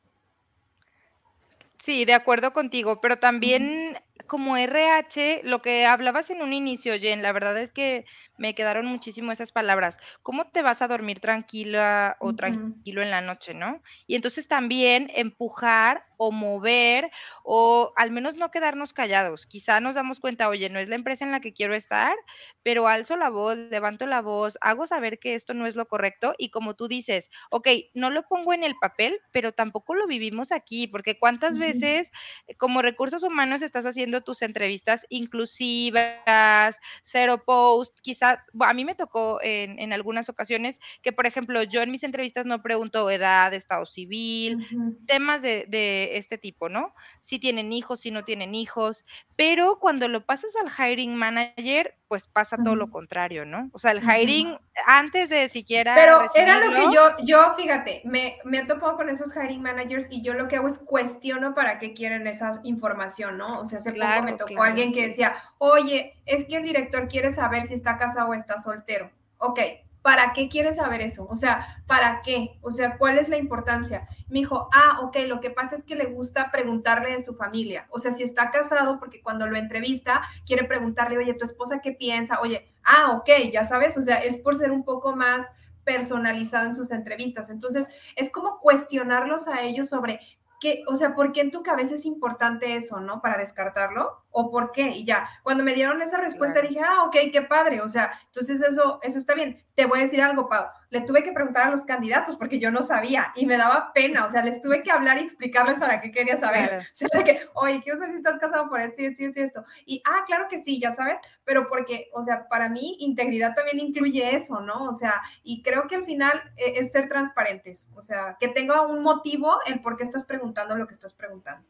Sí, 1.81 2.05
de 2.05 2.15
acuerdo 2.15 2.53
contigo, 2.53 3.01
pero 3.01 3.19
también 3.19 3.97
como 4.27 4.57
RH, 4.57 5.41
lo 5.43 5.61
que 5.61 5.87
hablabas 5.87 6.31
en 6.31 6.41
un 6.41 6.53
inicio, 6.53 6.97
Jen, 7.01 7.21
la 7.21 7.33
verdad 7.33 7.59
es 7.59 7.73
que 7.73 8.05
me 8.41 8.55
quedaron 8.55 8.87
muchísimo 8.87 9.31
esas 9.33 9.53
palabras. 9.53 9.99
¿Cómo 10.23 10.51
te 10.51 10.63
vas 10.63 10.81
a 10.83 10.89
dormir 10.89 11.21
tranquila 11.21 12.17
o 12.21 12.35
tranquilo 12.35 13.03
en 13.03 13.11
la 13.11 13.21
noche, 13.21 13.53
no? 13.53 13.83
Y 14.07 14.15
entonces 14.15 14.49
también 14.49 15.11
empujar 15.15 16.07
o 16.17 16.33
mover 16.33 17.11
o 17.45 17.93
al 17.97 18.11
menos 18.11 18.37
no 18.37 18.51
quedarnos 18.51 18.93
callados. 18.93 19.47
Quizá 19.47 19.81
nos 19.81 19.95
damos 19.95 20.21
cuenta, 20.21 20.49
oye, 20.49 20.69
no 20.71 20.79
es 20.79 20.89
la 20.89 20.97
empresa 20.97 21.25
en 21.25 21.33
la 21.33 21.41
que 21.41 21.53
quiero 21.55 21.75
estar, 21.75 22.15
pero 22.63 22.89
alzo 22.89 23.17
la 23.17 23.31
voz, 23.31 23.57
levanto 23.57 24.07
la 24.07 24.21
voz, 24.21 24.59
hago 24.61 24.87
saber 24.87 25.19
que 25.19 25.35
esto 25.35 25.55
no 25.55 25.67
es 25.67 25.77
lo 25.77 25.87
correcto 25.87 26.35
y 26.39 26.51
como 26.51 26.75
tú 26.75 26.89
dices, 26.89 27.31
ok, 27.51 27.69
no 27.95 28.11
lo 28.11 28.27
pongo 28.29 28.53
en 28.53 28.65
el 28.65 28.77
papel, 28.77 29.19
pero 29.33 29.53
tampoco 29.53 29.95
lo 29.95 30.07
vivimos 30.07 30.53
aquí, 30.53 30.87
porque 30.87 31.19
cuántas 31.19 31.57
veces 31.59 32.11
como 32.59 32.83
recursos 32.83 33.23
humanos 33.23 33.63
estás 33.63 33.87
haciendo 33.87 34.23
tus 34.23 34.43
entrevistas 34.43 35.07
inclusivas, 35.09 36.79
cero 37.03 37.43
post, 37.45 37.99
quizá, 38.03 38.30
a 38.61 38.75
mí 38.75 38.85
me 38.85 38.95
tocó 38.95 39.39
en, 39.43 39.93
algunas 39.93 40.29
ocasiones 40.29 40.81
que, 41.03 41.13
por 41.13 41.27
ejemplo, 41.27 41.63
yo 41.63 41.83
en 41.83 41.91
mis 41.91 42.05
entrevistas 42.05 42.47
no 42.47 42.63
pregunto 42.63 43.11
edad, 43.11 43.53
estado 43.55 43.87
civil, 43.87 44.67
temas 45.07 45.43
de, 45.43 46.11
este 46.17 46.39
tipo, 46.39 46.69
¿no? 46.69 46.95
Si 47.21 47.39
tienen 47.39 47.73
hijos, 47.73 48.01
si 48.01 48.11
no 48.11 48.25
tienen 48.25 48.55
hijos, 48.55 49.05
pero 49.37 49.79
cuando 49.81 50.09
lo 50.09 50.25
pasas 50.25 50.53
al 50.57 50.71
hiring 50.71 51.15
manager, 51.15 51.97
pues 52.09 52.27
pasa 52.27 52.57
todo 52.63 52.75
lo 52.75 52.91
contrario, 52.91 53.45
¿no? 53.45 53.71
O 53.73 53.79
sea, 53.79 53.93
el 53.93 54.01
hiring 54.03 54.59
antes 54.87 55.29
de 55.29 55.49
siquiera... 55.49 55.95
Pero 55.95 56.23
era 56.35 56.59
lo 56.59 56.75
que 56.75 56.95
yo, 56.95 57.17
yo, 57.25 57.55
fíjate, 57.57 58.03
me, 58.05 58.39
me 58.45 58.59
he 58.59 58.67
topado 58.67 58.97
con 58.97 59.09
esos 59.09 59.33
hiring 59.35 59.63
managers 59.63 60.09
y 60.11 60.21
yo 60.23 60.35
lo 60.35 60.49
que 60.49 60.57
hago 60.57 60.67
es 60.67 60.79
cuestiono 60.79 61.55
para 61.55 61.79
qué 61.79 61.95
quieren 61.95 62.27
esa 62.27 62.61
información, 62.65 63.39
¿no? 63.39 63.61
O 63.61 63.65
sea, 63.65 63.79
hace 63.79 63.93
poco 63.93 64.23
me 64.25 64.33
tocó 64.33 64.63
alguien 64.63 64.93
que 64.93 65.09
decía, 65.09 65.37
oye, 65.59 66.20
es 66.31 66.45
que 66.45 66.57
el 66.57 66.65
director 66.65 67.09
quiere 67.09 67.33
saber 67.33 67.65
si 67.65 67.75
está 67.75 67.99
casado 67.99 68.31
o 68.31 68.35
está 68.35 68.59
soltero. 68.59 69.11
Ok, 69.39 69.61
¿para 70.03 70.33
qué 70.33 70.49
quieres 70.49 70.77
saber 70.77 71.01
eso? 71.01 71.27
O 71.29 71.37
sea, 71.37 71.83
¿para 71.87 72.23
qué? 72.23 72.59
O 72.63 72.71
sea, 72.71 72.97
¿cuál 72.97 73.19
es 73.19 73.29
la 73.29 73.37
importancia? 73.37 74.09
Me 74.29 74.41
dijo, 74.41 74.69
ah, 74.73 75.01
ok, 75.03 75.17
lo 75.27 75.41
que 75.41 75.51
pasa 75.51 75.77
es 75.77 75.85
que 75.85 75.97
le 75.97 76.07
gusta 76.07 76.51
preguntarle 76.51 77.13
de 77.13 77.23
su 77.23 77.35
familia. 77.35 77.87
O 77.91 77.99
sea, 77.99 78.13
si 78.13 78.23
está 78.23 78.51
casado, 78.51 78.99
porque 78.99 79.23
cuando 79.23 79.47
lo 79.47 79.57
entrevista, 79.57 80.23
quiere 80.47 80.65
preguntarle, 80.65 81.19
oye, 81.19 81.35
¿tu 81.35 81.45
esposa 81.45 81.81
qué 81.81 81.93
piensa? 81.93 82.41
Oye, 82.41 82.73
ah, 82.85 83.13
ok, 83.13 83.29
ya 83.53 83.67
sabes, 83.67 83.97
o 83.97 84.03
sea, 84.03 84.17
es 84.17 84.39
por 84.39 84.57
ser 84.57 84.71
un 84.71 84.85
poco 84.85 85.15
más 85.17 85.53
personalizado 85.85 86.67
en 86.67 86.77
sus 86.77 86.91
entrevistas. 86.91 87.51
Entonces, 87.51 87.87
es 88.17 88.31
como 88.31 88.59
cuestionarlos 88.59 89.49
a 89.49 89.63
ellos 89.63 89.89
sobre 89.89 90.21
qué, 90.61 90.85
o 90.87 90.97
sea, 90.97 91.15
¿por 91.15 91.33
qué 91.33 91.41
en 91.41 91.51
tu 91.51 91.63
cabeza 91.63 91.95
es 91.95 92.05
importante 92.05 92.77
eso, 92.77 93.01
no? 93.01 93.21
Para 93.21 93.39
descartarlo 93.39 94.25
o 94.31 94.51
por 94.51 94.71
qué 94.71 94.89
y 94.91 95.05
ya. 95.05 95.29
Cuando 95.43 95.65
me 95.65 95.75
dieron 95.75 96.01
esa 96.03 96.19
respuesta 96.19 96.61
dije, 96.61 96.81
ah, 96.85 97.05
ok, 97.05 97.17
qué 97.33 97.43
padre, 97.43 97.81
o 97.81 97.89
sea, 97.89 98.13
entonces 98.27 98.61
eso, 98.61 99.01
eso 99.03 99.19
está 99.19 99.35
bien. 99.35 99.65
Te 99.81 99.87
voy 99.87 100.01
a 100.01 100.03
decir 100.03 100.21
algo, 100.21 100.47
Pau, 100.47 100.67
le 100.91 101.01
tuve 101.01 101.23
que 101.23 101.33
preguntar 101.33 101.69
a 101.69 101.71
los 101.71 101.87
candidatos 101.87 102.37
porque 102.37 102.59
yo 102.59 102.71
no 102.71 102.83
sabía 102.83 103.33
y 103.35 103.47
me 103.47 103.57
daba 103.57 103.95
pena, 103.95 104.27
o 104.27 104.31
sea, 104.31 104.43
les 104.43 104.61
tuve 104.61 104.83
que 104.83 104.91
hablar 104.91 105.17
y 105.17 105.23
explicarles 105.23 105.81
para 105.81 106.03
qué 106.03 106.13
quería 106.13 106.37
saber. 106.37 106.87
O 107.03 107.09
sea, 107.09 107.25
que, 107.25 107.49
oye, 107.55 107.81
quiero 107.83 107.99
saber 107.99 108.13
si 108.13 108.19
estás 108.19 108.39
casado 108.39 108.69
por 108.69 108.79
esto 108.79 109.01
y 109.01 109.07
esto 109.07 109.23
y 109.23 109.43
esto. 109.43 109.65
Y, 109.87 110.03
ah, 110.05 110.25
claro 110.27 110.49
que 110.51 110.63
sí, 110.63 110.79
ya 110.79 110.93
sabes, 110.93 111.19
pero 111.45 111.67
porque, 111.67 112.11
o 112.13 112.23
sea, 112.23 112.47
para 112.47 112.69
mí 112.69 112.99
integridad 113.01 113.55
también 113.55 113.79
incluye 113.79 114.37
eso, 114.37 114.61
¿no? 114.61 114.85
O 114.85 114.93
sea, 114.93 115.23
y 115.43 115.63
creo 115.63 115.87
que 115.89 115.97
al 115.97 116.05
final 116.05 116.39
eh, 116.59 116.75
es 116.77 116.93
ser 116.93 117.09
transparentes, 117.09 117.89
o 117.95 118.03
sea, 118.03 118.37
que 118.39 118.49
tenga 118.49 118.83
un 118.83 119.03
motivo 119.03 119.61
el 119.65 119.81
por 119.81 119.97
qué 119.97 120.05
estás 120.05 120.27
preguntando 120.27 120.77
lo 120.77 120.87
que 120.87 120.93
estás 120.93 121.15
preguntando. 121.15 121.67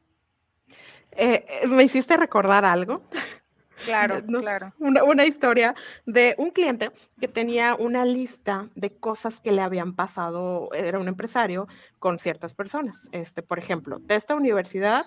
Eh, 1.12 1.46
eh, 1.48 1.66
me 1.68 1.84
hiciste 1.84 2.16
recordar 2.16 2.64
algo. 2.64 3.02
Claro, 3.84 4.20
claro. 4.40 4.72
Una, 4.78 5.24
historia 5.24 5.74
de 6.06 6.34
un 6.38 6.50
cliente 6.50 6.90
que 7.20 7.28
tenía 7.28 7.74
una 7.74 8.04
lista 8.04 8.68
de 8.74 8.90
cosas 8.90 9.40
que 9.40 9.52
le 9.52 9.62
habían 9.62 9.94
pasado, 9.94 10.68
era 10.72 10.98
un 10.98 11.08
empresario 11.08 11.68
con 11.98 12.18
ciertas 12.18 12.54
personas. 12.54 13.08
Este, 13.12 13.42
por 13.42 13.58
ejemplo, 13.58 13.98
de 14.00 14.16
esta 14.16 14.34
universidad 14.34 15.06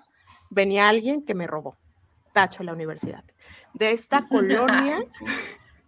venía 0.49 0.89
alguien 0.89 1.25
que 1.25 1.35
me 1.35 1.47
robó. 1.47 1.77
Tacho 2.33 2.63
la 2.63 2.73
universidad. 2.73 3.23
De 3.73 3.91
esta 3.91 4.27
colonia 4.29 4.99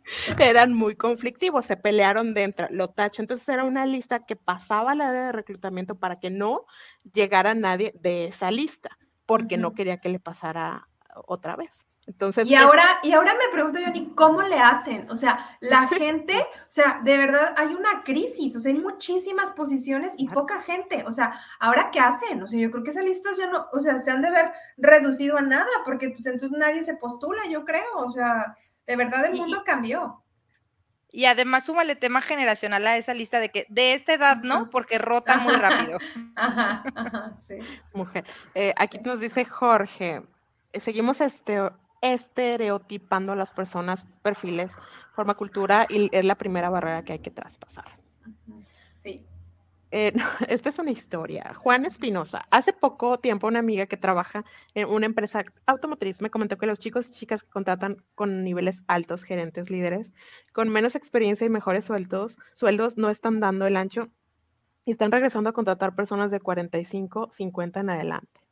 eran 0.39 0.73
muy 0.73 0.95
conflictivos, 0.95 1.65
se 1.65 1.77
pelearon 1.77 2.33
dentro, 2.33 2.67
lo 2.69 2.89
tacho. 2.89 3.21
Entonces 3.21 3.47
era 3.49 3.63
una 3.63 3.85
lista 3.85 4.25
que 4.25 4.35
pasaba 4.35 4.95
la 4.95 5.11
de 5.11 5.31
reclutamiento 5.31 5.95
para 5.95 6.19
que 6.19 6.29
no 6.29 6.65
llegara 7.13 7.53
nadie 7.53 7.93
de 7.99 8.25
esa 8.25 8.51
lista 8.51 8.97
porque 9.25 9.57
no 9.57 9.73
quería 9.73 9.97
que 9.97 10.09
le 10.09 10.19
pasara 10.19 10.87
otra 11.27 11.55
vez. 11.55 11.85
Entonces, 12.07 12.47
y 12.47 12.53
ahora, 12.53 12.99
y 13.01 13.13
ahora 13.13 13.33
me 13.33 13.51
pregunto 13.51 13.79
yo, 13.79 13.87
ni 13.89 14.13
cómo 14.13 14.43
le 14.43 14.59
hacen. 14.59 15.09
O 15.09 15.15
sea, 15.15 15.57
la 15.59 15.87
gente, 15.87 16.37
o 16.37 16.71
sea, 16.71 17.01
de 17.03 17.17
verdad 17.17 17.55
hay 17.57 17.73
una 17.73 18.03
crisis, 18.03 18.55
o 18.55 18.59
sea, 18.59 18.71
hay 18.71 18.79
muchísimas 18.79 19.51
posiciones 19.51 20.13
y 20.17 20.27
poca 20.27 20.61
gente. 20.61 21.03
O 21.07 21.11
sea, 21.11 21.33
ahora 21.59 21.89
qué 21.91 21.99
hacen? 21.99 22.43
O 22.43 22.47
sea, 22.47 22.59
yo 22.59 22.69
creo 22.69 22.83
que 22.83 22.91
esas 22.91 23.05
listas 23.05 23.37
ya 23.37 23.47
no, 23.47 23.67
o 23.73 23.79
sea, 23.79 23.97
se 23.99 24.11
han 24.11 24.21
de 24.21 24.29
ver 24.29 24.51
reducido 24.77 25.37
a 25.37 25.41
nada, 25.41 25.69
porque 25.83 26.09
pues 26.09 26.25
entonces 26.27 26.57
nadie 26.57 26.83
se 26.83 26.95
postula, 26.95 27.41
yo 27.49 27.65
creo. 27.65 27.97
O 27.97 28.11
sea, 28.11 28.55
de 28.85 28.95
verdad 28.95 29.25
el 29.25 29.35
mundo 29.35 29.63
cambió. 29.65 30.21
Y 31.11 31.25
además 31.25 31.65
súmale 31.65 31.95
tema 31.95 32.21
generacional 32.21 32.85
a 32.85 32.97
esa 32.97 33.13
lista 33.13 33.39
de 33.39 33.49
que 33.49 33.65
de 33.69 33.93
esta 33.93 34.13
edad, 34.13 34.37
¿no? 34.43 34.69
Porque 34.69 34.97
rota 34.97 35.37
muy 35.37 35.53
rápido. 35.53 35.97
Ajá, 36.35 36.83
sí. 37.39 37.55
Mujer. 37.93 38.25
Eh, 38.53 38.73
aquí 38.75 38.99
nos 38.99 39.21
dice 39.21 39.45
Jorge, 39.45 40.23
eh, 40.73 40.79
seguimos 40.81 41.21
este, 41.21 41.61
estereotipando 42.13 43.31
a 43.31 43.35
las 43.35 43.53
personas, 43.53 44.05
perfiles, 44.21 44.77
forma, 45.13 45.35
cultura, 45.35 45.87
y 45.89 46.09
es 46.15 46.25
la 46.25 46.35
primera 46.35 46.69
barrera 46.69 47.03
que 47.03 47.13
hay 47.13 47.19
que 47.19 47.31
traspasar. 47.31 47.85
Sí. 48.93 49.25
Eh, 49.91 50.13
esta 50.47 50.69
es 50.69 50.79
una 50.79 50.91
historia. 50.91 51.53
Juan 51.55 51.85
Espinosa. 51.85 52.45
Hace 52.51 52.73
poco 52.73 53.19
tiempo 53.19 53.47
una 53.47 53.59
amiga 53.59 53.85
que 53.87 53.97
trabaja 53.97 54.45
en 54.73 54.87
una 54.87 55.05
empresa 55.05 55.45
automotriz 55.65 56.21
me 56.21 56.29
comentó 56.29 56.57
que 56.57 56.67
los 56.67 56.79
chicos 56.79 57.07
y 57.07 57.11
chicas 57.11 57.43
que 57.43 57.49
contratan 57.49 58.03
con 58.13 58.43
niveles 58.43 58.83
altos, 58.87 59.23
gerentes, 59.23 59.69
líderes, 59.69 60.13
con 60.53 60.69
menos 60.69 60.95
experiencia 60.95 61.45
y 61.45 61.49
mejores 61.49 61.85
sueldos, 61.85 62.37
sueldos 62.53 62.97
no 62.97 63.09
están 63.09 63.39
dando 63.39 63.65
el 63.65 63.77
ancho 63.77 64.09
y 64.85 64.91
están 64.91 65.11
regresando 65.11 65.49
a 65.49 65.53
contratar 65.53 65.95
personas 65.95 66.29
de 66.29 66.39
45, 66.39 67.29
50 67.31 67.79
en 67.79 67.89
adelante. 67.89 68.44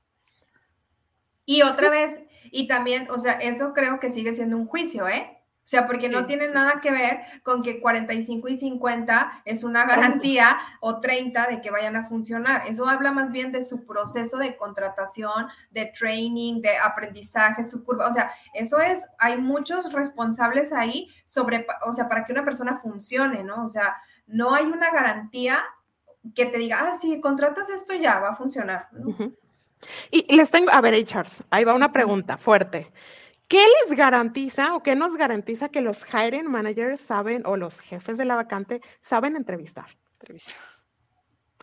Y 1.45 1.61
otra 1.61 1.89
vez, 1.89 2.23
y 2.51 2.67
también, 2.67 3.07
o 3.09 3.19
sea, 3.19 3.33
eso 3.33 3.73
creo 3.73 3.99
que 3.99 4.11
sigue 4.11 4.33
siendo 4.33 4.57
un 4.57 4.65
juicio, 4.65 5.07
¿eh? 5.07 5.43
O 5.63 5.67
sea, 5.67 5.87
porque 5.87 6.09
no 6.09 6.25
tiene 6.25 6.49
nada 6.51 6.81
que 6.81 6.91
ver 6.91 7.21
con 7.41 7.63
que 7.63 7.79
45 7.79 8.49
y 8.49 8.57
50 8.57 9.43
es 9.45 9.63
una 9.63 9.85
garantía 9.85 10.57
o 10.81 10.99
30 10.99 11.47
de 11.47 11.61
que 11.61 11.71
vayan 11.71 11.95
a 11.95 12.05
funcionar. 12.05 12.63
Eso 12.67 12.85
habla 12.85 13.13
más 13.13 13.31
bien 13.31 13.53
de 13.53 13.63
su 13.63 13.85
proceso 13.85 14.37
de 14.37 14.57
contratación, 14.57 15.47
de 15.71 15.85
training, 15.97 16.61
de 16.61 16.77
aprendizaje, 16.77 17.63
su 17.63 17.85
curva. 17.85 18.09
O 18.09 18.11
sea, 18.11 18.29
eso 18.53 18.79
es, 18.79 19.05
hay 19.19 19.37
muchos 19.37 19.93
responsables 19.93 20.73
ahí 20.73 21.07
sobre, 21.23 21.65
o 21.85 21.93
sea, 21.93 22.09
para 22.09 22.25
que 22.25 22.33
una 22.33 22.43
persona 22.43 22.75
funcione, 22.75 23.41
¿no? 23.45 23.63
O 23.63 23.69
sea, 23.69 23.95
no 24.27 24.53
hay 24.53 24.65
una 24.65 24.91
garantía 24.91 25.63
que 26.35 26.45
te 26.45 26.57
diga, 26.57 26.79
ah, 26.81 26.97
si 26.99 27.21
contratas 27.21 27.69
esto 27.69 27.93
ya 27.93 28.19
va 28.19 28.31
a 28.31 28.35
funcionar. 28.35 28.89
Y, 30.11 30.35
les 30.35 30.51
tengo, 30.51 30.71
a 30.71 30.81
ver, 30.81 31.03
Charles, 31.05 31.43
ahí 31.49 31.63
va 31.63 31.73
una 31.73 31.91
pregunta 31.91 32.37
fuerte. 32.37 32.91
¿Qué 33.47 33.65
les 33.81 33.97
garantiza 33.97 34.73
o 34.75 34.81
qué 34.81 34.95
nos 34.95 35.15
garantiza 35.15 35.69
que 35.69 35.81
los 35.81 36.05
hiring 36.05 36.49
managers 36.49 37.01
saben 37.01 37.43
o 37.45 37.57
los 37.57 37.79
jefes 37.79 38.17
de 38.17 38.25
la 38.25 38.35
vacante 38.35 38.81
saben 39.01 39.35
entrevistar? 39.35 39.87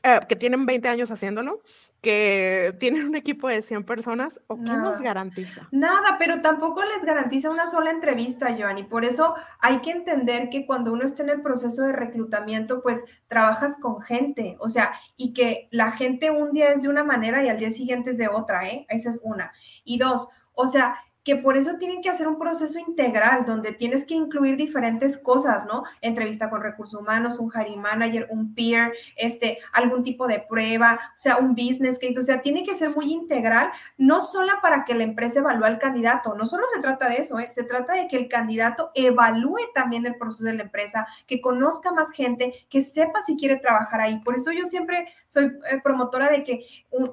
Eh, 0.02 0.20
que 0.28 0.36
tienen 0.36 0.64
20 0.64 0.88
años 0.88 1.10
haciéndolo, 1.10 1.60
que 2.00 2.74
tienen 2.80 3.06
un 3.06 3.16
equipo 3.16 3.48
de 3.48 3.60
100 3.60 3.84
personas, 3.84 4.40
¿o 4.46 4.56
qué 4.56 4.70
nos 4.70 5.00
garantiza? 5.02 5.68
Nada, 5.72 6.16
pero 6.18 6.40
tampoco 6.40 6.82
les 6.82 7.04
garantiza 7.04 7.50
una 7.50 7.66
sola 7.66 7.90
entrevista, 7.90 8.56
Joanny. 8.58 8.84
Por 8.84 9.04
eso 9.04 9.34
hay 9.60 9.80
que 9.80 9.90
entender 9.90 10.48
que 10.48 10.64
cuando 10.64 10.92
uno 10.92 11.04
está 11.04 11.22
en 11.22 11.28
el 11.28 11.42
proceso 11.42 11.82
de 11.82 11.92
reclutamiento, 11.92 12.82
pues 12.82 13.04
trabajas 13.28 13.76
con 13.76 14.00
gente, 14.00 14.56
o 14.60 14.70
sea, 14.70 14.92
y 15.18 15.34
que 15.34 15.68
la 15.70 15.90
gente 15.90 16.30
un 16.30 16.52
día 16.52 16.72
es 16.72 16.82
de 16.82 16.88
una 16.88 17.04
manera 17.04 17.44
y 17.44 17.48
al 17.48 17.58
día 17.58 17.70
siguiente 17.70 18.10
es 18.10 18.18
de 18.18 18.28
otra, 18.28 18.66
¿eh? 18.68 18.86
Esa 18.88 19.10
es 19.10 19.20
una. 19.22 19.52
Y 19.84 19.98
dos, 19.98 20.28
o 20.54 20.66
sea, 20.66 20.96
que 21.24 21.36
por 21.36 21.56
eso 21.56 21.76
tienen 21.78 22.00
que 22.00 22.10
hacer 22.10 22.26
un 22.26 22.38
proceso 22.38 22.78
integral 22.78 23.44
donde 23.44 23.72
tienes 23.72 24.06
que 24.06 24.14
incluir 24.14 24.56
diferentes 24.56 25.18
cosas, 25.18 25.66
¿no? 25.66 25.84
Entrevista 26.00 26.48
con 26.48 26.62
recursos 26.62 26.98
humanos, 26.98 27.38
un 27.38 27.50
hiring 27.52 27.80
manager, 27.80 28.26
un 28.30 28.54
peer, 28.54 28.92
este, 29.16 29.58
algún 29.72 30.02
tipo 30.02 30.26
de 30.26 30.38
prueba, 30.40 30.98
o 31.14 31.18
sea, 31.18 31.36
un 31.36 31.54
business 31.54 31.98
case, 31.98 32.18
o 32.18 32.22
sea, 32.22 32.40
tiene 32.40 32.64
que 32.64 32.74
ser 32.74 32.94
muy 32.94 33.12
integral, 33.12 33.70
no 33.98 34.20
solo 34.20 34.52
para 34.62 34.84
que 34.84 34.94
la 34.94 35.04
empresa 35.04 35.40
evalúe 35.40 35.64
al 35.64 35.78
candidato, 35.78 36.34
no 36.34 36.46
solo 36.46 36.64
se 36.74 36.80
trata 36.80 37.08
de 37.08 37.16
eso, 37.16 37.38
¿eh? 37.38 37.48
se 37.50 37.64
trata 37.64 37.94
de 37.94 38.08
que 38.08 38.16
el 38.16 38.28
candidato 38.28 38.90
evalúe 38.94 39.72
también 39.74 40.06
el 40.06 40.16
proceso 40.16 40.44
de 40.44 40.54
la 40.54 40.62
empresa, 40.62 41.06
que 41.26 41.40
conozca 41.40 41.92
más 41.92 42.12
gente, 42.12 42.54
que 42.68 42.80
sepa 42.80 43.20
si 43.20 43.36
quiere 43.36 43.56
trabajar 43.56 44.00
ahí. 44.00 44.20
Por 44.20 44.36
eso 44.36 44.52
yo 44.52 44.64
siempre 44.64 45.06
soy 45.26 45.46
eh, 45.70 45.80
promotora 45.82 46.30
de 46.30 46.42
que, 46.44 46.64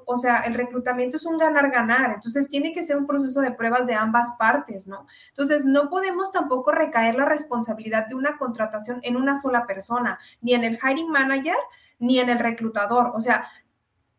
o 0.06 0.18
sea, 0.18 0.42
el 0.42 0.54
reclutamiento 0.54 1.18
es 1.18 1.26
un 1.26 1.38
ganar-ganar, 1.38 2.14
entonces 2.16 2.48
tiene 2.48 2.72
que 2.72 2.84
ser 2.84 2.98
un 2.98 3.06
proceso 3.06 3.42
de 3.42 3.52
pruebas 3.52 3.86
de 3.88 3.97
ambas 3.98 4.32
partes, 4.38 4.88
¿no? 4.88 5.08
Entonces, 5.30 5.66
no 5.66 5.90
podemos 5.90 6.32
tampoco 6.32 6.72
recaer 6.72 7.16
la 7.16 7.26
responsabilidad 7.26 8.08
de 8.08 8.16
una 8.16 8.38
contratación 8.38 9.00
en 9.04 9.18
una 9.18 9.40
sola 9.40 9.66
persona, 9.66 10.20
ni 10.42 10.54
en 10.54 10.64
el 10.64 10.80
hiring 10.82 11.10
manager, 11.10 11.58
ni 12.00 12.20
en 12.20 12.30
el 12.30 12.40
reclutador. 12.40 13.12
O 13.14 13.22
sea, 13.22 13.50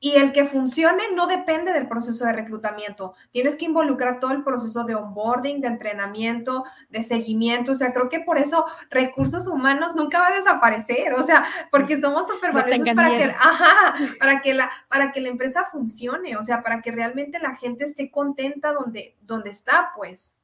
y 0.00 0.12
el 0.12 0.32
que 0.32 0.44
funcione 0.44 1.02
no 1.14 1.26
depende 1.26 1.72
del 1.72 1.88
proceso 1.88 2.24
de 2.24 2.32
reclutamiento. 2.32 3.14
Tienes 3.32 3.56
que 3.56 3.64
involucrar 3.64 4.20
todo 4.20 4.30
el 4.30 4.44
proceso 4.44 4.84
de 4.84 4.94
onboarding, 4.94 5.60
de 5.60 5.68
entrenamiento, 5.68 6.64
de 6.88 7.02
seguimiento. 7.02 7.72
O 7.72 7.74
sea, 7.74 7.92
creo 7.92 8.08
que 8.08 8.20
por 8.20 8.38
eso 8.38 8.64
recursos 8.90 9.48
humanos 9.48 9.96
nunca 9.96 10.20
va 10.20 10.28
a 10.28 10.36
desaparecer. 10.36 11.14
O 11.14 11.22
sea, 11.24 11.44
porque 11.72 12.00
somos 12.00 12.28
súper 12.28 12.52
valiosos 12.52 12.94
para 12.94 13.16
que, 13.16 13.24
ajá, 13.24 13.94
para 14.20 14.40
que 14.40 14.54
la, 14.54 14.70
para 14.88 15.10
que 15.10 15.20
la 15.20 15.30
empresa 15.30 15.64
funcione. 15.64 16.36
O 16.36 16.42
sea, 16.42 16.62
para 16.62 16.80
que 16.80 16.92
realmente 16.92 17.40
la 17.40 17.56
gente 17.56 17.84
esté 17.84 18.10
contenta 18.10 18.72
donde, 18.72 19.16
donde 19.22 19.50
está, 19.50 19.90
pues. 19.96 20.36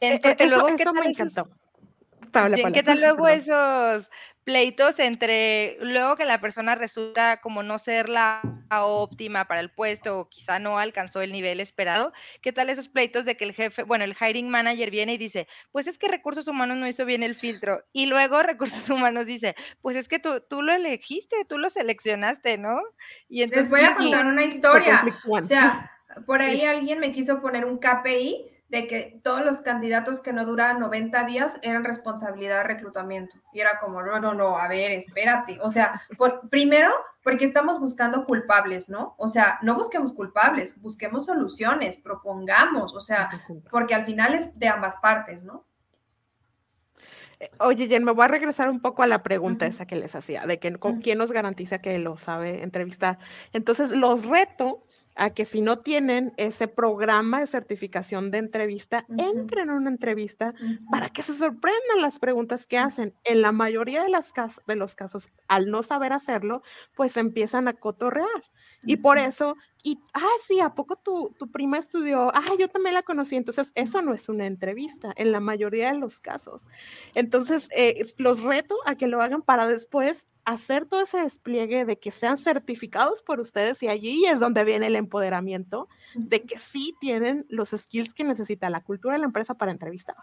Eh, 0.00 0.20
eh, 0.22 0.46
luego, 0.46 0.68
eso 0.68 0.92
me 0.92 1.06
encantó. 1.06 1.48
¿Qué 2.72 2.82
tal 2.82 3.00
luego 3.00 3.26
esos 3.28 4.10
pleitos 4.48 4.98
entre 4.98 5.76
luego 5.82 6.16
que 6.16 6.24
la 6.24 6.40
persona 6.40 6.74
resulta 6.74 7.38
como 7.42 7.62
no 7.62 7.78
ser 7.78 8.08
la 8.08 8.40
óptima 8.70 9.46
para 9.46 9.60
el 9.60 9.70
puesto 9.70 10.20
o 10.20 10.28
quizá 10.30 10.58
no 10.58 10.78
alcanzó 10.78 11.20
el 11.20 11.32
nivel 11.32 11.60
esperado? 11.60 12.14
¿Qué 12.40 12.50
tal 12.50 12.70
esos 12.70 12.88
pleitos 12.88 13.26
de 13.26 13.36
que 13.36 13.44
el 13.44 13.52
jefe, 13.52 13.82
bueno, 13.82 14.04
el 14.04 14.16
hiring 14.18 14.48
manager 14.48 14.90
viene 14.90 15.12
y 15.12 15.18
dice, 15.18 15.48
pues 15.70 15.86
es 15.86 15.98
que 15.98 16.08
recursos 16.08 16.48
humanos 16.48 16.78
no 16.78 16.88
hizo 16.88 17.04
bien 17.04 17.22
el 17.22 17.34
filtro 17.34 17.84
y 17.92 18.06
luego 18.06 18.42
recursos 18.42 18.88
humanos 18.88 19.26
dice, 19.26 19.54
pues 19.82 19.96
es 19.96 20.08
que 20.08 20.18
tú, 20.18 20.42
tú 20.48 20.62
lo 20.62 20.72
elegiste, 20.72 21.44
tú 21.46 21.58
lo 21.58 21.68
seleccionaste, 21.68 22.56
¿no? 22.56 22.80
Y 23.28 23.42
entonces... 23.42 23.70
Les 23.70 23.70
voy 23.70 23.86
a 23.86 23.96
contar 23.96 24.24
una 24.24 24.44
historia. 24.44 25.04
O 25.28 25.42
sea, 25.42 25.92
por 26.24 26.40
ahí 26.40 26.62
alguien 26.62 27.00
me 27.00 27.12
quiso 27.12 27.42
poner 27.42 27.66
un 27.66 27.76
KPI 27.76 28.57
de 28.68 28.86
que 28.86 29.20
todos 29.22 29.44
los 29.44 29.60
candidatos 29.60 30.20
que 30.20 30.32
no 30.32 30.44
duraban 30.44 30.78
90 30.78 31.24
días 31.24 31.58
eran 31.62 31.84
responsabilidad 31.84 32.58
de 32.58 32.64
reclutamiento. 32.64 33.36
Y 33.52 33.60
era 33.60 33.78
como, 33.78 34.02
no, 34.02 34.20
no, 34.20 34.34
no, 34.34 34.58
a 34.58 34.68
ver, 34.68 34.90
espérate. 34.92 35.58
O 35.62 35.70
sea, 35.70 36.02
por, 36.18 36.48
primero, 36.50 36.90
porque 37.22 37.46
estamos 37.46 37.80
buscando 37.80 38.26
culpables, 38.26 38.90
¿no? 38.90 39.14
O 39.16 39.28
sea, 39.28 39.58
no 39.62 39.74
busquemos 39.74 40.12
culpables, 40.12 40.78
busquemos 40.80 41.24
soluciones, 41.24 41.96
propongamos, 41.96 42.94
o 42.94 43.00
sea, 43.00 43.30
porque 43.70 43.94
al 43.94 44.04
final 44.04 44.34
es 44.34 44.58
de 44.58 44.68
ambas 44.68 44.98
partes, 44.98 45.44
¿no? 45.44 45.64
Oye, 47.60 47.86
Jen, 47.86 48.02
me 48.02 48.12
voy 48.12 48.24
a 48.24 48.28
regresar 48.28 48.68
un 48.68 48.80
poco 48.80 49.02
a 49.02 49.06
la 49.06 49.22
pregunta 49.22 49.66
esa 49.66 49.86
que 49.86 49.94
les 49.94 50.14
hacía, 50.16 50.44
de 50.44 50.58
que, 50.58 50.76
quién 51.00 51.18
nos 51.18 51.30
garantiza 51.30 51.78
que 51.78 51.96
lo 51.98 52.16
sabe 52.16 52.64
entrevistar. 52.64 53.18
Entonces, 53.52 53.92
los 53.92 54.24
reto 54.24 54.84
a 55.18 55.30
que 55.30 55.44
si 55.44 55.60
no 55.60 55.80
tienen 55.80 56.32
ese 56.36 56.68
programa 56.68 57.40
de 57.40 57.48
certificación 57.48 58.30
de 58.30 58.38
entrevista, 58.38 59.04
entren 59.18 59.68
a 59.68 59.74
una 59.74 59.90
entrevista 59.90 60.54
para 60.92 61.10
que 61.10 61.22
se 61.22 61.34
sorprendan 61.34 62.00
las 62.00 62.20
preguntas 62.20 62.66
que 62.66 62.78
hacen. 62.78 63.14
En 63.24 63.42
la 63.42 63.50
mayoría 63.50 64.04
de, 64.04 64.10
las 64.10 64.32
de 64.66 64.76
los 64.76 64.94
casos, 64.94 65.32
al 65.48 65.70
no 65.70 65.82
saber 65.82 66.12
hacerlo, 66.12 66.62
pues 66.94 67.16
empiezan 67.16 67.66
a 67.66 67.74
cotorrear. 67.74 68.44
Y 68.84 68.96
por 68.96 69.18
eso, 69.18 69.56
y, 69.82 69.98
ah, 70.14 70.26
sí, 70.44 70.60
¿a 70.60 70.74
poco 70.74 70.96
tu, 70.96 71.34
tu 71.38 71.50
prima 71.50 71.78
estudió? 71.78 72.30
Ah, 72.34 72.54
yo 72.58 72.68
también 72.68 72.94
la 72.94 73.02
conocí. 73.02 73.36
Entonces, 73.36 73.72
eso 73.74 74.02
no 74.02 74.14
es 74.14 74.28
una 74.28 74.46
entrevista 74.46 75.12
en 75.16 75.32
la 75.32 75.40
mayoría 75.40 75.92
de 75.92 75.98
los 75.98 76.20
casos. 76.20 76.66
Entonces, 77.14 77.68
eh, 77.74 78.04
los 78.18 78.42
reto 78.42 78.76
a 78.86 78.96
que 78.96 79.06
lo 79.06 79.20
hagan 79.20 79.42
para 79.42 79.66
después 79.66 80.28
hacer 80.44 80.86
todo 80.86 81.02
ese 81.02 81.18
despliegue 81.18 81.84
de 81.84 81.98
que 81.98 82.10
sean 82.10 82.38
certificados 82.38 83.22
por 83.22 83.38
ustedes 83.38 83.82
y 83.82 83.88
allí 83.88 84.24
es 84.26 84.40
donde 84.40 84.64
viene 84.64 84.86
el 84.86 84.96
empoderamiento 84.96 85.88
de 86.14 86.42
que 86.42 86.56
sí 86.56 86.94
tienen 87.00 87.44
los 87.50 87.70
skills 87.70 88.14
que 88.14 88.24
necesita 88.24 88.70
la 88.70 88.82
cultura 88.82 89.14
de 89.14 89.20
la 89.20 89.26
empresa 89.26 89.54
para 89.54 89.72
entrevistar. 89.72 90.16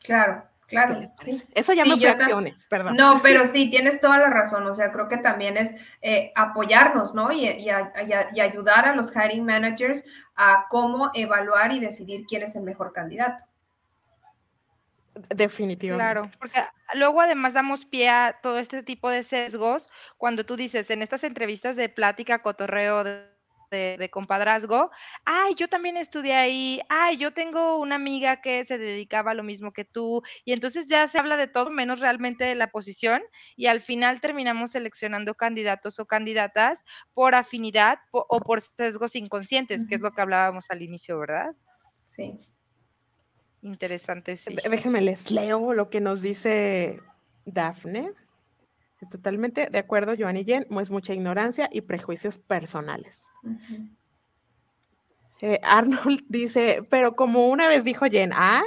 Claro, 0.00 0.44
Claro, 0.66 1.00
eso 1.54 1.72
ya 1.72 1.84
sí, 1.84 2.06
acciones, 2.06 2.66
perdón. 2.68 2.96
No, 2.96 3.20
pero 3.22 3.46
sí, 3.46 3.70
tienes 3.70 4.00
toda 4.00 4.18
la 4.18 4.30
razón. 4.30 4.66
O 4.66 4.74
sea, 4.74 4.90
creo 4.90 5.08
que 5.08 5.18
también 5.18 5.56
es 5.56 5.76
eh, 6.02 6.32
apoyarnos, 6.34 7.14
¿no? 7.14 7.30
Y, 7.30 7.46
y, 7.46 7.70
ayudar 8.40 8.88
a 8.88 8.96
los 8.96 9.12
hiring 9.14 9.44
managers 9.44 10.04
a 10.34 10.66
cómo 10.68 11.12
evaluar 11.14 11.72
y 11.72 11.78
decidir 11.78 12.26
quién 12.26 12.42
es 12.42 12.56
el 12.56 12.62
mejor 12.64 12.92
candidato. 12.92 13.44
Definitivamente. 15.34 16.12
Claro, 16.12 16.30
porque 16.38 16.60
luego 16.94 17.20
además 17.20 17.54
damos 17.54 17.84
pie 17.84 18.08
a 18.08 18.38
todo 18.42 18.58
este 18.58 18.82
tipo 18.82 19.08
de 19.08 19.22
sesgos 19.22 19.88
cuando 20.18 20.44
tú 20.44 20.56
dices 20.56 20.90
en 20.90 21.00
estas 21.00 21.22
entrevistas 21.22 21.76
de 21.76 21.88
plática, 21.88 22.42
cotorreo, 22.42 23.04
de 23.04 23.35
de, 23.70 24.08
compadrazgo, 24.10 24.90
ay, 25.24 25.54
yo 25.54 25.68
también 25.68 25.96
estudié 25.96 26.34
ahí, 26.34 26.80
ay, 26.88 27.16
yo 27.16 27.32
tengo 27.32 27.78
una 27.78 27.94
amiga 27.94 28.40
que 28.40 28.64
se 28.64 28.78
dedicaba 28.78 29.32
a 29.32 29.34
lo 29.34 29.42
mismo 29.42 29.72
que 29.72 29.84
tú, 29.84 30.22
y 30.44 30.52
entonces 30.52 30.86
ya 30.86 31.06
se 31.08 31.18
habla 31.18 31.36
de 31.36 31.48
todo 31.48 31.70
menos 31.70 32.00
realmente 32.00 32.44
de 32.44 32.54
la 32.54 32.70
posición, 32.70 33.22
y 33.56 33.66
al 33.66 33.80
final 33.80 34.20
terminamos 34.20 34.72
seleccionando 34.72 35.34
candidatos 35.34 35.98
o 35.98 36.06
candidatas 36.06 36.84
por 37.14 37.34
afinidad 37.34 37.98
o 38.10 38.40
por 38.40 38.60
sesgos 38.60 39.16
inconscientes, 39.16 39.86
que 39.86 39.96
es 39.96 40.00
lo 40.00 40.12
que 40.12 40.20
hablábamos 40.20 40.70
al 40.70 40.82
inicio, 40.82 41.18
¿verdad? 41.18 41.54
Sí. 42.06 42.40
Interesante, 43.62 44.36
sí. 44.36 44.56
Déjenme 44.68 45.00
les 45.00 45.30
leo 45.30 45.72
lo 45.72 45.90
que 45.90 46.00
nos 46.00 46.22
dice 46.22 47.00
Dafne. 47.44 48.12
Totalmente 49.10 49.68
de 49.70 49.78
acuerdo, 49.78 50.14
Joan 50.18 50.38
y 50.38 50.44
Jen, 50.44 50.66
es 50.80 50.90
mucha 50.90 51.12
ignorancia 51.12 51.68
y 51.70 51.82
prejuicios 51.82 52.38
personales. 52.38 53.28
Eh, 55.42 55.60
Arnold 55.62 56.24
dice, 56.28 56.82
pero 56.88 57.14
como 57.14 57.48
una 57.48 57.68
vez 57.68 57.84
dijo 57.84 58.06
Jen, 58.06 58.32
ah, 58.34 58.64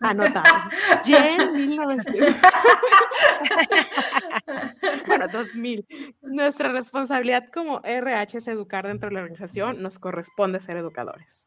anotado. 0.00 0.70
Jen 1.04 1.52
1900. 1.52 2.28
bueno, 5.06 5.28
2000. 5.28 5.86
Nuestra 6.22 6.72
responsabilidad 6.72 7.50
como 7.52 7.82
RH 7.84 8.38
es 8.38 8.48
educar 8.48 8.86
dentro 8.86 9.10
de 9.10 9.16
la 9.16 9.20
organización, 9.20 9.82
nos 9.82 9.98
corresponde 9.98 10.60
ser 10.60 10.78
educadores. 10.78 11.46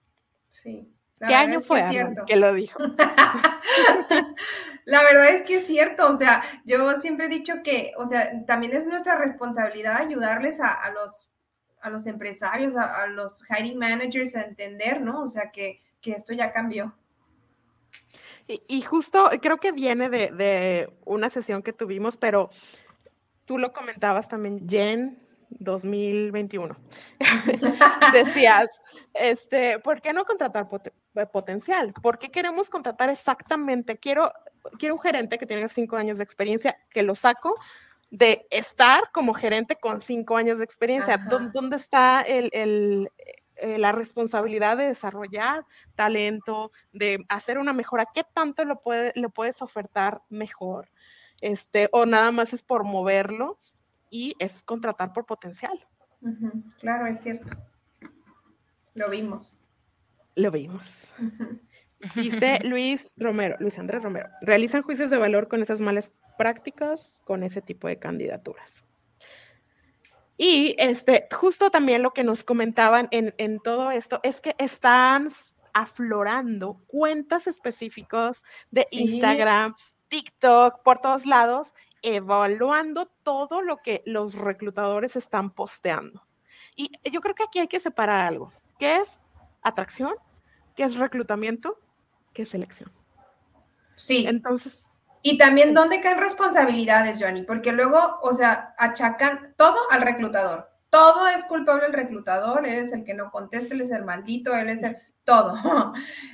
Sí. 0.52 0.94
¿Qué 1.28 1.36
año 1.36 1.62
fue 1.62 1.84
que, 2.26 2.36
lo 2.36 2.54
dijo? 2.54 2.80
la 4.86 5.04
verdad 5.04 5.30
es 5.30 5.44
que 5.44 5.58
es 5.58 5.68
cierto, 5.68 6.12
o 6.12 6.18
sea, 6.18 6.44
yo 6.66 7.00
siempre 7.00 7.28
he 7.28 7.30
dicho 7.30 7.62
que, 7.64 7.94
o 7.98 8.06
sea, 8.06 8.46
también 8.46 8.76
es 8.76 8.88
nuestra 8.88 9.18
responsabilidad 9.18 9.98
ayudarles 9.98 10.60
a, 10.60 10.90
los, 10.92 11.30
a 11.82 11.90
los 11.90 12.08
empresarios, 12.08 12.76
a, 12.76 13.08
los 13.08 13.44
hiring 13.50 13.78
managers 13.78 14.36
a 14.36 14.42
entender, 14.42 15.02
¿no? 15.02 15.24
O 15.24 15.30
sea, 15.30 15.52
que, 15.52 15.82
esto 16.04 16.34
ya 16.34 16.52
cambió. 16.52 16.96
Y, 18.48 18.82
justo 18.82 19.30
creo 19.42 19.58
que 19.58 19.72
viene 19.72 20.10
de, 20.10 20.32
de 20.32 20.92
una 21.06 21.30
sesión 21.30 21.62
que 21.62 21.72
tuvimos, 21.72 22.18
pero 22.18 22.50
tú 23.46 23.60
lo 23.60 23.72
comentabas 23.72 24.28
también, 24.28 24.68
Jen, 24.68 25.20
2021. 25.60 26.76
Decías, 28.14 28.82
este, 29.14 29.80
¿por 29.80 30.02
qué 30.02 30.14
no 30.14 30.26
contratar 30.26 30.68
eh, 31.16 31.26
potencial? 31.26 31.94
¿Por 31.94 32.20
qué 32.20 32.30
queremos 32.30 32.70
contratar 32.70 33.10
exactamente? 33.10 33.98
Quiero, 33.98 34.32
quiero 34.80 34.96
un 34.96 35.02
gerente 35.02 35.38
que 35.38 35.46
tiene 35.46 35.68
cinco 35.68 35.96
años 35.96 36.18
de 36.18 36.24
experiencia, 36.24 36.78
que 36.90 37.04
lo 37.04 37.16
saco 37.16 37.56
de 38.10 38.46
estar 38.50 39.10
como 39.14 39.34
gerente 39.34 39.78
con 39.78 40.02
cinco 40.02 40.36
años 40.36 40.60
de 40.60 40.66
experiencia. 40.66 41.18
¿Dónde 41.18 41.78
está 41.78 42.22
el, 42.22 42.50
el, 42.52 43.10
eh, 43.56 43.78
la 43.78 43.94
responsabilidad 43.94 44.76
de 44.76 44.88
desarrollar 44.88 45.66
talento, 45.96 46.72
de 46.92 47.26
hacer 47.30 47.58
una 47.58 47.74
mejora? 47.74 48.08
¿Qué 48.14 48.26
tanto 48.34 48.66
lo, 48.66 48.82
puede, 48.82 49.14
lo 49.16 49.30
puedes 49.30 49.62
ofertar 49.62 50.22
mejor? 50.30 50.90
Este, 51.40 51.90
o 51.92 52.06
nada 52.06 52.32
más 52.32 52.54
es 52.54 52.62
por 52.62 52.84
moverlo 52.84 53.58
y 54.12 54.36
es 54.38 54.62
contratar 54.62 55.14
por 55.14 55.26
potencial. 55.26 55.80
Claro, 56.80 57.08
es 57.08 57.24
cierto. 57.24 57.50
Lo 58.94 59.10
vimos. 59.10 59.60
Lo 60.36 60.52
vimos. 60.52 61.12
Dice 62.16 62.60
Luis 62.64 63.14
Romero, 63.18 63.56
Luis 63.60 63.80
Andrés 63.80 64.04
Romero, 64.04 64.30
realizan 64.42 64.84
juicios 64.84 65.10
de 65.10 65.18
valor 65.18 65.48
con 65.48 65.62
esas 65.64 65.82
malas 65.82 66.12
prácticas, 66.38 67.22
con 67.26 67.42
ese 67.44 67.62
tipo 67.62 67.88
de 67.88 67.98
candidaturas. 67.98 68.84
Y 70.38 70.76
este, 70.78 71.28
justo 71.32 71.70
también 71.70 72.02
lo 72.04 72.12
que 72.12 72.24
nos 72.24 72.44
comentaban 72.44 73.08
en, 73.12 73.34
en 73.38 73.60
todo 73.60 73.92
esto 73.92 74.20
es 74.24 74.42
que 74.42 74.56
están 74.58 75.30
aflorando 75.74 76.82
cuentas 76.88 77.48
específicas 77.48 78.44
de 78.72 78.86
Instagram, 78.92 79.76
TikTok, 80.08 80.84
por 80.84 81.00
todos 81.00 81.26
lados, 81.26 81.74
evaluando 82.02 83.08
todo 83.24 83.62
lo 83.62 83.78
que 83.78 84.04
los 84.06 84.36
reclutadores 84.36 85.16
están 85.16 85.52
posteando. 85.52 86.26
Y 86.76 86.92
yo 87.12 87.22
creo 87.22 87.36
que 87.36 87.44
aquí 87.44 87.60
hay 87.60 87.68
que 87.68 87.80
separar 87.80 88.28
algo. 88.28 88.52
¿Qué 88.80 88.98
es 88.98 89.20
atracción? 89.62 90.14
¿Qué 90.76 90.84
es 90.84 90.98
reclutamiento? 90.98 91.78
¿Qué 92.34 92.44
es 92.44 92.50
selección? 92.50 92.92
Sí. 93.96 94.26
Entonces. 94.28 94.90
Y 95.22 95.38
también 95.38 95.74
dónde 95.74 96.02
caen 96.02 96.20
responsabilidades, 96.20 97.22
Johnny, 97.22 97.44
porque 97.44 97.72
luego, 97.72 98.20
o 98.24 98.34
sea, 98.34 98.74
achacan 98.78 99.54
todo 99.56 99.78
al 99.92 100.02
reclutador. 100.02 100.70
Todo 100.90 101.28
es 101.28 101.44
culpable 101.44 101.86
el 101.86 101.94
reclutador, 101.94 102.66
él 102.66 102.80
es 102.80 102.92
el 102.92 103.04
que 103.04 103.14
no 103.14 103.30
contesta, 103.30 103.76
él 103.76 103.82
es 103.82 103.92
el 103.92 104.04
maldito, 104.04 104.54
él 104.56 104.70
es 104.70 104.82
el 104.84 104.98
todo. 105.24 105.54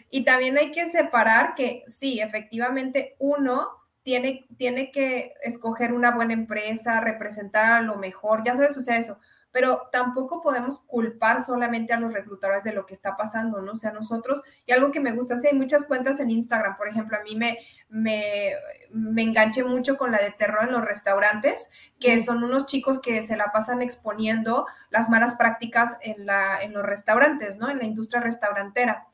y 0.10 0.24
también 0.24 0.58
hay 0.58 0.72
que 0.72 0.90
separar 0.90 1.54
que 1.54 1.84
sí, 1.88 2.22
efectivamente, 2.22 3.16
uno 3.20 3.87
tiene, 4.08 4.48
tiene 4.56 4.90
que 4.90 5.34
escoger 5.44 5.92
una 5.92 6.12
buena 6.12 6.32
empresa, 6.32 7.02
representar 7.02 7.74
a 7.74 7.82
lo 7.82 7.98
mejor, 7.98 8.42
ya 8.46 8.56
sabes, 8.56 8.78
o 8.78 8.82
sea, 8.82 8.96
eso, 8.96 9.20
pero 9.52 9.90
tampoco 9.92 10.42
podemos 10.42 10.80
culpar 10.80 11.44
solamente 11.44 11.92
a 11.92 12.00
los 12.00 12.14
reclutadores 12.14 12.64
de 12.64 12.72
lo 12.72 12.86
que 12.86 12.94
está 12.94 13.18
pasando, 13.18 13.62
¿no? 13.62 13.74
O 13.74 13.78
sea, 13.78 13.92
nosotros, 13.92 14.42
y 14.66 14.72
algo 14.72 14.94
que 14.94 15.02
me 15.02 15.12
gusta, 15.12 15.36
sí, 15.36 15.48
hay 15.48 15.58
muchas 15.58 15.84
cuentas 15.84 16.22
en 16.22 16.30
Instagram, 16.30 16.78
por 16.78 16.88
ejemplo, 16.88 17.18
a 17.18 17.24
mí 17.24 17.36
me, 17.36 17.58
me, 17.90 18.54
me 18.92 19.24
enganché 19.24 19.66
mucho 19.66 19.98
con 19.98 20.14
la 20.14 20.20
de 20.20 20.32
terror 20.32 20.64
en 20.64 20.72
los 20.72 20.86
restaurantes, 20.86 21.70
que 22.00 22.22
son 22.22 22.46
unos 22.46 22.66
chicos 22.66 23.02
que 23.02 23.22
se 23.24 23.36
la 23.36 23.52
pasan 23.52 23.82
exponiendo 23.82 24.68
las 24.90 25.10
malas 25.10 25.34
prácticas 25.34 25.98
en, 26.02 26.26
la, 26.26 26.62
en 26.62 26.72
los 26.72 26.86
restaurantes, 26.86 27.58
¿no? 27.58 27.70
En 27.70 27.80
la 27.80 27.84
industria 27.84 28.22
restaurantera. 28.22 29.10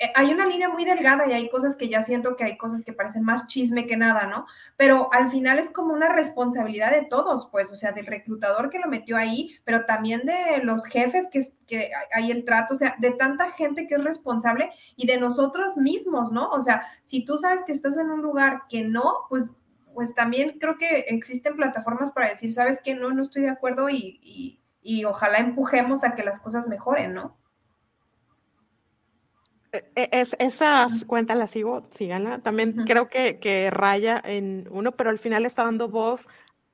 Eh, 0.00 0.12
hay 0.14 0.32
una 0.32 0.46
línea 0.46 0.68
muy 0.68 0.84
delgada 0.84 1.26
y 1.28 1.32
hay 1.32 1.48
cosas 1.48 1.74
que 1.74 1.88
ya 1.88 2.02
siento 2.02 2.36
que 2.36 2.44
hay 2.44 2.56
cosas 2.56 2.82
que 2.82 2.92
parecen 2.92 3.24
más 3.24 3.48
chisme 3.48 3.86
que 3.86 3.96
nada, 3.96 4.26
¿no? 4.26 4.46
Pero 4.76 5.12
al 5.12 5.28
final 5.30 5.58
es 5.58 5.72
como 5.72 5.92
una 5.92 6.08
responsabilidad 6.08 6.92
de 6.92 7.04
todos, 7.04 7.48
pues, 7.50 7.72
o 7.72 7.76
sea, 7.76 7.90
del 7.92 8.06
reclutador 8.06 8.70
que 8.70 8.78
lo 8.78 8.86
metió 8.86 9.16
ahí, 9.16 9.58
pero 9.64 9.86
también 9.86 10.22
de 10.24 10.62
los 10.62 10.84
jefes 10.86 11.28
que, 11.28 11.40
que 11.66 11.90
hay 12.14 12.30
el 12.30 12.44
trato, 12.44 12.74
o 12.74 12.76
sea, 12.76 12.94
de 12.98 13.10
tanta 13.10 13.50
gente 13.50 13.88
que 13.88 13.96
es 13.96 14.04
responsable 14.04 14.70
y 14.96 15.06
de 15.06 15.18
nosotros 15.18 15.76
mismos, 15.76 16.30
¿no? 16.30 16.48
O 16.50 16.62
sea, 16.62 16.82
si 17.04 17.24
tú 17.24 17.36
sabes 17.36 17.64
que 17.64 17.72
estás 17.72 17.96
en 17.98 18.10
un 18.10 18.22
lugar 18.22 18.62
que 18.68 18.82
no, 18.82 19.26
pues 19.28 19.50
pues 19.94 20.14
también 20.14 20.58
creo 20.60 20.78
que 20.78 21.06
existen 21.08 21.56
plataformas 21.56 22.12
para 22.12 22.28
decir, 22.28 22.52
sabes 22.52 22.80
que 22.80 22.94
no, 22.94 23.10
no 23.10 23.20
estoy 23.22 23.42
de 23.42 23.48
acuerdo 23.48 23.90
y, 23.90 24.20
y, 24.22 24.60
y 24.80 25.04
ojalá 25.04 25.38
empujemos 25.38 26.04
a 26.04 26.14
que 26.14 26.22
las 26.22 26.38
cosas 26.38 26.68
mejoren, 26.68 27.14
¿no? 27.14 27.36
E, 29.72 29.90
e, 29.94 30.08
es, 30.12 30.36
esas 30.38 31.04
cuentas 31.04 31.36
las 31.36 31.50
sigo, 31.50 31.88
síganla. 31.90 32.40
También 32.40 32.84
creo 32.86 33.08
que, 33.08 33.38
que, 33.38 33.70
raya 33.70 34.20
en 34.24 34.66
uno, 34.70 34.92
pero 34.92 35.10
al 35.10 35.18
final 35.18 35.46
está 35.46 35.64
dando 35.64 35.88
voz 35.88 36.28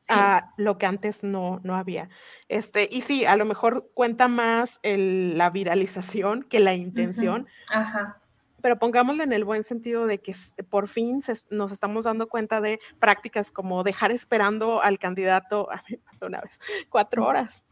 a 0.09 0.53
lo 0.57 0.79
que 0.79 0.87
antes 0.87 1.25
no, 1.25 1.61
no 1.65 1.77
había. 1.77 2.09
Este, 2.49 2.89
y 2.91 3.03
sí, 3.03 3.25
a 3.25 3.37
lo 3.37 3.45
mejor 3.45 3.91
cuenta 3.95 4.29
más 4.29 4.79
el, 4.83 5.37
la 5.39 5.51
viralización 5.51 6.43
que 6.43 6.61
la 6.61 6.75
intención. 6.75 7.49
Ajá. 7.69 8.21
Pero 8.61 8.79
pongámoslo 8.79 9.23
en 9.23 9.33
el 9.33 9.45
buen 9.45 9.63
sentido 9.63 10.07
de 10.07 10.19
que 10.19 10.35
por 10.71 10.89
fin 10.89 11.21
nos 11.51 11.73
estamos 11.73 12.05
dando 12.05 12.29
cuenta 12.29 12.61
de 12.61 12.81
prácticas 12.99 13.51
como 13.51 13.83
dejar 13.83 14.11
esperando 14.11 14.83
al 14.83 14.99
candidato, 14.99 15.69
a 15.73 15.83
mí 15.89 15.97
pasó 15.99 16.27
una 16.27 16.41
vez, 16.41 16.59
cuatro 16.89 17.27
horas. 17.27 17.63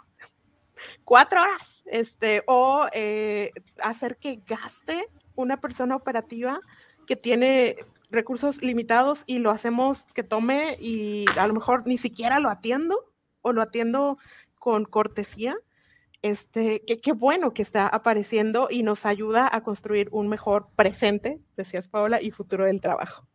Cuatro 1.05 1.43
horas, 1.43 1.83
este, 1.87 2.43
o 2.47 2.87
eh, 2.93 3.51
hacer 3.83 4.17
que 4.17 4.41
gaste 4.47 5.07
una 5.35 5.61
persona 5.61 5.97
operativa 5.97 6.59
que 7.07 7.17
tiene 7.17 7.77
recursos 8.11 8.63
limitados 8.63 9.25
y 9.27 9.39
lo 9.39 9.51
hacemos 9.51 10.05
que 10.15 10.23
tome 10.23 10.77
y 10.81 11.25
a 11.39 11.47
lo 11.47 11.55
mejor 11.55 11.87
ni 11.87 11.99
siquiera 11.99 12.39
lo 12.39 12.51
atiendo 12.51 12.97
o 13.41 13.53
lo 13.53 13.63
atiendo 13.63 14.19
con 14.59 14.85
cortesía. 14.85 15.57
Este, 16.21 16.85
qué 16.85 17.13
bueno 17.13 17.53
que 17.53 17.63
está 17.63 17.89
apareciendo 17.89 18.69
y 18.71 18.85
nos 18.85 19.07
ayuda 19.07 19.49
a 19.51 19.63
construir 19.63 20.09
un 20.13 20.29
mejor 20.29 20.69
presente, 20.77 21.41
decías 21.57 21.89
Paola, 21.89 22.23
y 22.23 22.31
futuro 22.31 22.67
del 22.67 22.81
trabajo. 22.81 23.27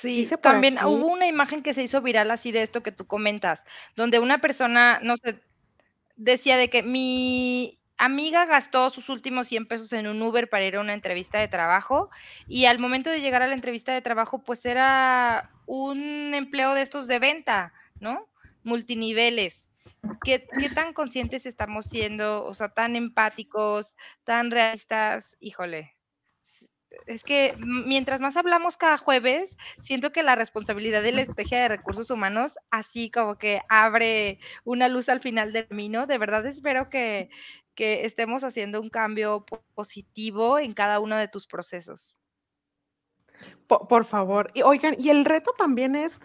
Sí, 0.00 0.30
también 0.40 0.78
hubo 0.82 1.08
una 1.08 1.26
imagen 1.26 1.62
que 1.62 1.74
se 1.74 1.82
hizo 1.82 2.00
viral 2.00 2.30
así 2.30 2.52
de 2.52 2.62
esto 2.62 2.82
que 2.82 2.90
tú 2.90 3.06
comentas, 3.06 3.64
donde 3.96 4.18
una 4.18 4.38
persona, 4.38 4.98
no 5.02 5.16
sé, 5.18 5.42
decía 6.16 6.56
de 6.56 6.70
que 6.70 6.82
mi 6.82 7.78
amiga 7.98 8.46
gastó 8.46 8.88
sus 8.88 9.10
últimos 9.10 9.48
100 9.48 9.66
pesos 9.66 9.92
en 9.92 10.06
un 10.06 10.22
Uber 10.22 10.48
para 10.48 10.64
ir 10.64 10.76
a 10.76 10.80
una 10.80 10.94
entrevista 10.94 11.38
de 11.38 11.48
trabajo 11.48 12.08
y 12.48 12.64
al 12.64 12.78
momento 12.78 13.10
de 13.10 13.20
llegar 13.20 13.42
a 13.42 13.46
la 13.46 13.54
entrevista 13.54 13.92
de 13.92 14.00
trabajo, 14.00 14.38
pues 14.42 14.64
era 14.64 15.50
un 15.66 16.32
empleo 16.32 16.72
de 16.72 16.80
estos 16.80 17.06
de 17.06 17.18
venta, 17.18 17.74
¿no? 18.00 18.26
Multiniveles. 18.62 19.70
¿Qué, 20.24 20.46
¿Qué, 20.58 20.70
tan 20.70 20.94
conscientes 20.94 21.44
estamos 21.44 21.84
siendo? 21.84 22.44
O 22.46 22.54
sea, 22.54 22.70
tan 22.70 22.96
empáticos, 22.96 23.96
tan 24.24 24.50
realistas, 24.50 25.36
híjole 25.40 25.99
es 27.06 27.24
que 27.24 27.54
mientras 27.58 28.20
más 28.20 28.36
hablamos 28.36 28.76
cada 28.76 28.96
jueves, 28.96 29.56
siento 29.80 30.12
que 30.12 30.22
la 30.22 30.36
responsabilidad 30.36 31.02
de 31.02 31.12
la 31.12 31.22
estrategia 31.22 31.62
de 31.62 31.68
recursos 31.68 32.10
humanos 32.10 32.58
así 32.70 33.10
como 33.10 33.36
que 33.36 33.60
abre 33.68 34.38
una 34.64 34.88
luz 34.88 35.08
al 35.08 35.20
final 35.20 35.52
del 35.52 35.68
camino. 35.68 36.06
De 36.06 36.18
verdad 36.18 36.46
espero 36.46 36.90
que, 36.90 37.30
estemos 37.76 38.44
haciendo 38.44 38.78
un 38.78 38.90
cambio 38.90 39.46
positivo 39.74 40.58
en 40.58 40.74
cada 40.74 41.00
uno 41.00 41.16
de 41.16 41.28
tus 41.28 41.46
procesos. 41.46 42.18
Por, 43.66 44.04
favor. 44.04 44.50
Y 44.52 44.60
oigan, 44.60 44.96
y 44.98 45.08
el 45.08 45.24
reto 45.24 45.54
también 45.56 45.96
es, 45.96 46.20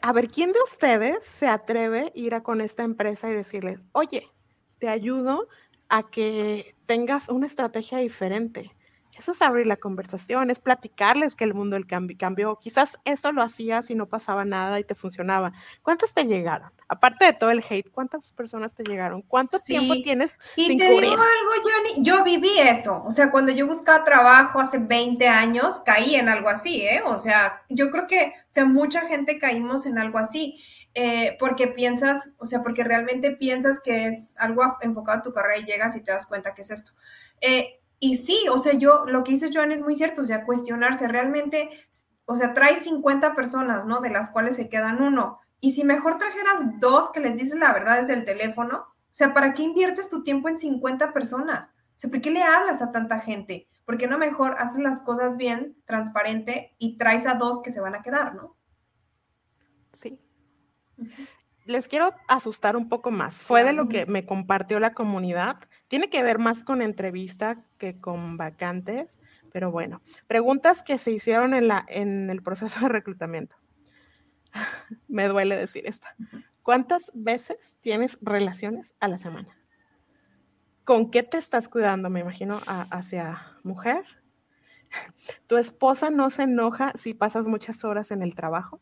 a 0.00 0.14
ver, 0.14 0.30
¿quién 0.30 0.52
de 0.52 0.62
ustedes 0.62 1.22
se 1.26 1.48
atreve 1.48 2.04
a 2.06 2.18
ir 2.18 2.34
a 2.34 2.42
con 2.42 2.62
esta 2.62 2.82
empresa 2.82 3.28
y 3.28 3.34
decirle, 3.34 3.78
oye, 3.92 4.30
te 4.78 4.88
ayudo 4.88 5.48
a 5.90 6.08
que 6.08 6.74
tengas 6.86 7.28
una 7.28 7.46
estrategia 7.46 7.98
diferente? 7.98 8.74
Eso 9.20 9.32
es 9.32 9.42
abrir 9.42 9.66
la 9.66 9.76
conversación, 9.76 10.48
es 10.48 10.60
platicarles 10.60 11.36
que 11.36 11.44
el 11.44 11.52
mundo 11.52 11.76
del 11.76 11.86
cambio 11.86 12.16
cambió. 12.18 12.56
Quizás 12.56 12.98
eso 13.04 13.32
lo 13.32 13.42
hacías 13.42 13.90
y 13.90 13.94
no 13.94 14.06
pasaba 14.08 14.46
nada 14.46 14.80
y 14.80 14.84
te 14.84 14.94
funcionaba. 14.94 15.52
¿Cuántos 15.82 16.14
te 16.14 16.24
llegaron? 16.24 16.72
Aparte 16.88 17.26
de 17.26 17.34
todo 17.34 17.50
el 17.50 17.62
hate, 17.68 17.90
¿cuántas 17.92 18.32
personas 18.32 18.74
te 18.74 18.82
llegaron? 18.82 19.20
¿Cuánto 19.20 19.58
tiempo 19.58 19.92
tienes 20.02 20.38
y 20.56 20.74
te 20.78 20.88
digo 20.88 20.96
algo, 20.96 21.20
Johnny, 21.62 22.02
yo 22.02 22.24
viví 22.24 22.58
eso. 22.60 23.04
O 23.04 23.12
sea, 23.12 23.30
cuando 23.30 23.52
yo 23.52 23.66
buscaba 23.66 24.06
trabajo 24.06 24.58
hace 24.58 24.78
20 24.78 25.28
años, 25.28 25.82
caí 25.84 26.14
en 26.14 26.30
algo 26.30 26.48
así, 26.48 26.80
¿eh? 26.80 27.02
O 27.04 27.18
sea, 27.18 27.60
yo 27.68 27.90
creo 27.90 28.06
que, 28.06 28.32
o 28.38 28.52
sea, 28.52 28.64
mucha 28.64 29.02
gente 29.02 29.38
caímos 29.38 29.84
en 29.84 29.98
algo 29.98 30.16
así. 30.16 30.58
Eh, 30.94 31.36
porque 31.38 31.68
piensas, 31.68 32.30
o 32.38 32.46
sea, 32.46 32.62
porque 32.62 32.82
realmente 32.82 33.30
piensas 33.32 33.78
que 33.78 34.08
es 34.08 34.34
algo 34.38 34.78
enfocado 34.80 35.18
a 35.18 35.22
tu 35.22 35.32
carrera 35.32 35.58
y 35.58 35.64
llegas 35.64 35.94
y 35.94 36.00
te 36.00 36.10
das 36.10 36.26
cuenta 36.26 36.54
que 36.54 36.62
es 36.62 36.70
esto. 36.70 36.92
Eh, 37.40 37.79
y 38.00 38.16
sí, 38.16 38.46
o 38.50 38.58
sea, 38.58 38.72
yo, 38.72 39.04
lo 39.06 39.22
que 39.22 39.32
dice 39.32 39.50
Joan 39.52 39.72
es 39.72 39.82
muy 39.82 39.94
cierto, 39.94 40.22
o 40.22 40.24
sea, 40.24 40.46
cuestionarse 40.46 41.06
realmente, 41.06 41.68
o 42.24 42.34
sea, 42.34 42.54
trae 42.54 42.76
50 42.76 43.34
personas, 43.34 43.84
¿no? 43.84 44.00
De 44.00 44.08
las 44.08 44.30
cuales 44.30 44.56
se 44.56 44.70
quedan 44.70 45.02
uno. 45.02 45.38
Y 45.60 45.74
si 45.74 45.84
mejor 45.84 46.16
trajeras 46.16 46.80
dos 46.80 47.10
que 47.10 47.20
les 47.20 47.38
dices 47.38 47.58
la 47.58 47.74
verdad 47.74 47.98
desde 47.98 48.14
el 48.14 48.24
teléfono, 48.24 48.78
o 48.78 49.12
sea, 49.12 49.34
¿para 49.34 49.52
qué 49.52 49.62
inviertes 49.62 50.08
tu 50.08 50.22
tiempo 50.22 50.48
en 50.48 50.56
50 50.56 51.12
personas? 51.12 51.68
O 51.68 51.98
sea, 51.98 52.10
¿por 52.10 52.22
qué 52.22 52.30
le 52.30 52.42
hablas 52.42 52.80
a 52.80 52.90
tanta 52.90 53.20
gente? 53.20 53.68
¿Por 53.84 53.98
qué 53.98 54.06
no 54.06 54.16
mejor 54.16 54.54
haces 54.58 54.80
las 54.80 55.00
cosas 55.00 55.36
bien, 55.36 55.76
transparente 55.84 56.74
y 56.78 56.96
traes 56.96 57.26
a 57.26 57.34
dos 57.34 57.60
que 57.60 57.70
se 57.70 57.80
van 57.80 57.94
a 57.94 58.02
quedar, 58.02 58.34
¿no? 58.34 58.56
Sí. 59.92 60.18
Les 61.66 61.86
quiero 61.86 62.14
asustar 62.28 62.76
un 62.76 62.88
poco 62.88 63.10
más. 63.10 63.42
Fue 63.42 63.62
de 63.62 63.74
lo 63.74 63.88
que 63.88 64.06
me 64.06 64.24
compartió 64.24 64.80
la 64.80 64.94
comunidad 64.94 65.58
tiene 65.90 66.08
que 66.08 66.22
ver 66.22 66.38
más 66.38 66.62
con 66.62 66.82
entrevista 66.82 67.64
que 67.76 67.98
con 67.98 68.36
vacantes, 68.36 69.18
pero 69.52 69.72
bueno, 69.72 70.00
preguntas 70.28 70.84
que 70.84 70.98
se 70.98 71.10
hicieron 71.10 71.52
en, 71.52 71.66
la, 71.66 71.84
en 71.88 72.30
el 72.30 72.44
proceso 72.44 72.78
de 72.78 72.88
reclutamiento. 72.88 73.56
Me 75.08 75.26
duele 75.26 75.56
decir 75.56 75.88
esta. 75.88 76.14
¿Cuántas 76.62 77.10
veces 77.12 77.76
tienes 77.80 78.18
relaciones 78.22 78.94
a 79.00 79.08
la 79.08 79.18
semana? 79.18 79.58
¿Con 80.84 81.10
qué 81.10 81.24
te 81.24 81.38
estás 81.38 81.68
cuidando? 81.68 82.08
Me 82.08 82.20
imagino 82.20 82.60
hacia 82.66 83.58
mujer. 83.64 84.04
¿Tu 85.48 85.56
esposa 85.56 86.08
no 86.08 86.30
se 86.30 86.44
enoja 86.44 86.92
si 86.94 87.14
pasas 87.14 87.48
muchas 87.48 87.82
horas 87.82 88.12
en 88.12 88.22
el 88.22 88.36
trabajo? 88.36 88.80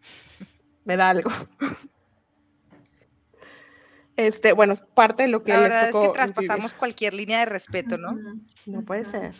Me 0.84 0.96
da 0.96 1.10
algo. 1.10 1.30
Este, 4.16 4.52
bueno, 4.52 4.74
parte 4.94 5.24
de 5.24 5.28
lo 5.28 5.42
que 5.42 5.52
la 5.52 5.60
verdad 5.60 5.88
es 5.88 5.96
que 5.96 6.08
traspasamos 6.08 6.74
cualquier 6.74 7.14
línea 7.14 7.40
de 7.40 7.46
respeto, 7.46 7.98
¿no? 7.98 8.16
No 8.66 8.82
puede 8.82 9.04
ser. 9.04 9.34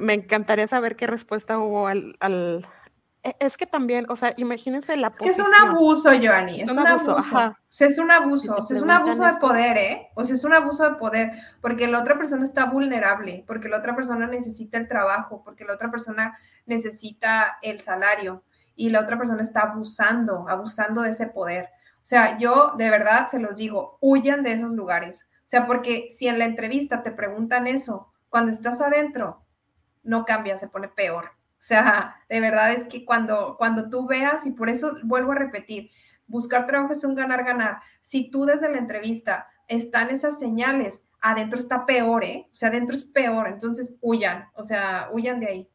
Me 0.00 0.14
encantaría 0.14 0.66
saber 0.66 0.96
qué 0.96 1.06
respuesta 1.06 1.58
hubo 1.58 1.86
al, 1.86 2.16
e, 3.26 3.36
es 3.40 3.56
que 3.56 3.66
también, 3.66 4.06
o 4.08 4.14
sea, 4.14 4.34
imagínense 4.36 4.96
la 4.96 5.10
posición. 5.10 5.30
Es, 5.30 5.36
que 5.36 5.42
es 5.42 5.48
un 5.48 5.68
abuso, 5.68 6.10
Joanny, 6.10 6.60
es, 6.60 6.70
un, 6.70 6.78
abuso. 6.78 7.16
O 7.16 7.20
sea, 7.20 7.58
es 7.80 7.98
un 7.98 8.10
abuso, 8.10 8.54
o 8.54 8.62
sea, 8.62 8.76
es 8.76 8.82
un 8.82 8.90
abuso 8.90 9.24
de 9.24 9.32
poder, 9.40 9.76
¿eh? 9.78 10.08
O 10.14 10.24
sea, 10.24 10.36
es 10.36 10.44
un 10.44 10.52
abuso 10.52 10.84
de 10.84 10.94
poder, 10.94 11.32
porque 11.60 11.88
la 11.88 11.98
otra 12.00 12.16
persona 12.16 12.44
está 12.44 12.66
vulnerable, 12.66 13.44
porque 13.46 13.68
la 13.68 13.78
otra 13.78 13.96
persona 13.96 14.28
necesita 14.28 14.78
el 14.78 14.86
trabajo, 14.86 15.42
porque 15.44 15.64
la 15.64 15.74
otra 15.74 15.90
persona 15.90 16.38
necesita 16.66 17.58
el 17.62 17.80
salario 17.80 18.44
y 18.76 18.90
la 18.90 19.00
otra 19.00 19.18
persona 19.18 19.42
está 19.42 19.60
abusando, 19.62 20.46
abusando 20.48 21.02
de 21.02 21.10
ese 21.10 21.26
poder. 21.26 21.70
O 22.06 22.08
sea, 22.08 22.38
yo 22.38 22.74
de 22.78 22.88
verdad 22.88 23.26
se 23.26 23.40
los 23.40 23.56
digo, 23.56 23.98
huyan 24.00 24.44
de 24.44 24.52
esos 24.52 24.70
lugares. 24.70 25.26
O 25.38 25.48
sea, 25.48 25.66
porque 25.66 26.10
si 26.12 26.28
en 26.28 26.38
la 26.38 26.44
entrevista 26.44 27.02
te 27.02 27.10
preguntan 27.10 27.66
eso, 27.66 28.12
cuando 28.28 28.52
estás 28.52 28.80
adentro, 28.80 29.44
no 30.04 30.24
cambia, 30.24 30.56
se 30.56 30.68
pone 30.68 30.86
peor. 30.86 31.24
O 31.24 31.58
sea, 31.58 32.14
de 32.28 32.40
verdad 32.40 32.74
es 32.74 32.84
que 32.84 33.04
cuando, 33.04 33.56
cuando 33.58 33.90
tú 33.90 34.06
veas, 34.06 34.46
y 34.46 34.52
por 34.52 34.68
eso 34.68 34.96
vuelvo 35.02 35.32
a 35.32 35.34
repetir, 35.34 35.90
buscar 36.28 36.68
trabajo 36.68 36.92
es 36.92 37.02
un 37.02 37.16
ganar-ganar. 37.16 37.80
Si 38.02 38.30
tú 38.30 38.44
desde 38.44 38.70
la 38.70 38.78
entrevista 38.78 39.48
están 39.66 40.10
esas 40.10 40.38
señales, 40.38 41.02
adentro 41.20 41.58
está 41.58 41.86
peor, 41.86 42.22
¿eh? 42.22 42.46
O 42.52 42.54
sea, 42.54 42.68
adentro 42.68 42.94
es 42.94 43.04
peor, 43.04 43.48
entonces 43.48 43.98
huyan, 44.00 44.48
o 44.54 44.62
sea, 44.62 45.08
huyan 45.12 45.40
de 45.40 45.46
ahí. 45.48 45.70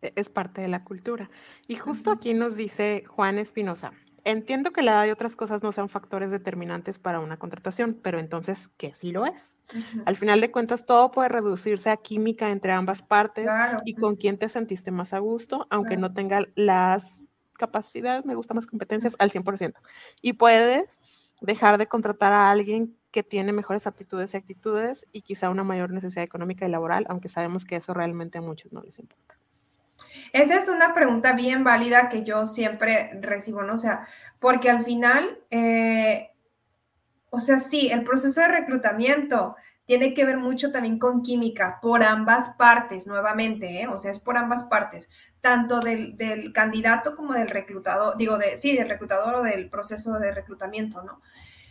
E, 0.00 0.14
es 0.16 0.30
parte 0.30 0.62
de 0.62 0.68
la 0.68 0.82
cultura. 0.82 1.28
Y 1.68 1.76
justo 1.76 2.10
aquí 2.10 2.32
nos 2.32 2.56
dice 2.56 3.04
Juan 3.06 3.38
Espinosa, 3.38 3.92
Entiendo 4.24 4.70
que 4.72 4.82
la 4.82 4.92
edad 4.92 5.06
y 5.06 5.10
otras 5.10 5.36
cosas 5.36 5.62
no 5.62 5.72
sean 5.72 5.88
factores 5.88 6.30
determinantes 6.30 6.98
para 6.98 7.20
una 7.20 7.38
contratación, 7.38 7.98
pero 8.02 8.18
entonces, 8.18 8.68
¿qué 8.76 8.92
sí 8.94 9.10
lo 9.12 9.26
es? 9.26 9.60
Al 10.04 10.16
final 10.16 10.40
de 10.40 10.50
cuentas, 10.50 10.86
todo 10.86 11.10
puede 11.10 11.28
reducirse 11.28 11.90
a 11.90 11.96
química 11.96 12.50
entre 12.50 12.72
ambas 12.72 13.02
partes 13.02 13.48
y 13.84 13.94
con 13.94 14.16
quién 14.16 14.38
te 14.38 14.48
sentiste 14.48 14.90
más 14.90 15.12
a 15.12 15.18
gusto, 15.18 15.66
aunque 15.70 15.96
no 15.96 16.12
tenga 16.12 16.46
las 16.54 17.22
capacidades, 17.54 18.24
me 18.24 18.34
gustan 18.34 18.56
más 18.56 18.66
competencias, 18.66 19.16
al 19.18 19.30
100%. 19.30 19.74
Y 20.22 20.34
puedes 20.34 21.00
dejar 21.40 21.78
de 21.78 21.86
contratar 21.86 22.32
a 22.32 22.50
alguien 22.50 22.96
que 23.10 23.22
tiene 23.22 23.52
mejores 23.52 23.86
aptitudes 23.86 24.34
y 24.34 24.36
actitudes 24.36 25.06
y 25.12 25.22
quizá 25.22 25.50
una 25.50 25.64
mayor 25.64 25.90
necesidad 25.90 26.24
económica 26.24 26.66
y 26.66 26.70
laboral, 26.70 27.06
aunque 27.08 27.28
sabemos 27.28 27.64
que 27.64 27.76
eso 27.76 27.92
realmente 27.94 28.38
a 28.38 28.40
muchos 28.40 28.72
no 28.72 28.82
les 28.82 28.98
importa. 28.98 29.36
Esa 30.32 30.56
es 30.56 30.68
una 30.68 30.94
pregunta 30.94 31.32
bien 31.32 31.64
válida 31.64 32.08
que 32.08 32.24
yo 32.24 32.46
siempre 32.46 33.10
recibo, 33.20 33.62
¿no? 33.62 33.74
O 33.74 33.78
sea, 33.78 34.06
porque 34.38 34.70
al 34.70 34.84
final, 34.84 35.38
eh, 35.50 36.30
o 37.30 37.40
sea, 37.40 37.58
sí, 37.58 37.90
el 37.90 38.04
proceso 38.04 38.40
de 38.40 38.48
reclutamiento 38.48 39.56
tiene 39.84 40.14
que 40.14 40.24
ver 40.24 40.36
mucho 40.36 40.70
también 40.70 41.00
con 41.00 41.20
química 41.20 41.80
por 41.82 42.04
ambas 42.04 42.50
partes, 42.56 43.08
nuevamente, 43.08 43.82
¿eh? 43.82 43.88
o 43.88 43.98
sea, 43.98 44.12
es 44.12 44.20
por 44.20 44.36
ambas 44.36 44.62
partes, 44.64 45.08
tanto 45.40 45.80
del, 45.80 46.16
del, 46.16 46.52
candidato 46.52 47.16
como 47.16 47.32
del 47.32 47.48
reclutador, 47.48 48.16
digo, 48.16 48.38
de, 48.38 48.56
sí, 48.56 48.76
del 48.76 48.88
reclutador 48.88 49.34
o 49.34 49.42
del 49.42 49.68
proceso 49.68 50.12
de 50.20 50.30
reclutamiento, 50.30 51.02
¿no? 51.02 51.20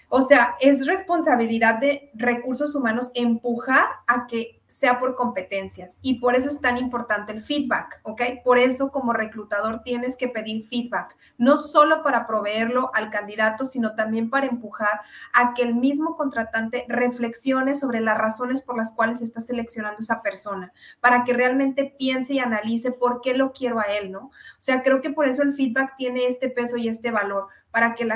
O 0.10 0.24
sea, 0.24 0.56
es 0.60 0.86
responsabilidad 0.86 1.80
de 1.80 2.10
recursos 2.16 2.76
humanos 2.76 3.12
empujar 3.14 3.86
a 4.08 4.26
que 4.28 4.59
sea 4.70 5.00
por 5.00 5.16
competencias 5.16 5.98
y 6.02 6.20
por 6.20 6.36
eso 6.36 6.48
es 6.48 6.62
tan 6.62 6.78
importante 6.78 7.34
el 7.34 7.44
feedback, 7.44 8.00
¿ok? 8.04 8.22
Por 8.44 8.60
eso 8.60 8.92
como 8.92 9.14
reclutador 9.14 9.82
tienes 9.84 10.16
que 10.16 10.28
pedir 10.28 10.68
feedback, 10.68 11.18
no 11.38 11.58
solo 11.58 12.04
para 12.04 12.28
proveerlo 12.28 12.92
al 12.94 13.10
candidato, 13.10 13.66
sino 13.66 13.96
también 13.96 14.30
para 14.30 14.46
empujar 14.46 15.02
a 15.34 15.54
que 15.56 15.64
el 15.64 15.74
mismo 15.74 16.16
contratante 16.16 16.86
reflexione 16.88 17.74
sobre 17.74 18.00
las 18.00 18.18
razones 18.18 18.62
por 18.62 18.78
las 18.78 18.94
cuales 18.94 19.22
está 19.22 19.42
seleccionando 19.42 20.00
esa 20.02 20.22
persona, 20.22 20.72
para 21.02 21.24
que 21.24 21.34
realmente 21.34 21.96
piense 21.98 22.36
y 22.36 22.40
analice 22.40 22.92
por 22.92 23.22
qué 23.22 23.34
lo 23.34 23.52
quiero 23.52 23.80
a 23.80 23.86
él, 23.86 24.12
¿no? 24.12 24.26
O 24.28 24.62
sea, 24.62 24.84
creo 24.84 25.02
que 25.02 25.10
por 25.10 25.28
eso 25.28 25.42
el 25.42 25.54
feedback 25.54 25.96
tiene 25.98 26.28
este 26.28 26.48
peso 26.48 26.78
y 26.78 26.88
este 26.88 27.10
valor, 27.10 27.48
para 27.72 27.96
que 27.96 28.08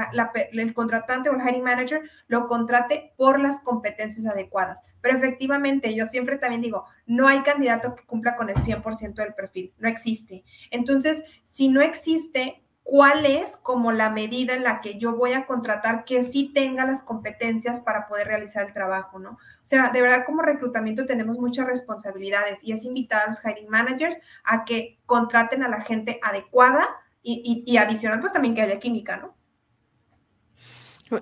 el 0.52 0.74
contratante 0.74 1.30
o 1.30 1.34
el 1.34 1.42
hiring 1.42 1.64
manager 1.64 2.10
lo 2.28 2.48
contrate 2.48 3.14
por 3.18 3.40
las 3.40 3.60
competencias 3.62 4.28
adecuadas. 4.28 4.84
Pero 5.04 5.18
efectivamente, 5.18 5.94
yo 5.94 6.06
siempre 6.06 6.38
también 6.38 6.62
digo, 6.62 6.86
no 7.06 7.28
hay 7.28 7.42
candidato 7.42 7.94
que 7.94 8.06
cumpla 8.06 8.38
con 8.38 8.50
el 8.50 8.56
100% 8.56 9.16
del 9.16 9.34
perfil, 9.34 9.74
no 9.78 9.90
existe. 9.90 10.46
Entonces, 10.72 11.24
si 11.44 11.68
no 11.68 11.82
existe, 11.82 12.64
¿cuál 12.84 13.26
es 13.26 13.58
como 13.58 13.92
la 13.92 14.10
medida 14.10 14.54
en 14.54 14.64
la 14.64 14.80
que 14.80 14.98
yo 14.98 15.18
voy 15.18 15.34
a 15.34 15.46
contratar 15.46 16.06
que 16.06 16.24
sí 16.24 16.54
tenga 16.54 16.86
las 16.86 17.04
competencias 17.04 17.82
para 17.82 18.08
poder 18.08 18.28
realizar 18.28 18.66
el 18.66 18.72
trabajo, 18.72 19.20
¿no? 19.20 19.32
O 19.32 19.66
sea, 19.66 19.90
de 19.90 20.00
verdad 20.00 20.24
como 20.26 20.42
reclutamiento 20.42 21.06
tenemos 21.06 21.38
muchas 21.38 21.68
responsabilidades 21.68 22.64
y 22.64 22.72
es 22.72 22.86
invitar 22.86 23.26
a 23.26 23.28
los 23.28 23.44
hiring 23.44 23.68
managers 23.68 24.18
a 24.46 24.64
que 24.64 25.00
contraten 25.06 25.64
a 25.64 25.68
la 25.68 25.82
gente 25.82 26.22
adecuada 26.24 26.88
y, 27.22 27.64
y 27.66 27.76
adicional, 27.76 28.22
pues 28.22 28.32
también 28.32 28.56
que 28.56 28.62
haya 28.62 28.80
química, 28.80 29.18
¿no? 29.18 29.36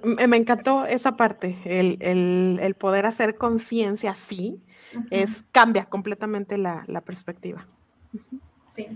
Me, 0.03 0.37
encantó 0.37 0.85
esa 0.85 1.15
parte, 1.15 1.57
el, 1.65 2.75
poder 2.79 3.05
hacer 3.05 3.37
conciencia, 3.37 4.13
sí, 4.13 4.61
es, 5.09 5.43
cambia 5.51 5.85
completamente 5.85 6.57
la, 6.57 7.01
perspectiva. 7.05 7.67
Sí. 8.67 8.87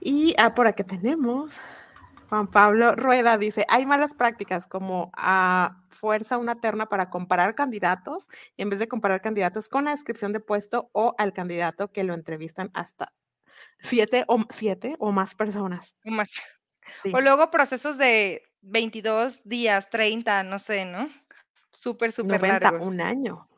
Y 0.00 0.34
ah, 0.38 0.54
por 0.54 0.66
aquí 0.66 0.84
tenemos, 0.84 1.58
Juan 2.28 2.46
Pablo 2.48 2.94
Rueda 2.94 3.38
dice, 3.38 3.64
hay 3.68 3.86
malas 3.86 4.14
prácticas 4.14 4.66
como 4.66 5.10
a 5.14 5.82
fuerza 5.90 6.38
una 6.38 6.56
terna 6.56 6.86
para 6.86 7.10
comparar 7.10 7.54
candidatos 7.54 8.28
en 8.56 8.70
vez 8.70 8.78
de 8.78 8.88
comparar 8.88 9.20
candidatos 9.20 9.68
con 9.68 9.84
la 9.84 9.92
descripción 9.92 10.32
de 10.32 10.40
puesto 10.40 10.90
o 10.92 11.14
al 11.18 11.32
candidato 11.32 11.92
que 11.92 12.04
lo 12.04 12.14
entrevistan 12.14 12.70
hasta 12.74 13.12
siete 13.80 14.24
o, 14.26 14.44
siete 14.50 14.96
o 14.98 15.12
más 15.12 15.34
personas. 15.34 15.96
O, 16.04 16.10
más. 16.10 16.30
o 17.12 17.20
luego 17.20 17.50
procesos 17.50 17.98
de 17.98 18.42
22 18.64 19.42
días, 19.44 19.90
30, 19.90 20.42
no 20.42 20.58
sé, 20.58 20.84
¿no? 20.84 21.08
Súper, 21.70 22.12
súper 22.12 22.42
largos. 22.42 22.86
Un 22.86 23.00
año. 23.00 23.48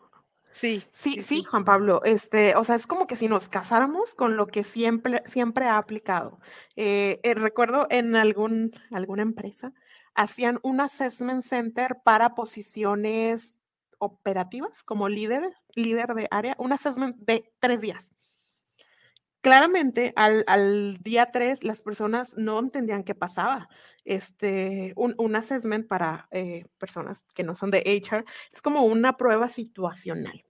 Sí, 0.51 0.83
sí, 0.91 1.21
sí, 1.21 1.43
Juan 1.43 1.65
Pablo. 1.65 2.01
Este, 2.05 2.57
o 2.57 2.65
sea, 2.65 2.77
es 2.77 2.87
como 2.87 3.07
que 3.07 3.17
si 3.17 3.29
nos 3.29 3.49
casáramos 3.49 4.15
con 4.15 4.37
lo 4.37 4.47
que 4.47 4.65
siempre, 4.65 5.23
siempre 5.27 5.67
ha 5.67 5.77
aplicado. 5.77 6.41
Eh, 6.77 7.21
eh, 7.23 7.35
recuerdo 7.35 7.87
en 7.91 8.17
algún, 8.17 8.73
alguna 8.91 9.23
empresa 9.23 9.73
hacían 10.15 10.59
un 10.63 10.81
assessment 10.81 11.43
center 11.43 11.99
para 12.03 12.35
posiciones 12.35 13.59
operativas 13.99 14.83
como 14.83 15.11
líder, 15.11 15.53
líder 15.75 16.15
de 16.15 16.27
área, 16.31 16.57
un 16.59 16.73
assessment 16.73 17.17
de 17.19 17.53
tres 17.61 17.83
días 17.83 18.11
claramente 19.47 20.13
al, 20.17 20.99
día 21.05 21.31
3 21.31 21.63
las 21.63 21.81
personas 21.81 22.37
no 22.37 22.59
entendían 22.59 23.05
qué 23.05 23.15
pasaba. 23.15 23.69
Este, 24.05 24.93
un, 24.97 25.15
un 25.19 25.37
assessment 25.37 25.87
para 25.87 26.27
eh, 26.33 26.65
personas 26.79 27.25
que 27.33 27.45
no 27.45 27.55
son 27.55 27.71
de 27.71 27.79
HR 27.79 28.25
es 28.53 28.61
como 28.61 28.83
una 28.83 29.17
prueba 29.17 29.49
situacional. 29.49 30.45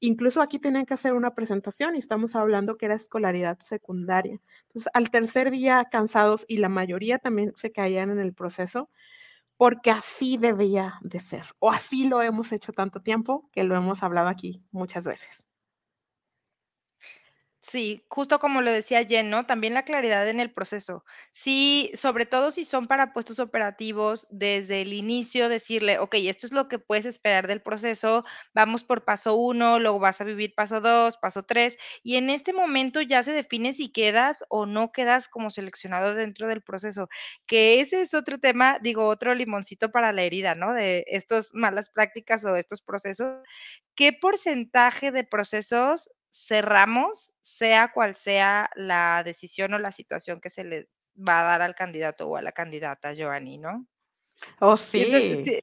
Incluso 0.00 0.42
aquí 0.42 0.58
tenían 0.58 0.84
que 0.84 0.92
hacer 0.92 1.14
una 1.14 1.34
presentación 1.34 1.96
y 1.96 2.00
estamos 2.00 2.36
hablando 2.36 2.76
que 2.76 2.84
era 2.84 2.94
escolaridad 2.94 3.58
secundaria. 3.60 4.38
Entonces, 4.66 4.90
al 4.92 5.10
tercer 5.10 5.50
día 5.50 5.88
cansados 5.90 6.44
y 6.46 6.58
la 6.58 6.68
mayoría 6.68 7.16
también 7.16 7.52
se 7.56 7.72
caían 7.72 8.10
en 8.10 8.18
el 8.18 8.34
proceso 8.34 8.90
porque 9.56 9.90
así 9.90 10.36
debía 10.36 10.98
de 11.00 11.20
ser 11.20 11.44
o 11.58 11.70
así 11.70 12.06
lo 12.06 12.20
hemos 12.20 12.52
hecho 12.52 12.74
tanto 12.74 13.00
tiempo 13.00 13.48
que 13.50 13.64
lo 13.64 13.76
hemos 13.76 14.02
hablado 14.02 14.28
aquí 14.28 14.62
muchas 14.72 15.06
veces. 15.06 15.46
Sí, 17.64 18.04
justo 18.08 18.40
como 18.40 18.60
lo 18.60 18.72
decía 18.72 19.04
Jen, 19.06 19.30
¿no? 19.30 19.46
También 19.46 19.72
la 19.72 19.84
claridad 19.84 20.28
en 20.28 20.40
el 20.40 20.52
proceso. 20.52 21.04
Sí, 21.30 21.92
sobre 21.94 22.26
todo 22.26 22.50
si 22.50 22.64
son 22.64 22.88
para 22.88 23.12
puestos 23.12 23.38
operativos, 23.38 24.26
desde 24.30 24.82
el 24.82 24.92
inicio 24.92 25.48
decirle, 25.48 26.00
ok, 26.00 26.14
esto 26.22 26.44
es 26.48 26.52
lo 26.52 26.66
que 26.66 26.80
puedes 26.80 27.06
esperar 27.06 27.46
del 27.46 27.62
proceso, 27.62 28.24
vamos 28.52 28.82
por 28.82 29.04
paso 29.04 29.36
uno, 29.36 29.78
luego 29.78 30.00
vas 30.00 30.20
a 30.20 30.24
vivir 30.24 30.54
paso 30.56 30.80
dos, 30.80 31.16
paso 31.18 31.44
tres, 31.44 31.78
y 32.02 32.16
en 32.16 32.30
este 32.30 32.52
momento 32.52 33.00
ya 33.00 33.22
se 33.22 33.30
define 33.32 33.72
si 33.74 33.92
quedas 33.92 34.44
o 34.48 34.66
no 34.66 34.90
quedas 34.90 35.28
como 35.28 35.48
seleccionado 35.50 36.14
dentro 36.16 36.48
del 36.48 36.62
proceso, 36.62 37.08
que 37.46 37.80
ese 37.80 38.02
es 38.02 38.12
otro 38.12 38.38
tema, 38.40 38.80
digo, 38.82 39.06
otro 39.06 39.34
limoncito 39.36 39.92
para 39.92 40.10
la 40.12 40.22
herida, 40.22 40.56
¿no? 40.56 40.74
De 40.74 41.04
estas 41.06 41.50
malas 41.54 41.90
prácticas 41.90 42.44
o 42.44 42.56
estos 42.56 42.82
procesos. 42.82 43.36
¿Qué 43.94 44.12
porcentaje 44.12 45.12
de 45.12 45.24
procesos 45.24 46.10
cerramos, 46.32 47.32
sea 47.40 47.92
cual 47.92 48.14
sea 48.14 48.70
la 48.74 49.22
decisión 49.22 49.74
o 49.74 49.78
la 49.78 49.92
situación 49.92 50.40
que 50.40 50.50
se 50.50 50.64
le 50.64 50.88
va 51.16 51.40
a 51.40 51.44
dar 51.44 51.62
al 51.62 51.74
candidato 51.74 52.26
o 52.26 52.36
a 52.36 52.42
la 52.42 52.52
candidata, 52.52 53.14
Joanny, 53.16 53.58
¿no? 53.58 53.86
Oh, 54.58 54.76
sí. 54.76 55.04
Siento, 55.04 55.60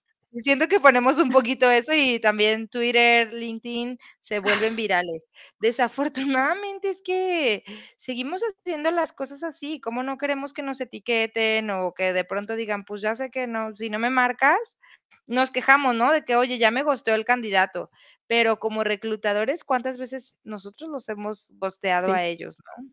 que 0.70 0.80
ponemos 0.80 1.20
un 1.20 1.32
poquito 1.32 1.70
eso 1.70 1.94
y 1.94 2.20
también 2.20 2.68
Twitter, 2.68 3.34
LinkedIn 3.34 3.98
se 4.20 4.40
vuelven 4.40 4.76
virales. 4.76 5.30
Desafortunadamente 5.60 6.90
es 6.90 7.02
que 7.02 7.64
seguimos 7.98 8.42
haciendo 8.42 8.92
las 8.92 9.14
cosas 9.14 9.44
así, 9.44 9.80
como 9.82 10.04
no 10.04 10.18
queremos 10.18 10.54
que 10.54 10.62
nos 10.62 10.82
etiqueten 10.82 11.70
o 11.72 11.94
que 11.94 12.14
de 12.14 12.24
pronto 12.24 12.56
digan, 12.56 12.86
pues 12.86 13.02
ya 13.02 13.16
sé 13.16 13.32
que 13.32 13.48
no, 13.48 13.74
si 13.74 13.90
no 13.90 14.00
me 14.00 14.10
marcas, 14.10 14.78
nos 15.28 15.52
quejamos, 15.52 15.96
¿no? 15.96 16.12
De 16.12 16.24
que, 16.26 16.36
oye, 16.36 16.58
ya 16.58 16.72
me 16.72 16.84
gosteó 16.84 17.16
el 17.16 17.26
candidato, 17.26 17.90
pero 18.28 18.60
como 18.60 18.84
reclutadores, 18.84 19.64
¿cuántas 19.64 19.98
veces 19.98 20.36
nosotros 20.44 20.90
los 20.90 21.10
hemos 21.10 21.52
gosteado 21.58 22.14
a 22.14 22.24
ellos, 22.26 22.60
no? 22.66 22.84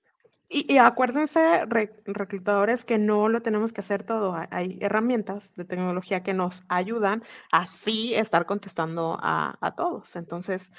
Y, 0.48 0.78
acuérdense, 0.78 1.64
reclutadores, 1.66 2.84
que 2.84 2.98
no 2.98 3.28
lo 3.28 3.42
tenemos 3.42 3.72
que 3.72 3.80
hacer 3.80 4.04
todo. 4.04 4.36
Hay 4.50 4.78
herramientas 4.80 5.54
de 5.56 5.64
tecnología 5.64 6.22
que 6.22 6.34
nos 6.34 6.62
ayudan 6.68 7.24
a 7.50 7.62
así 7.62 8.14
estar 8.14 8.46
contestando 8.46 9.18
a, 9.20 9.74
todos. 9.76 10.14
Entonces, 10.14 10.70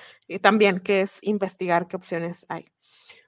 también, 0.41 0.80
que 0.80 1.01
es 1.01 1.20
investigar 1.22 1.88
qué 1.88 1.97
opciones 1.97 2.45
hay. 2.47 2.72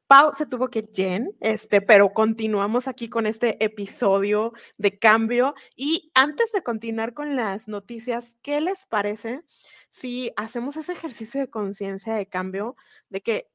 Pau 0.08 0.34
se 0.34 0.46
tuvo 0.46 0.70
que 0.70 0.80
ir 0.80 0.90
Jen, 0.94 1.36
este, 1.40 1.82
pero 1.82 2.10
continuamos 2.14 2.88
aquí 2.88 3.10
con 3.10 3.28
este 3.28 3.64
episodio 3.64 4.54
de 4.78 4.98
cambio. 4.98 5.56
Y 5.76 6.10
antes 6.16 6.52
de 6.54 6.64
continuar 6.64 7.14
con 7.14 7.36
las 7.36 7.68
noticias, 7.68 8.38
¿qué 8.42 8.62
les 8.62 8.86
parece 8.86 9.44
si 9.92 10.32
hacemos 10.36 10.78
ese 10.78 10.94
ejercicio 10.94 11.42
de 11.42 11.50
conciencia 11.50 12.14
de 12.16 12.28
cambio, 12.28 12.76
de 13.10 13.22
que, 13.22 13.50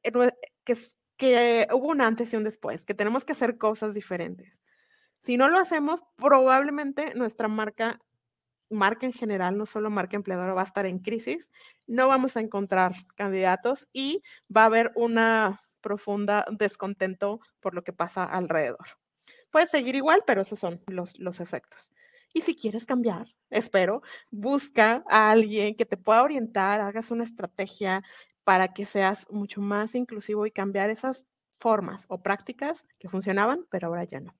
que, 0.63 0.77
que 1.17 1.67
hubo 1.71 1.87
un 1.89 2.01
antes 2.01 2.33
y 2.33 2.37
un 2.37 2.43
después, 2.43 2.85
que 2.85 2.93
tenemos 2.93 3.25
que 3.25 3.33
hacer 3.33 3.57
cosas 3.57 3.93
diferentes? 3.93 4.61
Si 5.19 5.37
no 5.37 5.49
lo 5.49 5.57
hacemos, 5.57 6.03
probablemente 6.17 7.13
nuestra 7.15 7.47
marca 7.47 7.99
marca 8.69 9.05
en 9.05 9.13
general, 9.13 9.57
no 9.57 9.65
solo 9.65 9.89
marca 9.89 10.15
empleadora, 10.15 10.53
va 10.53 10.61
a 10.61 10.65
estar 10.65 10.85
en 10.85 10.99
crisis, 10.99 11.51
no 11.87 12.07
vamos 12.07 12.35
a 12.35 12.41
encontrar 12.41 12.93
candidatos 13.15 13.87
y 13.93 14.23
va 14.55 14.63
a 14.63 14.65
haber 14.65 14.91
una 14.95 15.61
profunda 15.81 16.45
descontento 16.51 17.39
por 17.59 17.75
lo 17.75 17.83
que 17.83 17.93
pasa 17.93 18.23
alrededor. 18.23 18.85
Puedes 19.51 19.69
seguir 19.69 19.95
igual, 19.95 20.23
pero 20.25 20.41
esos 20.41 20.59
son 20.59 20.81
los, 20.87 21.17
los 21.19 21.39
efectos. 21.39 21.91
Y 22.33 22.41
si 22.41 22.55
quieres 22.55 22.85
cambiar, 22.85 23.27
espero, 23.49 24.01
busca 24.29 25.03
a 25.07 25.31
alguien 25.31 25.75
que 25.75 25.85
te 25.85 25.95
pueda 25.95 26.23
orientar, 26.23 26.81
hagas 26.81 27.11
una 27.11 27.23
estrategia 27.23 28.03
para 28.45 28.69
que 28.73 28.85
seas 28.85 29.27
mucho 29.29 29.59
más 29.59 29.95
inclusivo 29.95 30.45
y 30.45 30.51
cambiar 30.51 30.89
esas 30.89 31.25
formas 31.59 32.05
o 32.09 32.21
prácticas 32.21 32.85
que 32.99 33.09
funcionaban, 33.09 33.65
pero 33.69 33.87
ahora 33.87 34.05
ya 34.05 34.21
no. 34.21 34.33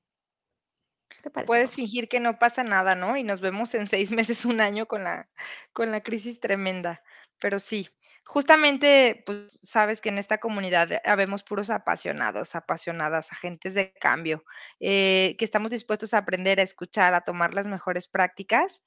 Puedes 1.45 1.75
fingir 1.75 2.07
que 2.07 2.19
no 2.19 2.37
pasa 2.39 2.63
nada, 2.63 2.95
¿no? 2.95 3.17
Y 3.17 3.23
nos 3.23 3.41
vemos 3.41 3.73
en 3.73 3.87
seis 3.87 4.11
meses, 4.11 4.45
un 4.45 4.61
año 4.61 4.85
con 4.85 5.03
la, 5.03 5.29
con 5.73 5.91
la 5.91 6.01
crisis 6.01 6.39
tremenda. 6.39 7.03
pero 7.39 7.59
sí, 7.59 7.89
justamente, 8.23 9.23
pues, 9.25 9.53
sabes 9.53 10.01
que 10.01 10.09
en 10.09 10.17
esta 10.17 10.37
comunidad 10.39 11.01
habemos 11.03 11.43
puros 11.43 11.69
apasionados, 11.69 12.55
apasionadas, 12.55 13.31
agentes 13.31 13.73
de 13.73 13.93
cambio, 13.93 14.43
eh, 14.79 15.35
que 15.37 15.45
estamos 15.45 15.71
dispuestos 15.71 16.13
a 16.13 16.19
aprender, 16.19 16.59
a 16.59 16.63
escuchar, 16.63 17.13
a 17.13 17.21
tomar 17.21 17.53
las 17.53 17.67
mejores 17.67 18.07
prácticas. 18.07 18.81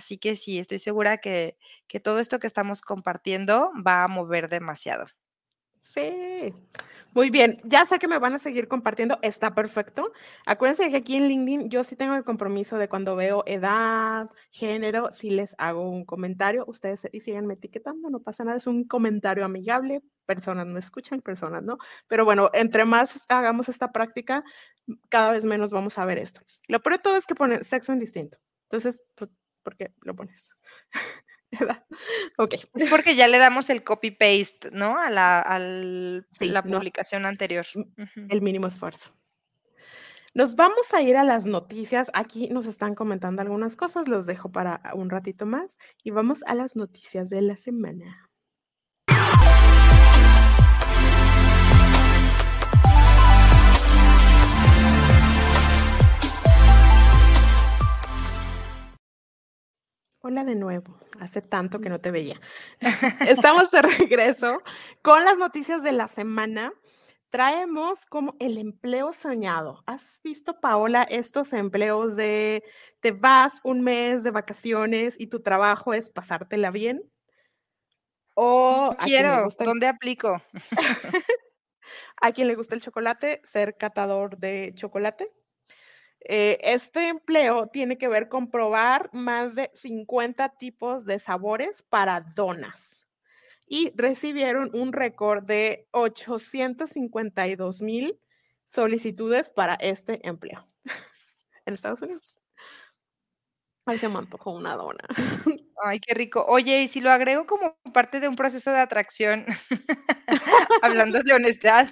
Así 0.00 0.16
que 0.18 0.34
sí, 0.34 0.58
estoy 0.58 0.78
segura 0.78 1.18
que 1.18 1.56
que 1.88 2.00
todo 2.00 2.18
esto 2.20 2.40
que 2.40 2.46
estamos 2.46 2.80
compartiendo 2.80 3.70
va 3.86 4.04
a 4.04 4.08
mover 4.08 4.48
demasiado. 4.48 5.06
Sí. 5.82 6.54
Muy 7.12 7.30
bien, 7.30 7.60
ya 7.64 7.84
sé 7.84 7.98
que 7.98 8.06
me 8.06 8.18
van 8.20 8.34
a 8.34 8.38
seguir 8.38 8.68
compartiendo, 8.68 9.18
está 9.22 9.54
perfecto. 9.54 10.12
Acuérdense 10.46 10.88
que 10.90 10.96
aquí 10.98 11.16
en 11.16 11.26
LinkedIn 11.26 11.68
yo 11.68 11.82
sí 11.82 11.96
tengo 11.96 12.14
el 12.14 12.22
compromiso 12.24 12.78
de 12.78 12.88
cuando 12.88 13.16
veo 13.16 13.42
edad, 13.46 14.30
género, 14.52 15.10
si 15.10 15.30
les 15.30 15.56
hago 15.58 15.90
un 15.90 16.04
comentario, 16.04 16.64
ustedes 16.68 17.08
y 17.12 17.20
síganme 17.20 17.54
etiquetando, 17.54 18.10
no 18.10 18.20
pasa 18.20 18.44
nada, 18.44 18.56
es 18.58 18.68
un 18.68 18.84
comentario 18.84 19.44
amigable, 19.44 20.02
personas 20.24 20.66
no 20.68 20.78
escuchan, 20.78 21.20
personas 21.20 21.64
no, 21.64 21.78
pero 22.06 22.24
bueno, 22.24 22.48
entre 22.52 22.84
más 22.84 23.26
hagamos 23.28 23.68
esta 23.68 23.90
práctica, 23.90 24.44
cada 25.08 25.32
vez 25.32 25.44
menos 25.44 25.70
vamos 25.70 25.98
a 25.98 26.04
ver 26.04 26.18
esto. 26.18 26.42
Lo 26.68 26.80
peor 26.80 26.98
de 26.98 27.02
todo 27.02 27.16
es 27.16 27.26
que 27.26 27.34
pone 27.34 27.64
sexo 27.64 27.92
indistinto, 27.92 28.38
entonces, 28.70 29.00
pues, 29.16 29.30
¿por 29.70 29.76
qué 29.76 29.94
lo 30.02 30.14
pones? 30.14 30.50
Ok. 32.38 32.54
Es 32.74 32.88
porque 32.88 33.16
ya 33.16 33.26
le 33.26 33.38
damos 33.38 33.70
el 33.70 33.82
copy 33.82 34.12
paste, 34.12 34.70
¿no? 34.72 34.98
A 34.98 35.10
la, 35.10 35.40
al, 35.40 36.26
la 36.38 36.62
no. 36.62 36.78
publicación 36.78 37.26
anterior. 37.26 37.66
El 38.28 38.40
mínimo 38.40 38.68
esfuerzo. 38.68 39.12
Nos 40.32 40.54
vamos 40.54 40.94
a 40.94 41.02
ir 41.02 41.16
a 41.16 41.24
las 41.24 41.46
noticias. 41.46 42.10
Aquí 42.14 42.48
nos 42.50 42.66
están 42.66 42.94
comentando 42.94 43.42
algunas 43.42 43.74
cosas, 43.74 44.06
los 44.06 44.26
dejo 44.26 44.52
para 44.52 44.80
un 44.94 45.10
ratito 45.10 45.44
más 45.44 45.76
y 46.04 46.12
vamos 46.12 46.44
a 46.46 46.54
las 46.54 46.76
noticias 46.76 47.30
de 47.30 47.42
la 47.42 47.56
semana. 47.56 48.29
Hola 60.22 60.44
de 60.44 60.54
nuevo, 60.54 61.00
hace 61.18 61.40
tanto 61.40 61.80
que 61.80 61.88
no 61.88 61.98
te 61.98 62.10
veía. 62.10 62.38
Estamos 63.26 63.70
de 63.70 63.80
regreso 63.80 64.62
con 65.00 65.24
las 65.24 65.38
noticias 65.38 65.82
de 65.82 65.92
la 65.92 66.08
semana. 66.08 66.74
Traemos 67.30 68.04
como 68.04 68.36
el 68.38 68.58
empleo 68.58 69.14
soñado. 69.14 69.82
¿Has 69.86 70.20
visto, 70.22 70.60
Paola, 70.60 71.04
estos 71.04 71.54
empleos 71.54 72.16
de 72.16 72.62
te 73.00 73.12
vas 73.12 73.60
un 73.64 73.80
mes 73.80 74.22
de 74.22 74.30
vacaciones 74.30 75.18
y 75.18 75.28
tu 75.28 75.40
trabajo 75.40 75.94
es 75.94 76.10
pasártela 76.10 76.70
bien? 76.70 77.02
O 78.34 78.94
quiero, 79.02 79.48
¿dónde 79.58 79.86
aplico? 79.86 80.42
a 82.20 82.32
quien 82.32 82.48
le 82.48 82.56
gusta 82.56 82.74
el 82.74 82.82
chocolate, 82.82 83.40
ser 83.42 83.78
catador 83.78 84.36
de 84.36 84.72
chocolate. 84.74 85.32
Eh, 86.22 86.58
este 86.62 87.08
empleo 87.08 87.68
tiene 87.68 87.96
que 87.98 88.08
ver 88.08 88.28
con 88.28 88.50
probar 88.50 89.10
más 89.12 89.54
de 89.54 89.70
50 89.74 90.50
tipos 90.58 91.04
de 91.06 91.18
sabores 91.18 91.82
para 91.82 92.20
donas 92.20 93.04
y 93.66 93.92
recibieron 93.96 94.70
un 94.74 94.92
récord 94.92 95.44
de 95.44 95.88
852 95.92 97.82
mil 97.82 98.18
solicitudes 98.66 99.50
para 99.50 99.74
este 99.74 100.26
empleo 100.28 100.68
en 101.66 101.74
Estados 101.74 102.02
Unidos. 102.02 102.36
Ay, 103.86 103.98
se 103.98 104.08
me 104.08 104.18
antojó 104.18 104.52
una 104.52 104.74
dona. 104.74 105.04
Ay, 105.82 106.00
qué 106.00 106.14
rico. 106.14 106.44
Oye, 106.46 106.82
y 106.82 106.88
si 106.88 107.00
lo 107.00 107.10
agrego 107.10 107.46
como 107.46 107.76
parte 107.92 108.20
de 108.20 108.28
un 108.28 108.36
proceso 108.36 108.70
de 108.70 108.80
atracción, 108.80 109.46
hablando 110.82 111.22
de 111.22 111.32
honestidad. 111.32 111.88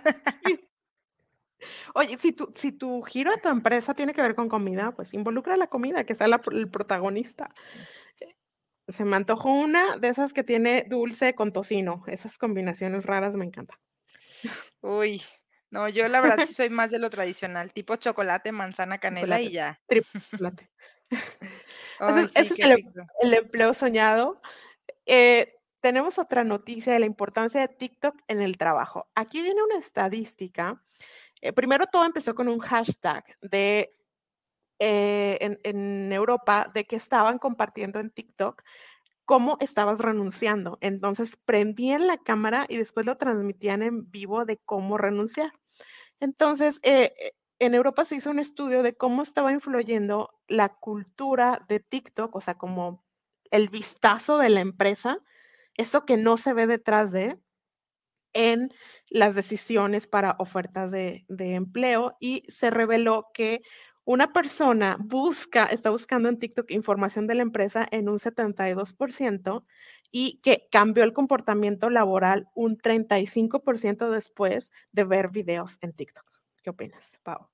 Oye, 1.94 2.18
si 2.18 2.32
tu, 2.32 2.52
si 2.54 2.72
tu 2.72 3.02
giro 3.02 3.30
de 3.32 3.40
tu 3.40 3.48
empresa 3.48 3.94
tiene 3.94 4.14
que 4.14 4.22
ver 4.22 4.34
con 4.34 4.48
comida, 4.48 4.92
pues 4.92 5.14
involucra 5.14 5.56
la 5.56 5.68
comida, 5.68 6.04
que 6.04 6.14
sea 6.14 6.26
el 6.26 6.70
protagonista. 6.70 7.52
Se 8.88 9.04
me 9.04 9.16
antojó 9.16 9.52
una 9.52 9.98
de 9.98 10.08
esas 10.08 10.32
que 10.32 10.44
tiene 10.44 10.84
dulce 10.88 11.34
con 11.34 11.52
tocino. 11.52 12.04
Esas 12.06 12.38
combinaciones 12.38 13.04
raras 13.04 13.36
me 13.36 13.44
encantan. 13.44 13.78
Uy, 14.80 15.22
no, 15.70 15.88
yo 15.88 16.08
la 16.08 16.20
verdad 16.20 16.46
sí 16.46 16.54
soy 16.54 16.70
más 16.70 16.90
de 16.90 16.98
lo 16.98 17.10
tradicional, 17.10 17.72
tipo 17.72 17.96
chocolate, 17.96 18.52
manzana, 18.52 18.98
canela 19.38 19.40
y 19.40 19.50
ya. 19.50 19.80
Chocolate. 20.30 20.70
ese, 22.34 22.40
es 22.40 22.60
el, 22.60 22.84
el, 23.20 23.34
empleo 23.34 23.74
soñado. 23.74 24.40
Eh, 25.06 25.54
tenemos 25.80 26.18
otra 26.18 26.44
noticia 26.44 26.92
de 26.92 26.98
la 26.98 27.06
importancia 27.06 27.60
de 27.60 27.68
TikTok 27.68 28.16
en 28.28 28.40
el 28.40 28.56
trabajo. 28.56 29.08
Aquí 29.14 29.42
viene 29.42 29.62
una 29.62 29.78
estadística 29.78 30.82
eh, 31.40 31.52
primero 31.52 31.86
todo 31.86 32.04
empezó 32.04 32.34
con 32.34 32.48
un 32.48 32.58
hashtag 32.58 33.24
de 33.40 33.94
eh, 34.80 35.58
en, 35.64 36.12
Europa 36.12 36.70
de 36.72 36.84
que 36.84 36.96
estaban 36.96 37.38
compartiendo 37.38 37.98
en 37.98 38.10
TikTok 38.10 38.62
cómo 39.24 39.56
estabas 39.60 40.00
renunciando. 40.00 40.78
Entonces 40.80 41.36
prendían 41.36 42.06
la 42.06 42.18
cámara 42.18 42.66
y 42.68 42.76
después 42.76 43.04
lo 43.04 43.16
transmitían 43.16 43.82
en 43.82 44.10
vivo 44.10 44.44
de 44.44 44.58
cómo 44.58 44.96
renunciar. 44.96 45.52
Entonces, 46.20 46.80
eh, 46.82 47.12
en 47.58 47.74
Europa 47.74 48.04
se 48.04 48.16
hizo 48.16 48.30
un 48.30 48.38
estudio 48.38 48.82
de 48.82 48.96
cómo 48.96 49.22
estaba 49.22 49.52
influyendo 49.52 50.30
la 50.46 50.68
cultura 50.68 51.64
de 51.68 51.80
TikTok, 51.80 52.34
o 52.36 52.40
sea, 52.40 52.54
como 52.56 53.04
el 53.50 53.68
vistazo 53.68 54.38
de 54.38 54.50
la 54.50 54.60
empresa, 54.60 55.18
eso 55.74 56.04
que 56.06 56.16
no 56.16 56.36
se 56.36 56.52
ve 56.52 56.66
detrás 56.66 57.12
de, 57.12 57.38
en 58.32 58.72
las 59.10 59.34
decisiones 59.34 60.06
para 60.06 60.36
ofertas 60.38 60.90
de, 60.90 61.24
empleo 61.28 62.16
y 62.20 62.44
se 62.48 62.70
reveló 62.70 63.28
que 63.32 63.62
una 64.04 64.32
persona 64.32 64.96
busca, 65.00 65.66
está 65.66 65.90
buscando 65.90 66.28
en 66.28 66.38
TikTok 66.38 66.70
información 66.70 67.26
de 67.26 67.34
la 67.34 67.42
empresa 67.42 67.86
en 67.90 68.08
un 68.08 68.18
72% 68.18 69.64
y 70.10 70.40
que 70.42 70.66
cambió 70.70 71.04
el 71.04 71.12
comportamiento 71.12 71.90
laboral 71.90 72.48
un 72.54 72.78
35% 72.78 74.10
después 74.10 74.72
de 74.92 75.04
ver 75.04 75.28
videos 75.28 75.76
en 75.82 75.92
TikTok. 75.92 76.24
¿Qué 76.62 76.70
opinas, 76.70 77.20
Pau? 77.22 77.48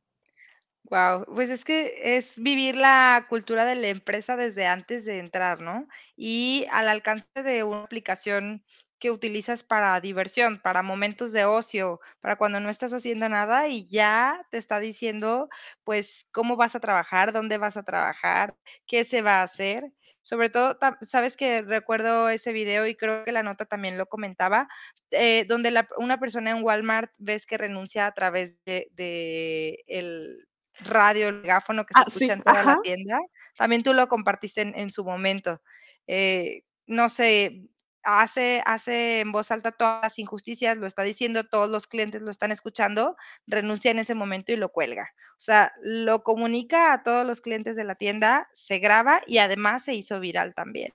Wow, 0.91 1.25
pues 1.25 1.49
es 1.49 1.65
que 1.65 2.17
es 2.17 2.39
vivir 2.39 2.77
la 2.77 3.27
cultura 3.31 3.65
de 3.65 3.75
la 3.75 3.89
empresa 3.89 4.37
desde 4.37 4.67
antes 4.67 5.07
de 5.07 5.19
entrar, 5.19 5.63
¿no? 5.63 5.89
Y 6.15 6.67
al 6.71 6.89
alcance 6.89 7.43
de 7.43 7.65
una 7.65 7.85
aplicación 7.85 8.63
que 8.99 9.11
utilizas 9.11 9.65
para 9.65 10.01
diversión, 10.01 10.61
para 10.61 10.83
momentos 10.83 11.33
de 11.33 11.45
ocio, 11.45 12.01
para 12.21 12.37
cuando 12.37 12.61
no 12.61 12.71
estás 12.71 12.93
haciendo 12.93 13.29
nada 13.29 13.69
y 13.69 13.87
ya 13.89 14.47
te 14.51 14.59
está 14.59 14.81
diciendo, 14.81 15.49
pues, 15.85 16.27
cómo 16.33 16.57
vas 16.57 16.75
a 16.75 16.81
trabajar, 16.81 17.33
dónde 17.33 17.59
vas 17.59 17.77
a 17.77 17.83
trabajar, 17.83 18.57
qué 18.87 19.05
se 19.05 19.23
va 19.23 19.41
a 19.41 19.43
hacer. 19.43 19.93
Sobre 20.23 20.49
todo, 20.49 20.79
sabes 21.03 21.37
que 21.37 21.61
recuerdo 21.61 22.31
ese 22.31 22.53
video 22.53 22.87
y 22.87 22.95
creo 22.95 23.25
que 23.25 23.33
la 23.33 23.43
nota 23.43 23.67
también 23.67 23.99
lo 23.99 24.07
comentaba, 24.07 24.69
eh, 25.11 25.45
donde 25.47 25.87
una 25.99 26.19
persona 26.19 26.51
en 26.51 26.65
Walmart 26.65 27.13
ves 27.19 27.45
que 27.45 27.59
renuncia 27.59 28.07
a 28.07 28.13
través 28.13 28.55
de, 28.65 29.85
el 29.87 30.47
radio, 30.81 31.29
el 31.29 31.43
megáfono 31.43 31.85
que 31.85 31.93
se 31.93 32.01
ah, 32.01 32.05
escucha 32.09 32.33
en 32.33 32.43
toda 32.43 32.65
la 32.65 32.81
tienda. 32.83 33.19
También 33.57 33.83
tú 33.83 33.93
lo 33.93 34.09
compartiste 34.09 34.63
en, 34.63 34.91
su 34.91 35.05
momento. 35.05 35.61
Eh, 36.07 36.63
no 36.87 37.09
sé, 37.09 37.69
hace, 38.05 38.63
hace 38.67 39.21
en 39.21 39.33
voz 39.33 39.51
alta 39.51 39.73
todas 39.73 40.03
las 40.03 40.19
injusticias, 40.19 40.77
lo 40.77 40.87
está 40.87 41.03
diciendo, 41.03 41.45
todos 41.45 41.69
los 41.69 41.87
clientes 41.87 42.23
lo 42.23 42.31
están 42.31 42.53
escuchando, 42.53 43.17
renuncia 43.47 43.91
en 43.91 43.99
ese 43.99 44.15
momento 44.15 44.53
y 44.53 44.57
lo 44.57 44.71
cuelga. 44.71 45.11
O 45.33 45.41
sea, 45.41 45.73
lo 45.83 46.23
comunica 46.23 46.93
a 46.93 47.03
todos 47.03 47.27
los 47.27 47.41
clientes 47.41 47.77
de 47.77 47.85
la 47.85 47.95
tienda, 47.95 48.49
se 48.53 48.79
graba 48.79 49.23
y 49.27 49.39
además 49.39 49.85
se 49.85 49.95
hizo 49.95 50.21
viral 50.21 50.55
también. 50.55 50.93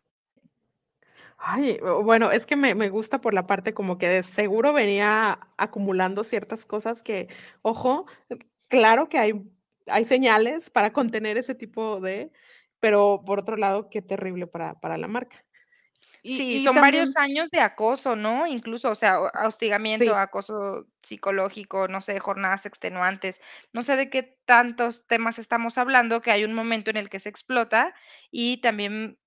Ay, 1.38 1.80
bueno, 2.04 2.32
es 2.32 2.46
que 2.46 2.58
me, 2.58 2.76
me, 2.76 2.90
gusta 2.90 3.22
por 3.22 3.34
la 3.34 3.48
parte 3.48 3.74
como 3.74 3.98
que 3.98 4.10
de 4.10 4.24
seguro 4.24 4.74
venía 4.74 5.40
acumulando 5.58 6.26
ciertas 6.26 6.66
cosas 6.66 7.02
que, 7.02 7.30
ojo, 7.62 8.06
claro 8.68 9.08
que 9.08 9.20
hay, 9.20 9.34
hay 9.88 10.04
señales 10.04 10.70
para 10.70 10.92
contener 10.92 11.38
ese 11.38 11.56
tipo 11.56 12.02
de, 12.02 12.32
pero 12.80 13.24
por 13.26 13.40
otro 13.40 13.56
lado, 13.56 13.90
qué 13.90 14.02
terrible 14.02 14.48
para, 14.48 14.80
para 14.82 14.98
la 14.98 15.08
marca. 15.08 15.46
Sí, 16.28 16.60
son 16.60 16.80
varios 16.80 17.16
años 17.16 17.50
de 17.50 17.60
acoso, 17.62 18.16
¿no? 18.16 18.46
Incluso, 18.46 18.92
o 18.92 18.96
sea, 18.96 19.20
hostigamiento, 19.46 20.16
acoso 20.16 20.86
psicológico, 21.02 21.88
no 21.88 22.02
sé, 22.02 22.20
jornadas 22.20 22.66
extenuantes, 22.68 23.40
no 23.74 23.82
sé 23.84 23.96
de 23.96 24.10
qué 24.12 24.38
tantos 24.46 25.08
temas 25.08 25.40
estamos 25.40 25.78
hablando, 25.80 26.22
que 26.22 26.32
hay 26.32 26.44
un 26.44 26.54
momento 26.54 26.92
en 26.92 26.98
el 26.98 27.10
que 27.10 27.20
se 27.20 27.30
explota 27.30 27.94
y 28.32 28.62
también, 28.62 29.18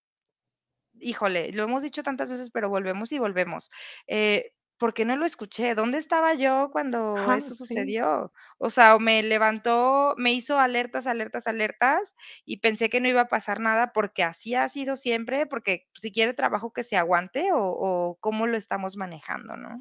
híjole, 1.01 1.53
lo 1.53 1.64
hemos 1.64 1.82
dicho 1.82 2.03
tantas 2.03 2.30
veces, 2.30 2.51
pero 2.51 2.68
volvemos 2.68 3.12
y 3.12 3.18
volvemos. 3.18 3.70
Eh, 4.07 4.53
¿por 4.79 4.95
qué 4.95 5.05
no 5.05 5.16
lo 5.16 5.25
escuché? 5.25 5.75
¿Dónde 5.75 5.99
estaba 5.99 6.35
yo 6.35 6.70
cuando 6.73 7.16
eso 7.33 7.55
sucedió? 7.55 8.33
O 8.59 8.70
sea, 8.70 8.99
me 8.99 9.23
levantó, 9.23 10.14
me 10.16 10.33
hizo 10.33 10.59
alertas, 10.59 11.07
alertas, 11.07 11.47
alertas 11.47 12.14
y 12.45 12.59
pensé 12.59 12.91
que 12.91 13.01
no 13.01 13.09
iba 13.09 13.23
a 13.23 13.29
pasar 13.29 13.61
nada 13.61 13.93
porque 13.93 14.23
así 14.23 14.55
ha 14.55 14.68
sido 14.68 14.97
siempre, 14.97 15.47
porque 15.47 15.87
si 15.95 16.12
quiere 16.12 16.35
trabajo 16.35 16.73
que 16.73 16.83
se 16.83 16.97
aguante 16.97 17.51
o, 17.53 18.18
cómo 18.20 18.47
lo 18.47 18.57
estamos 18.57 18.97
manejando, 18.97 19.57
¿no? 19.57 19.81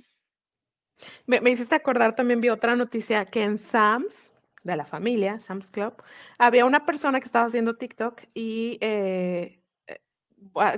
Me, 1.25 1.41
me, 1.41 1.51
hiciste 1.51 1.75
acordar, 1.75 2.15
también 2.15 2.41
vi 2.41 2.49
otra 2.49 2.75
noticia 2.75 3.25
que 3.25 3.43
en 3.43 3.57
Sam's, 3.57 4.33
de 4.63 4.75
la 4.75 4.85
familia, 4.85 5.39
Sam's 5.39 5.71
Club, 5.71 5.95
había 6.37 6.65
una 6.65 6.85
persona 6.85 7.19
que 7.19 7.25
estaba 7.25 7.45
haciendo 7.45 7.75
TikTok 7.75 8.21
y 8.35 8.77
eh, 8.81 9.60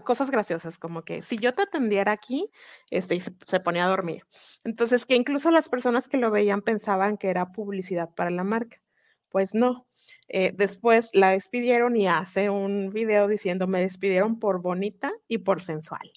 cosas 0.03 0.31
graciosas, 0.31 0.77
como 0.77 1.03
que 1.03 1.21
si 1.21 1.37
yo 1.37 1.53
te 1.53 1.63
atendiera 1.63 2.11
aquí, 2.11 2.49
este, 2.89 3.15
y 3.15 3.19
se, 3.21 3.59
ponía 3.59 3.85
a 3.85 3.89
dormir. 3.89 4.23
Entonces, 4.63 5.05
que 5.05 5.15
incluso 5.15 5.51
las 5.51 5.69
personas 5.69 6.07
que 6.07 6.17
lo 6.17 6.31
veían 6.31 6.61
pensaban 6.61 7.17
que 7.17 7.29
era 7.29 7.51
publicidad 7.51 8.09
para 8.15 8.29
la 8.29 8.43
marca. 8.43 8.81
Pues 9.29 9.55
no. 9.55 9.87
Eh, 10.27 10.53
después 10.55 11.09
la 11.13 11.31
despidieron 11.31 11.95
y 11.95 12.07
hace 12.07 12.49
un 12.49 12.91
video 12.91 13.27
diciendo, 13.27 13.67
me 13.67 13.81
despidieron 13.81 14.39
por 14.39 14.61
bonita 14.61 15.11
y 15.27 15.39
por 15.39 15.61
sensual. 15.61 16.11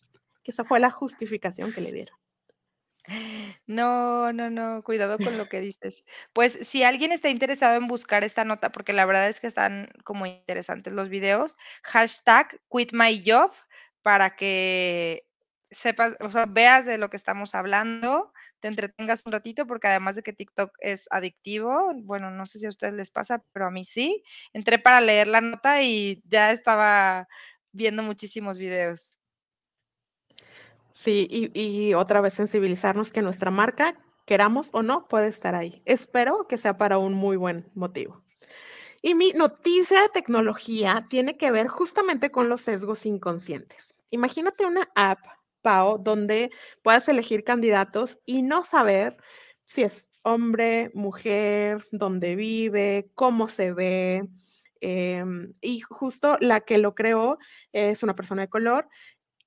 Esa 0.44 0.64
fue 0.64 0.80
la 0.80 0.90
justificación 0.90 1.72
que 1.72 1.80
le 1.80 1.92
dieron. 1.92 2.16
No, 3.66 4.32
no, 4.32 4.50
no, 4.50 4.82
cuidado 4.84 5.20
con 5.20 5.36
lo 5.36 5.48
que 5.48 5.61
dices. 5.61 6.04
Pues 6.32 6.59
si 6.62 6.82
alguien 6.84 7.12
está 7.12 7.28
interesado 7.30 7.76
en 7.76 7.86
buscar 7.88 8.24
esta 8.24 8.44
nota, 8.44 8.70
porque 8.72 8.92
la 8.92 9.04
verdad 9.07 9.28
es 9.28 9.40
que 9.40 9.46
están 9.48 9.88
como 10.04 10.26
interesantes 10.26 10.92
los 10.92 11.09
videos, 11.09 11.57
hashtag 11.82 12.61
quit 12.70 12.92
my 12.92 13.22
job 13.26 13.52
para 14.02 14.36
que 14.36 15.26
sepas, 15.70 16.14
o 16.20 16.30
sea, 16.30 16.46
veas 16.46 16.86
de 16.86 16.96
lo 16.98 17.11
que 17.11 17.16
estamos 17.16 17.54
hablando, 17.57 18.32
te 18.61 18.68
entretengas 18.68 19.26
un 19.26 19.32
ratito, 19.32 19.66
porque 19.66 19.88
además 19.88 20.14
de 20.16 20.22
que 20.22 20.32
TikTok 20.32 20.70
es 20.80 21.07
adictivo, 21.11 21.92
bueno, 22.04 22.30
no 22.30 22.46
sé 22.46 22.59
si 22.61 22.66
a 22.66 22.68
ustedes 22.68 22.94
les 22.94 23.11
pasa, 23.11 23.42
pero 23.52 23.66
a 23.66 23.70
mí 23.72 23.84
sí, 23.84 24.22
entré 24.52 24.78
para 24.78 25.00
leer 25.00 25.26
la 25.28 25.40
nota 25.40 25.82
y 25.82 26.22
ya 26.24 26.52
estaba 26.52 27.26
viendo 27.72 28.02
muchísimos 28.04 28.59
videos. 28.59 29.15
Sí, 30.97 31.28
y, 31.30 31.92
otra 31.92 32.22
vez 32.22 32.32
sensibilizarnos 32.32 33.12
que 33.12 33.20
nuestra 33.20 33.51
marca, 33.51 33.99
queramos 34.24 34.70
o 34.72 34.82
no, 34.82 35.07
puede 35.09 35.28
estar 35.28 35.55
ahí. 35.55 35.82
Espero 35.84 36.47
que 36.49 36.57
sea 36.57 36.78
para 36.78 36.97
un 36.97 37.12
muy 37.12 37.36
buen 37.36 37.70
motivo. 37.74 38.24
Y 39.03 39.14
mi 39.14 39.32
noticia 39.32 40.01
de 40.01 40.09
tecnología 40.09 41.05
tiene 41.11 41.36
que 41.36 41.51
ver 41.51 41.68
justamente 41.68 42.30
con 42.30 42.49
los 42.49 42.62
sesgos 42.62 43.05
inconscientes. 43.05 43.94
Imagínate 44.09 44.64
una 44.64 44.88
app, 44.94 45.18
Pau, 45.61 45.99
donde 46.03 46.51
puedas 46.82 47.07
elegir 47.11 47.44
candidatos 47.44 48.18
y 48.24 48.40
no 48.40 48.64
saber 48.64 49.18
si 49.66 49.82
es 49.82 50.11
hombre, 50.22 50.90
mujer, 50.94 51.86
dónde 51.92 52.36
vive, 52.36 53.11
cómo 53.14 53.49
se 53.49 53.74
ve. 53.74 54.26
Em, 54.80 55.53
y 55.61 55.80
justo 55.80 56.38
la 56.40 56.61
que 56.61 56.78
lo 56.78 56.94
creó 56.94 57.38
es 57.72 58.03
una 58.03 58.16
persona 58.16 58.42
de 58.42 58.49
color 58.49 58.88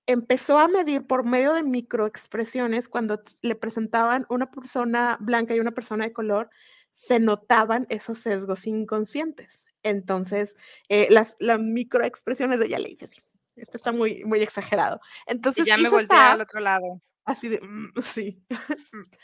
empezó 0.09 0.57
a 0.57 0.67
medir 0.67 1.05
por 1.05 1.23
medio 1.23 1.53
de 1.53 1.61
microexpresiones 1.61 2.89
cuando 2.89 3.21
le 3.43 3.53
presentaban 3.53 4.25
una 4.29 4.49
persona 4.49 5.17
blanca 5.19 5.53
y 5.53 5.59
una 5.59 5.71
persona 5.71 6.05
de 6.05 6.13
color, 6.13 6.49
se 6.93 7.19
notaban 7.19 7.85
esos 7.89 8.17
sesgos 8.17 8.65
inconscientes. 8.65 9.67
Entonces, 9.83 10.57
eh, 10.87 11.07
las, 11.11 11.35
las, 11.39 11.59
microexpresiones 11.59 12.59
de 12.59 12.65
ella 12.65 12.79
le 12.79 12.89
dice 12.89 13.05
así. 13.05 13.21
Esto 13.55 13.77
está 13.77 13.91
muy, 13.91 14.23
muy 14.25 14.41
exagerado. 14.41 14.99
Entonces, 15.27 15.67
y 15.67 15.69
ya 15.69 15.77
me 15.77 15.89
volteé 15.89 16.17
al 16.17 16.41
otro 16.41 16.59
lado. 16.59 17.01
Así 17.23 17.47
de, 17.47 17.61
mm, 17.61 17.93
sí. 18.01 18.43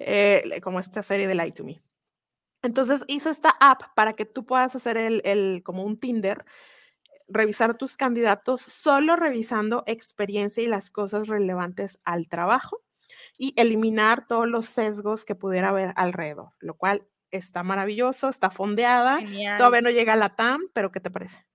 Eh, 0.00 0.60
como 0.62 0.78
esta 0.78 1.02
serie 1.02 1.26
de 1.26 1.34
Light 1.34 1.56
to 1.56 1.64
Me. 1.64 1.82
Entonces 2.62 3.02
hizo 3.08 3.30
esta 3.30 3.50
app 3.58 3.82
para 3.96 4.12
que 4.12 4.24
tú 4.26 4.46
puedas 4.46 4.76
hacer 4.76 4.96
el, 4.96 5.20
el 5.24 5.62
como 5.64 5.82
un 5.82 5.98
Tinder 5.98 6.44
revisar 7.28 7.76
tus 7.76 7.96
candidatos 7.96 8.60
solo 8.62 9.16
revisando 9.16 9.84
experiencia 9.86 10.62
y 10.62 10.66
las 10.66 10.90
cosas 10.90 11.28
relevantes 11.28 11.98
al 12.04 12.28
trabajo 12.28 12.82
y 13.36 13.54
eliminar 13.56 14.26
todos 14.26 14.48
los 14.48 14.66
sesgos 14.66 15.24
que 15.24 15.34
pudiera 15.34 15.70
haber 15.70 15.92
alrededor, 15.96 16.52
lo 16.60 16.74
cual 16.74 17.06
está 17.30 17.62
maravilloso, 17.62 18.28
está 18.28 18.50
fondeada, 18.50 19.18
todavía 19.58 19.82
no 19.82 19.90
llega 19.90 20.14
a 20.14 20.16
la 20.16 20.36
TAM, 20.36 20.62
pero 20.72 20.92
¿qué 20.92 21.00
te 21.00 21.10
parece? 21.10 21.47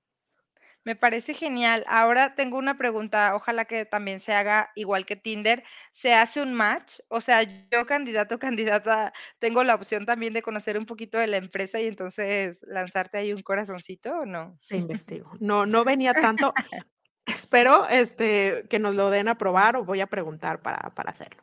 Me 0.85 0.95
parece 0.95 1.33
genial. 1.33 1.85
Ahora 1.87 2.35
tengo 2.35 2.57
una 2.57 2.77
pregunta, 2.77 3.35
ojalá 3.35 3.65
que 3.65 3.85
también 3.85 4.19
se 4.19 4.33
haga 4.33 4.71
igual 4.75 5.05
que 5.05 5.15
Tinder. 5.15 5.63
¿Se 5.91 6.13
hace 6.13 6.41
un 6.41 6.53
match? 6.53 6.99
O 7.07 7.21
sea, 7.21 7.43
yo 7.43 7.85
candidato, 7.85 8.37
candidata, 8.83 9.13
tengo 9.39 9.63
la 9.63 9.75
opción 9.75 10.05
también 10.05 10.33
de 10.33 10.41
conocer 10.41 10.77
un 10.77 10.85
poquito 10.85 11.17
de 11.17 11.27
la 11.27 11.37
empresa 11.37 11.79
y 11.79 11.87
entonces 11.87 12.59
lanzarte 12.63 13.17
ahí 13.17 13.31
un 13.31 13.41
corazoncito 13.41 14.11
o 14.19 14.25
no? 14.25 14.59
Te 14.67 14.77
investigo. 14.77 15.31
No, 15.39 15.65
no 15.65 15.83
venía 15.83 16.13
tanto. 16.13 16.53
Espero 17.25 17.87
este, 17.87 18.65
que 18.69 18.79
nos 18.79 18.95
lo 18.95 19.09
den 19.09 19.29
a 19.29 19.37
probar 19.37 19.77
o 19.77 19.85
voy 19.85 20.01
a 20.01 20.07
preguntar 20.07 20.61
para, 20.61 20.93
para 20.93 21.11
hacerlo. 21.11 21.41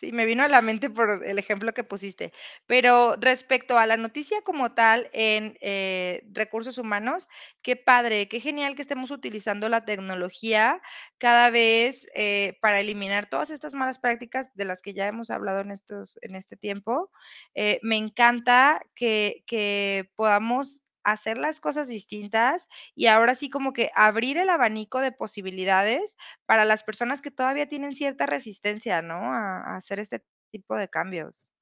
Sí, 0.00 0.12
me 0.12 0.24
vino 0.24 0.42
a 0.42 0.48
la 0.48 0.62
mente 0.62 0.88
por 0.88 1.26
el 1.26 1.38
ejemplo 1.38 1.74
que 1.74 1.84
pusiste. 1.84 2.32
Pero 2.66 3.16
respecto 3.16 3.76
a 3.78 3.86
la 3.86 3.98
noticia 3.98 4.40
como 4.40 4.72
tal 4.72 5.10
en 5.12 5.58
eh, 5.60 6.22
recursos 6.32 6.78
humanos, 6.78 7.28
qué 7.60 7.76
padre, 7.76 8.26
qué 8.26 8.40
genial 8.40 8.74
que 8.74 8.80
estemos 8.80 9.10
utilizando 9.10 9.68
la 9.68 9.84
tecnología 9.84 10.80
cada 11.18 11.50
vez 11.50 12.06
eh, 12.14 12.56
para 12.62 12.80
eliminar 12.80 13.28
todas 13.28 13.50
estas 13.50 13.74
malas 13.74 13.98
prácticas 13.98 14.48
de 14.54 14.64
las 14.64 14.80
que 14.80 14.94
ya 14.94 15.06
hemos 15.06 15.30
hablado 15.30 15.60
en, 15.60 15.70
estos, 15.70 16.18
en 16.22 16.34
este 16.34 16.56
tiempo. 16.56 17.10
Eh, 17.54 17.78
me 17.82 17.96
encanta 17.96 18.80
que, 18.94 19.44
que 19.46 20.10
podamos 20.16 20.84
hacer 21.04 21.38
las 21.38 21.60
cosas 21.60 21.88
distintas 21.88 22.68
y 22.94 23.06
ahora 23.06 23.34
sí 23.34 23.50
como 23.50 23.72
que 23.72 23.90
abrir 23.94 24.36
el 24.38 24.48
abanico 24.50 25.00
de 25.00 25.12
posibilidades 25.12 26.16
para 26.46 26.64
las 26.64 26.82
personas 26.82 27.22
que 27.22 27.30
todavía 27.30 27.68
tienen 27.68 27.94
cierta 27.94 28.26
resistencia, 28.26 29.02
¿no? 29.02 29.14
A, 29.14 29.76
hacer 29.76 29.98
este 30.00 30.24
tipo 30.50 30.76
de 30.76 30.88
cambios. 30.88 31.52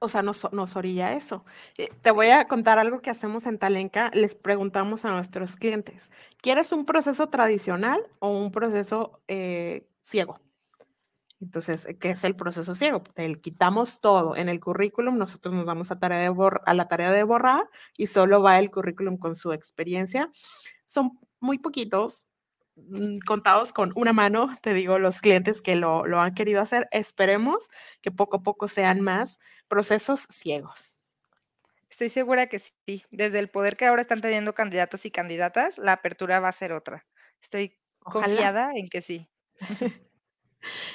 O 0.00 0.08
sea, 0.08 0.22
nos, 0.22 0.52
nos 0.52 0.76
orilla 0.76 1.12
eso. 1.12 1.44
Eh, 1.76 1.88
te 2.02 2.10
voy 2.10 2.28
a 2.28 2.46
contar 2.46 2.78
algo 2.78 3.00
que 3.00 3.10
hacemos 3.10 3.46
en 3.46 3.58
Talenca. 3.58 4.10
Les 4.14 4.34
preguntamos 4.34 5.04
a 5.04 5.10
nuestros 5.10 5.56
clientes, 5.56 6.10
¿quieres 6.40 6.70
un 6.72 6.84
proceso 6.84 7.28
tradicional 7.28 8.06
o 8.20 8.30
un 8.30 8.52
proceso 8.52 9.20
eh, 9.26 9.88
ciego? 10.00 10.40
Entonces, 11.40 11.86
¿qué 12.00 12.10
es 12.10 12.24
el 12.24 12.34
proceso 12.34 12.74
ciego? 12.74 13.02
Te 13.02 13.32
quitamos 13.36 14.00
todo 14.00 14.34
en 14.34 14.48
el 14.48 14.58
currículum, 14.58 15.16
nosotros 15.16 15.54
nos 15.54 15.64
vamos 15.64 15.90
a, 15.92 15.98
tarea 15.98 16.18
de 16.18 16.50
a 16.66 16.74
la 16.74 16.88
tarea 16.88 17.12
de 17.12 17.22
borrar 17.22 17.68
y 17.96 18.08
solo 18.08 18.42
va 18.42 18.58
el 18.58 18.70
currículum 18.70 19.18
con 19.18 19.36
su 19.36 19.52
experiencia. 19.52 20.30
Son 20.86 21.18
muy 21.38 21.58
poquitos, 21.58 22.26
mm, 22.74 23.18
contados 23.24 23.72
con 23.72 23.92
una 23.94 24.12
mano, 24.12 24.56
te 24.62 24.74
digo, 24.74 24.98
los 24.98 25.20
clientes 25.20 25.62
que 25.62 25.76
lo, 25.76 26.06
lo 26.06 26.20
han 26.20 26.34
querido 26.34 26.60
hacer. 26.60 26.88
Esperemos 26.90 27.68
que 28.02 28.10
poco 28.10 28.38
a 28.38 28.42
poco 28.42 28.66
sean 28.66 29.00
más 29.00 29.38
procesos 29.68 30.26
ciegos. 30.28 30.98
Estoy 31.88 32.08
segura 32.08 32.48
que 32.48 32.58
sí. 32.58 33.04
Desde 33.10 33.38
el 33.38 33.48
poder 33.48 33.76
que 33.76 33.86
ahora 33.86 34.02
están 34.02 34.20
teniendo 34.20 34.54
candidatos 34.54 35.06
y 35.06 35.10
candidatas, 35.10 35.78
la 35.78 35.92
apertura 35.92 36.40
va 36.40 36.48
a 36.48 36.52
ser 36.52 36.72
otra. 36.72 37.06
Estoy 37.40 37.78
confiada 38.00 38.72
en 38.74 38.88
que 38.88 39.00
sí. 39.00 39.28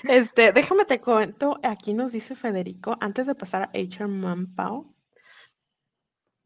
Este, 0.04 0.52
déjame 0.52 0.86
te 0.86 1.00
cuento, 1.00 1.60
aquí 1.64 1.94
nos 1.94 2.12
dice 2.12 2.36
Federico, 2.36 2.98
antes 3.00 3.28
de 3.28 3.36
pasar 3.36 3.64
a 3.64 3.72
HR 3.74 4.08
Manpower. 4.08 4.86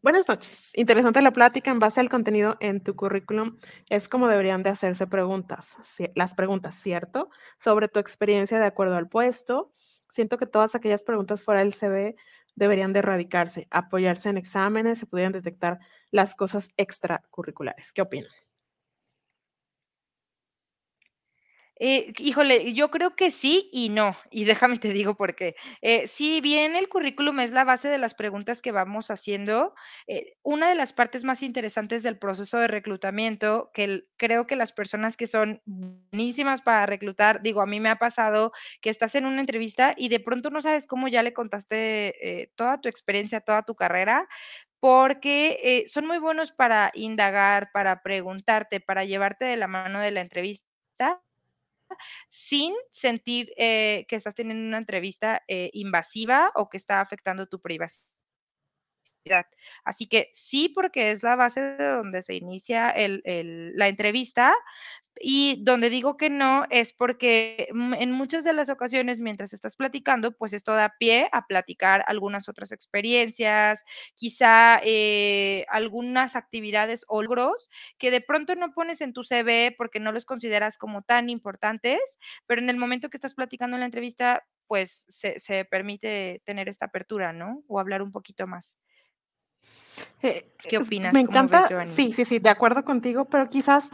Buenas 0.04 0.28
noches. 0.28 0.72
Interesante 0.76 1.22
la 1.22 1.34
plática 1.34 1.72
en 1.72 1.80
base 1.80 2.00
al 2.00 2.10
contenido 2.10 2.56
en 2.60 2.84
tu 2.84 2.96
currículum. 2.96 3.58
Es 3.90 4.08
como 4.08 4.28
deberían 4.28 4.64
de 4.64 4.70
hacerse 4.70 5.08
preguntas, 5.08 5.76
las 6.16 6.36
preguntas, 6.36 6.76
¿cierto? 6.76 7.30
Sobre 7.60 7.88
tu 7.90 8.00
experiencia 8.00 8.60
de 8.60 8.66
acuerdo 8.66 8.96
al 8.96 9.10
puesto. 9.10 9.74
Siento 10.08 10.38
que 10.38 10.46
todas 10.46 10.76
aquellas 10.76 11.04
preguntas 11.04 11.42
fuera 11.42 11.62
del 11.62 11.74
CV 11.74 12.16
deberían 12.56 12.94
de 12.94 13.00
erradicarse, 13.00 13.68
apoyarse 13.70 14.30
en 14.30 14.38
exámenes, 14.38 15.00
se 15.00 15.08
pudieran 15.08 15.34
detectar 15.34 15.80
las 16.12 16.36
cosas 16.36 16.70
extracurriculares. 16.78 17.92
¿Qué 17.92 18.02
opinan? 18.02 18.32
Eh, 21.80 22.12
híjole, 22.18 22.74
yo 22.74 22.90
creo 22.90 23.16
que 23.16 23.30
sí 23.30 23.70
y 23.72 23.90
no, 23.90 24.16
y 24.32 24.46
déjame 24.46 24.80
te 24.80 24.90
digo 24.94 25.16
por 25.16 25.36
qué. 25.36 25.56
Eh, 25.82 26.08
si 26.08 26.42
bien 26.42 26.76
el 26.76 26.90
currículum 26.90 27.40
es 27.40 27.52
la 27.52 27.64
base 27.64 27.88
de 27.88 28.00
las 28.00 28.16
preguntas 28.16 28.62
que 28.64 28.72
vamos 28.72 29.12
haciendo, 29.12 29.76
eh, 30.08 30.34
una 30.42 30.70
de 30.70 30.76
las 30.76 30.92
partes 30.94 31.24
más 31.24 31.44
interesantes 31.44 32.02
del 32.02 32.18
proceso 32.18 32.58
de 32.58 32.68
reclutamiento, 32.68 33.70
que 33.74 34.06
creo 34.18 34.48
que 34.48 34.56
las 34.56 34.74
personas 34.74 35.18
que 35.18 35.28
son 35.28 35.62
buenísimas 35.66 36.62
para 36.62 36.86
reclutar, 36.88 37.42
digo, 37.44 37.62
a 37.62 37.68
mí 37.68 37.80
me 37.80 37.90
ha 37.90 38.00
pasado 38.00 38.52
que 38.82 38.90
estás 38.90 39.14
en 39.16 39.26
una 39.26 39.42
entrevista 39.42 39.94
y 39.96 40.10
de 40.10 40.20
pronto 40.20 40.50
no 40.50 40.62
sabes 40.62 40.88
cómo 40.88 41.08
ya 41.08 41.22
le 41.22 41.34
contaste 41.34 42.52
toda 42.56 42.82
tu 42.82 42.90
experiencia, 42.90 43.42
toda 43.42 43.64
tu 43.64 43.76
carrera, 43.76 44.28
porque 44.80 45.86
son 45.88 46.08
muy 46.08 46.20
buenos 46.20 46.52
para 46.52 46.92
indagar, 46.96 47.72
para 47.74 48.02
preguntarte, 48.02 48.80
para 48.80 49.06
llevarte 49.06 49.46
de 49.46 49.58
la 49.58 49.68
mano 49.68 50.00
de 50.00 50.12
la 50.12 50.22
entrevista 50.22 51.22
sin 52.30 52.74
sentir 52.92 53.50
eh, 53.58 54.06
que 54.08 54.16
estás 54.16 54.36
teniendo 54.36 54.68
una 54.68 54.78
entrevista 54.78 55.44
eh, 55.48 55.70
invasiva 55.74 56.52
o 56.56 56.70
que 56.70 56.78
está 56.78 57.02
afectando 57.02 57.48
tu 57.48 57.62
privacidad. 57.62 58.18
Así 59.84 60.08
que 60.08 60.30
sí, 60.34 60.70
porque 60.70 61.12
es 61.12 61.24
la 61.24 61.36
base 61.36 61.62
de 61.62 61.86
donde 61.86 62.22
se 62.22 62.36
inicia 62.36 62.94
la 62.96 63.88
entrevista, 63.88 64.56
y 65.22 65.64
donde 65.64 65.90
digo 65.90 66.18
que 66.18 66.30
no 66.30 66.66
es 66.70 66.94
porque 66.94 67.70
mm, 67.74 67.94
en 67.96 68.12
muchas 68.12 68.44
de 68.44 68.54
las 68.54 68.70
ocasiones 68.70 69.22
mientras 69.22 69.54
estás 69.54 69.76
platicando, 69.76 70.32
pues 70.32 70.54
esto 70.54 70.74
da 70.74 70.96
pie 71.00 71.30
a 71.32 71.46
platicar 71.46 72.04
algunas 72.08 72.50
otras 72.50 72.72
experiencias, 72.72 73.84
quizá 74.16 74.80
eh, 74.84 75.66
algunas 75.70 76.36
actividades 76.36 77.06
o 77.08 77.22
logros 77.22 77.70
que 77.98 78.12
de 78.12 78.22
pronto 78.22 78.56
no 78.56 78.74
pones 78.74 79.02
en 79.02 79.14
tu 79.14 79.24
CV 79.24 79.76
porque 79.78 80.00
no 80.00 80.12
los 80.12 80.26
consideras 80.26 80.78
como 80.78 81.02
tan 81.02 81.30
importantes, 81.30 82.00
pero 82.46 82.62
en 82.62 82.70
el 82.70 82.78
momento 82.78 83.10
que 83.10 83.18
estás 83.18 83.34
platicando 83.34 83.76
en 83.76 83.82
la 83.82 83.86
entrevista, 83.86 84.46
pues 84.68 85.06
se, 85.08 85.40
se 85.40 85.66
permite 85.66 86.42
tener 86.46 86.70
esta 86.70 86.88
apertura, 86.88 87.34
¿no? 87.34 87.64
O 87.68 87.80
hablar 87.80 88.02
un 88.02 88.12
poquito 88.12 88.48
más. 88.48 88.78
Eh, 90.22 90.52
¿Qué 90.58 90.78
opinas? 90.78 91.14
Me 91.14 91.22
encanta, 91.22 91.68
sí, 91.88 92.12
sí, 92.12 92.26
sí, 92.26 92.40
de 92.40 92.50
acuerdo 92.50 92.84
contigo, 92.84 93.26
pero 93.26 93.50
quizás 93.50 93.90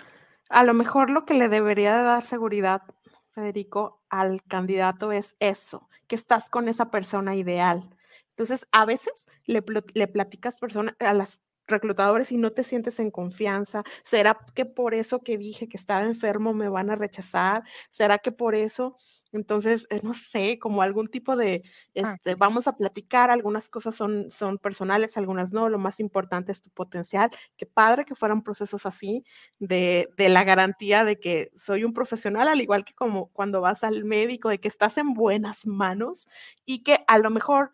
a 0.54 0.64
lo 0.64 0.74
mejor 0.74 1.10
lo 1.10 1.26
que 1.26 1.34
le 1.34 1.50
debería 1.50 1.98
dar 1.98 2.22
seguridad, 2.24 2.84
Federico, 3.32 4.02
al 4.10 4.44
candidato 4.44 5.12
es 5.12 5.36
eso, 5.40 5.90
que 6.08 6.16
estás 6.16 6.50
con 6.50 6.68
esa 6.68 6.92
persona 6.92 7.36
ideal. 7.36 7.90
Entonces, 8.30 8.68
a 8.72 8.86
veces 8.86 9.28
le, 9.46 9.64
le 9.94 10.08
platicas 10.08 10.58
persona, 10.58 10.96
a 11.00 11.14
las 11.14 11.40
reclutadores 11.68 12.32
y 12.32 12.38
no 12.38 12.52
te 12.52 12.64
sientes 12.64 13.00
en 13.00 13.12
confianza? 13.12 13.84
¿Será 14.04 14.38
que 14.56 14.66
por 14.66 14.94
eso 14.94 15.22
que 15.22 15.38
dije 15.38 15.68
que 15.68 15.78
estaba 15.78 16.04
enfermo 16.04 16.54
me 16.54 16.70
van 16.70 16.90
a 16.90 16.96
rechazar? 16.96 17.64
¿Será 17.90 18.18
que 18.20 18.32
por 18.32 18.56
eso? 18.56 18.96
Entonces, 19.34 19.88
eh, 19.90 20.00
no 20.04 20.14
sé, 20.14 20.60
como 20.60 20.84
algún 20.84 21.08
tipo 21.08 21.36
de, 21.36 21.64
ah, 22.04 22.14
este, 22.14 22.36
vamos 22.36 22.68
a 22.68 22.78
platicar, 22.78 23.32
algunas 23.32 23.68
cosas 23.70 23.96
son, 23.96 24.30
son 24.30 24.60
personales, 24.60 25.18
algunas 25.18 25.52
no, 25.52 25.70
lo 25.70 25.80
más 25.80 26.00
importante 26.00 26.52
es 26.52 26.62
tu 26.62 26.70
potencial. 26.70 27.32
Qué 27.58 27.66
padre 27.66 28.06
que 28.06 28.16
fueran 28.16 28.44
procesos 28.44 28.86
así, 28.86 29.24
de, 29.60 30.08
de 30.18 30.30
la 30.30 30.44
garantía 30.44 31.04
de 31.04 31.20
que 31.20 31.50
soy 31.56 31.84
un 31.84 31.94
profesional, 31.94 32.48
al 32.48 32.62
igual 32.62 32.86
que 32.86 32.94
como 32.94 33.30
cuando 33.34 33.60
vas 33.62 33.84
al 33.84 34.06
médico, 34.06 34.50
de 34.50 34.60
que 34.60 34.68
estás 34.68 34.98
en 35.00 35.14
buenas 35.16 35.66
manos 35.66 36.28
y 36.66 36.84
que 36.84 37.04
a 37.08 37.18
lo 37.18 37.32
mejor 37.32 37.72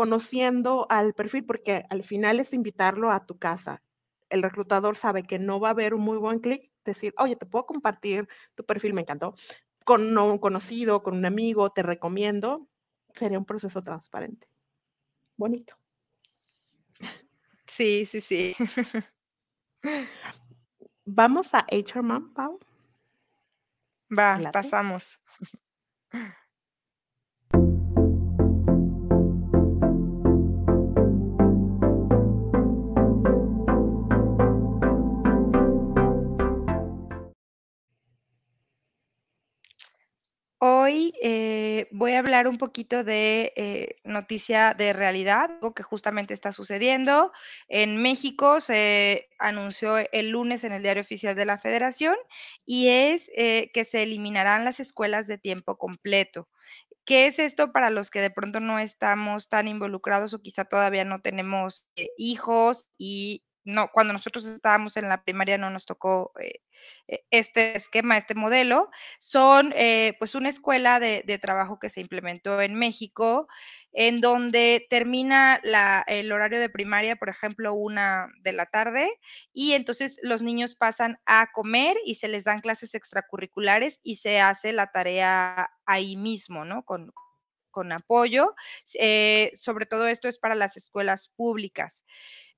conociendo 0.00 0.86
al 0.88 1.12
perfil, 1.12 1.44
porque 1.44 1.84
al 1.90 2.02
final 2.04 2.40
es 2.40 2.54
invitarlo 2.54 3.12
a 3.12 3.26
tu 3.26 3.36
casa. 3.36 3.82
El 4.30 4.42
reclutador 4.42 4.96
sabe 4.96 5.24
que 5.24 5.38
no 5.38 5.60
va 5.60 5.68
a 5.68 5.70
haber 5.72 5.92
un 5.92 6.00
muy 6.00 6.16
buen 6.16 6.38
clic, 6.38 6.72
decir, 6.86 7.12
oye, 7.18 7.36
te 7.36 7.44
puedo 7.44 7.66
compartir 7.66 8.26
tu 8.54 8.64
perfil, 8.64 8.94
me 8.94 9.02
encantó, 9.02 9.34
con 9.84 10.16
un 10.16 10.38
conocido, 10.38 11.02
con 11.02 11.18
un 11.18 11.26
amigo, 11.26 11.68
te 11.68 11.82
recomiendo, 11.82 12.66
sería 13.14 13.38
un 13.38 13.44
proceso 13.44 13.82
transparente. 13.82 14.48
Bonito. 15.36 15.76
Sí, 17.66 18.06
sí, 18.06 18.22
sí. 18.22 18.54
Vamos 21.04 21.52
a 21.52 21.66
HR 21.70 22.00
Mom, 22.02 22.32
Pau. 22.32 22.58
Va, 24.10 24.40
pasamos. 24.50 25.20
Hoy 40.90 41.14
eh, 41.22 41.86
voy 41.92 42.14
a 42.14 42.18
hablar 42.18 42.48
un 42.48 42.58
poquito 42.58 43.04
de 43.04 43.52
eh, 43.54 44.00
noticia 44.02 44.74
de 44.74 44.92
realidad, 44.92 45.44
algo 45.44 45.72
que 45.72 45.84
justamente 45.84 46.34
está 46.34 46.50
sucediendo. 46.50 47.30
En 47.68 48.02
México 48.02 48.58
se 48.58 49.28
anunció 49.38 49.98
el 50.10 50.30
lunes 50.30 50.64
en 50.64 50.72
el 50.72 50.82
Diario 50.82 51.02
Oficial 51.02 51.36
de 51.36 51.44
la 51.44 51.58
Federación 51.58 52.16
y 52.66 52.88
es 52.88 53.30
eh, 53.36 53.70
que 53.72 53.84
se 53.84 54.02
eliminarán 54.02 54.64
las 54.64 54.80
escuelas 54.80 55.28
de 55.28 55.38
tiempo 55.38 55.78
completo. 55.78 56.48
¿Qué 57.04 57.28
es 57.28 57.38
esto 57.38 57.70
para 57.70 57.90
los 57.90 58.10
que 58.10 58.20
de 58.20 58.30
pronto 58.30 58.58
no 58.58 58.80
estamos 58.80 59.48
tan 59.48 59.68
involucrados 59.68 60.34
o 60.34 60.42
quizá 60.42 60.64
todavía 60.64 61.04
no 61.04 61.20
tenemos 61.20 61.88
hijos 62.16 62.88
y 62.98 63.44
no, 63.64 63.90
cuando 63.92 64.12
nosotros 64.12 64.46
estábamos 64.46 64.96
en 64.96 65.08
la 65.08 65.22
primaria 65.22 65.58
no 65.58 65.70
nos 65.70 65.84
tocó 65.84 66.32
eh, 66.40 66.60
e, 67.08 67.24
este 67.30 67.76
esquema, 67.76 68.16
este 68.16 68.34
modelo. 68.34 68.88
Son 69.18 69.72
eh, 69.76 70.14
pues 70.18 70.34
una 70.34 70.48
escuela 70.48 70.98
de, 70.98 71.22
trabajo 71.40 71.78
que 71.78 71.88
se 71.88 72.00
implementó 72.00 72.60
en 72.60 72.74
México, 72.74 73.48
en 73.92 74.20
donde 74.20 74.86
termina 74.88 75.60
el 76.06 76.32
horario 76.32 76.60
de 76.60 76.70
primaria, 76.70 77.16
por 77.16 77.28
ejemplo, 77.28 77.74
una 77.74 78.28
de 78.40 78.52
la 78.52 78.66
tarde, 78.66 79.10
y 79.52 79.72
entonces 79.72 80.18
los 80.22 80.42
niños 80.42 80.74
pasan 80.74 81.18
a 81.26 81.50
comer 81.52 81.96
y 82.04 82.14
se 82.16 82.28
les 82.28 82.44
dan 82.44 82.60
clases 82.60 82.94
extracurriculares 82.94 83.98
y 84.02 84.16
se 84.16 84.40
hace 84.40 84.72
la 84.72 84.88
tarea 84.88 85.70
ahí 85.86 86.16
mismo, 86.16 86.64
¿no? 86.64 86.84
Con, 86.84 87.12
con 87.70 87.92
apoyo. 87.92 88.54
Eh, 88.98 89.50
sobre 89.54 89.86
todo 89.86 90.06
esto 90.06 90.28
es 90.28 90.38
para 90.38 90.54
las 90.54 90.76
escuelas 90.76 91.32
públicas. 91.36 92.04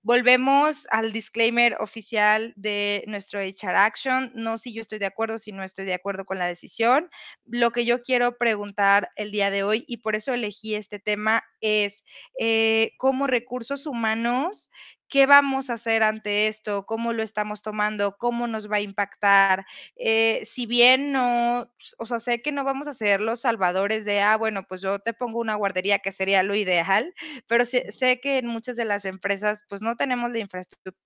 Volvemos 0.04 0.84
al 0.90 1.12
disclaimer 1.12 1.76
oficial 1.78 2.52
de 2.56 3.04
nuestro 3.06 3.38
HR 3.40 3.76
Action. 3.76 4.32
No 4.34 4.58
si 4.58 4.72
yo 4.74 4.80
estoy 4.80 4.98
de 4.98 5.06
acuerdo, 5.06 5.38
si 5.38 5.52
no 5.52 5.62
estoy 5.62 5.84
de 5.84 5.94
acuerdo 5.94 6.24
con 6.24 6.38
la 6.38 6.46
decisión. 6.46 7.08
Lo 7.46 7.70
que 7.70 7.84
yo 7.84 8.02
quiero 8.02 8.36
preguntar 8.36 9.10
el 9.14 9.30
día 9.30 9.50
de 9.50 9.62
hoy, 9.62 9.84
y 9.86 9.98
por 9.98 10.16
eso 10.16 10.34
elegí 10.34 10.74
este 10.74 10.98
tema, 10.98 11.44
es 11.60 12.04
eh, 12.36 12.90
cómo 12.98 13.28
recursos 13.28 13.86
humanos 13.86 14.70
¿Qué 15.12 15.26
vamos 15.26 15.68
a 15.68 15.74
hacer 15.74 16.02
ante 16.02 16.48
esto? 16.48 16.86
¿Cómo 16.86 17.12
lo 17.12 17.22
estamos 17.22 17.60
tomando? 17.60 18.16
¿Cómo 18.16 18.46
nos 18.46 18.70
va 18.72 18.76
a 18.76 18.80
impactar? 18.80 19.66
Eh, 19.94 20.40
si 20.46 20.64
bien 20.64 21.12
no, 21.12 21.70
o 21.98 22.06
sea, 22.06 22.18
sé 22.18 22.40
que 22.40 22.50
no 22.50 22.64
vamos 22.64 22.88
a 22.88 22.94
ser 22.94 23.20
los 23.20 23.42
salvadores 23.42 24.06
de, 24.06 24.22
ah, 24.22 24.38
bueno, 24.38 24.64
pues 24.66 24.80
yo 24.80 25.00
te 25.00 25.12
pongo 25.12 25.38
una 25.38 25.54
guardería 25.56 25.98
que 25.98 26.12
sería 26.12 26.42
lo 26.42 26.54
ideal, 26.54 27.12
pero 27.46 27.66
sé, 27.66 28.20
que 28.22 28.38
en 28.38 28.46
muchas 28.46 28.74
de 28.76 28.86
las 28.86 29.04
empresas 29.04 29.64
pues 29.68 29.82
no 29.82 29.96
tenemos 29.96 30.30
la 30.32 30.38
infraestructura 30.38 30.96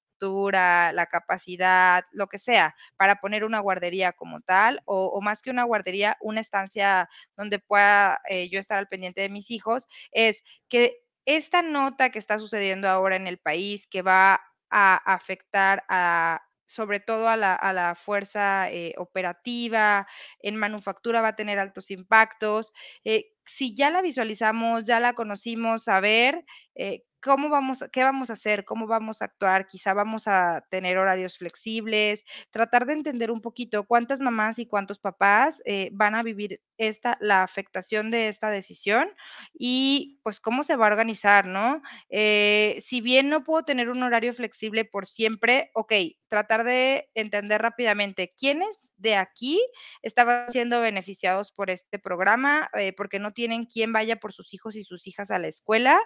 la 0.93 1.07
capacidad, 1.11 2.05
lo 2.13 2.29
que 2.29 2.39
sea, 2.39 2.75
para 2.97 3.17
poner 3.17 3.45
una 3.45 3.61
guardería 3.61 4.13
como 4.13 4.41
tal, 4.41 4.81
o, 4.87 5.21
más 5.21 5.43
que 5.43 5.51
una 5.51 5.65
guardería, 5.65 6.17
una 6.23 6.41
estancia 6.41 7.09
donde 7.37 7.59
pueda 7.59 8.21
eh, 8.31 8.49
yo 8.49 8.59
estar 8.59 8.79
al 8.79 8.89
pendiente 8.89 9.21
de 9.21 9.29
mis 9.29 9.51
hijos, 9.51 9.89
es 10.13 10.43
que 10.69 10.97
esta 11.27 11.63
nota 11.63 12.11
que 12.11 12.19
está 12.19 12.39
sucediendo 12.39 12.89
ahora 12.89 13.17
en 13.17 13.27
el 13.27 13.39
país, 13.39 13.87
que 13.87 14.03
va 14.03 14.41
a 14.71 14.97
afectar 14.97 15.85
a, 15.89 16.43
sobre 16.67 17.01
todo 17.01 17.29
a 17.29 17.37
la, 17.37 17.95
fuerza 17.97 18.71
eh, 18.71 18.95
operativa, 18.99 20.07
en 20.41 20.57
manufactura 20.57 21.21
va 21.21 21.29
a 21.29 21.37
tener 21.37 21.59
altos 21.59 21.91
impactos. 21.91 22.73
Eh, 23.05 23.27
si 23.45 23.75
ya 23.75 23.91
la 23.91 24.03
visualizamos, 24.03 24.85
ya 24.85 25.01
la 25.01 25.15
conocimos, 25.15 25.89
a 25.89 26.01
ver, 26.01 26.45
eh, 26.75 27.05
¿Cómo 27.27 27.49
vamos, 27.49 27.85
qué 27.91 28.05
vamos 28.05 28.31
a 28.31 28.35
hacer? 28.35 28.65
¿Cómo 28.65 28.87
vamos 28.87 29.21
a 29.21 29.25
actuar? 29.25 29.67
Quizá 29.67 29.95
vamos 29.95 30.29
a 30.29 30.65
tener 30.71 30.97
horarios 30.97 31.39
flexibles, 31.39 32.25
tratar 32.53 32.87
de 32.87 32.93
entender 32.93 33.33
un 33.33 33.41
poquito 33.41 33.83
cuántas 33.83 34.21
mamás 34.21 34.61
y 34.61 34.67
cuántos 34.67 35.01
papás 35.01 35.61
eh, 35.65 35.89
van 35.93 36.15
a 36.15 36.23
vivir 36.23 36.61
esta, 36.79 37.19
la 37.21 37.43
afectación 37.43 38.13
de 38.13 38.29
esta 38.29 38.49
decisión 38.49 39.09
y 39.53 40.21
pues 40.23 40.39
cómo 40.39 40.63
se 40.63 40.77
va 40.77 40.85
a 40.87 40.91
organizar, 40.91 41.49
¿no? 41.49 41.83
Eh, 42.11 42.77
si 42.81 43.01
bien 43.01 43.29
no 43.29 43.43
puedo 43.43 43.65
tener 43.65 43.89
un 43.91 44.05
horario 44.05 44.33
flexible 44.33 44.85
por 44.85 45.05
siempre, 45.05 45.73
ok, 45.75 45.95
tratar 46.29 46.63
de 46.63 47.11
entender 47.15 47.61
rápidamente 47.61 48.35
quiénes 48.39 48.93
de 48.99 49.17
aquí 49.17 49.61
estaban 50.03 50.51
siendo 50.51 50.81
beneficiados 50.81 51.51
por 51.51 51.71
este 51.71 51.99
programa, 51.99 52.69
eh, 52.75 52.93
porque 52.93 53.19
no 53.19 53.33
tienen 53.33 53.65
quien 53.65 53.93
vaya 53.93 54.17
por 54.17 54.33
sus 54.33 54.55
hijos 54.55 54.77
y 54.77 54.85
sus 54.85 55.07
hijas 55.09 55.33
a 55.33 55.41
la 55.41 55.49
escuela. 55.49 56.01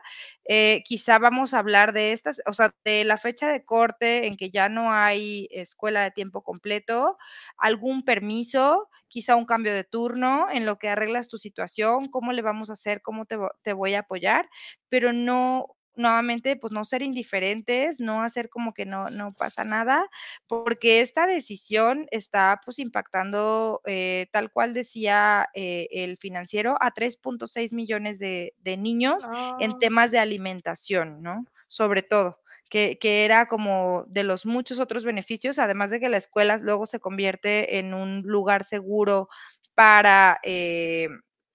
quizá 0.84 1.09
vamos 1.18 1.54
a 1.54 1.58
hablar 1.58 1.92
de 1.92 2.12
estas, 2.12 2.40
o 2.46 2.52
sea, 2.52 2.74
de 2.84 3.04
la 3.04 3.16
fecha 3.16 3.48
de 3.50 3.64
corte 3.64 4.26
en 4.26 4.36
que 4.36 4.50
ya 4.50 4.68
no 4.68 4.92
hay 4.92 5.48
escuela 5.50 6.02
de 6.02 6.11
tiempo 6.11 6.42
completo, 6.42 7.16
algún 7.58 8.02
permiso, 8.02 8.88
quizá 9.08 9.36
un 9.36 9.46
cambio 9.46 9.74
de 9.74 9.84
turno 9.84 10.46
en 10.50 10.66
lo 10.66 10.78
que 10.78 10.88
arreglas 10.88 11.28
tu 11.28 11.38
situación, 11.38 12.08
cómo 12.11 12.32
le 12.32 12.42
vamos 12.42 12.70
a 12.70 12.74
hacer, 12.74 13.02
cómo 13.02 13.24
te, 13.26 13.36
te 13.62 13.72
voy 13.72 13.94
a 13.94 14.00
apoyar, 14.00 14.48
pero 14.88 15.12
no 15.12 15.66
nuevamente, 15.95 16.57
pues 16.57 16.72
no 16.72 16.84
ser 16.84 17.03
indiferentes, 17.03 18.01
no 18.01 18.22
hacer 18.22 18.49
como 18.49 18.72
que 18.74 18.86
no, 18.86 19.11
no 19.11 19.32
pasa 19.32 19.64
nada, 19.64 20.09
porque 20.47 21.01
esta 21.01 21.26
decisión 21.26 22.07
está 22.11 22.61
pues 22.64 22.78
impactando, 22.78 23.80
eh, 23.84 24.28
tal 24.32 24.51
cual 24.51 24.74
decía 24.74 25.49
eh, 25.55 25.88
el 25.91 26.16
financiero, 26.16 26.76
a 26.80 26.93
3.6 26.93 27.72
millones 27.72 28.18
de, 28.18 28.55
niños 28.78 29.26
en 29.59 29.72
ah. 29.72 29.76
temas 29.80 30.11
de 30.11 30.18
alimentación, 30.18 31.22
¿no? 31.22 31.45
Sobre 31.66 32.03
todo. 32.03 32.38
Que, 32.70 32.99
que, 33.01 33.24
era 33.24 33.47
como 33.47 34.05
de 34.07 34.22
los 34.22 34.47
muchos 34.47 34.78
otros 34.78 35.05
beneficios, 35.05 35.59
además 35.59 35.91
de 35.91 35.99
que 35.99 36.09
la 36.09 36.18
escuela 36.18 36.57
luego 36.59 36.86
se 36.86 37.01
convierte 37.01 37.78
en 37.78 37.95
un 37.95 38.22
lugar 38.22 38.62
seguro 38.62 39.28
para 39.74 40.38
eh, 40.45 41.09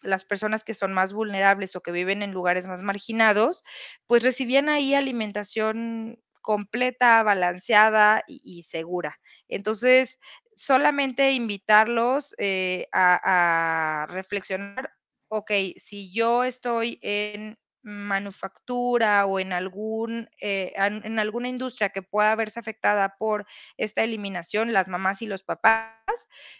las 0.06 0.26
personas 0.26 0.64
que 0.64 0.74
son 0.74 0.94
más 0.94 1.14
vulnerables 1.14 1.76
o 1.76 1.82
que 1.82 1.92
viven 1.92 2.24
en 2.24 2.32
lugares 2.32 2.68
más 2.68 2.82
marginados, 2.82 3.64
pues 4.08 4.24
recibían 4.24 4.70
ahí 4.70 4.94
alimentación 4.94 6.20
completa, 6.42 7.24
balanceada 7.24 8.24
y, 8.28 8.64
segura. 8.64 9.20
Entonces, 9.48 10.20
solamente 10.56 11.32
invitarlos 11.32 12.36
eh, 12.38 12.88
a, 12.94 14.06
reflexionar, 14.10 14.92
ok, 15.28 15.52
si 15.78 16.14
yo 16.14 16.44
estoy 16.44 17.00
en 17.02 17.58
manufactura 17.86 19.28
o 19.28 19.40
en 19.40 19.54
algún 19.54 20.28
eh, 20.42 20.74
en 20.76 21.20
alguna 21.20 21.50
industria 21.50 21.90
que 21.90 22.02
pueda 22.02 22.36
verse 22.36 22.60
afectada 22.60 23.16
por 23.18 23.46
esta 23.78 24.04
eliminación, 24.04 24.74
las 24.74 24.88
mamás 24.88 25.22
y 25.22 25.28
los 25.28 25.44
papás, 25.44 25.94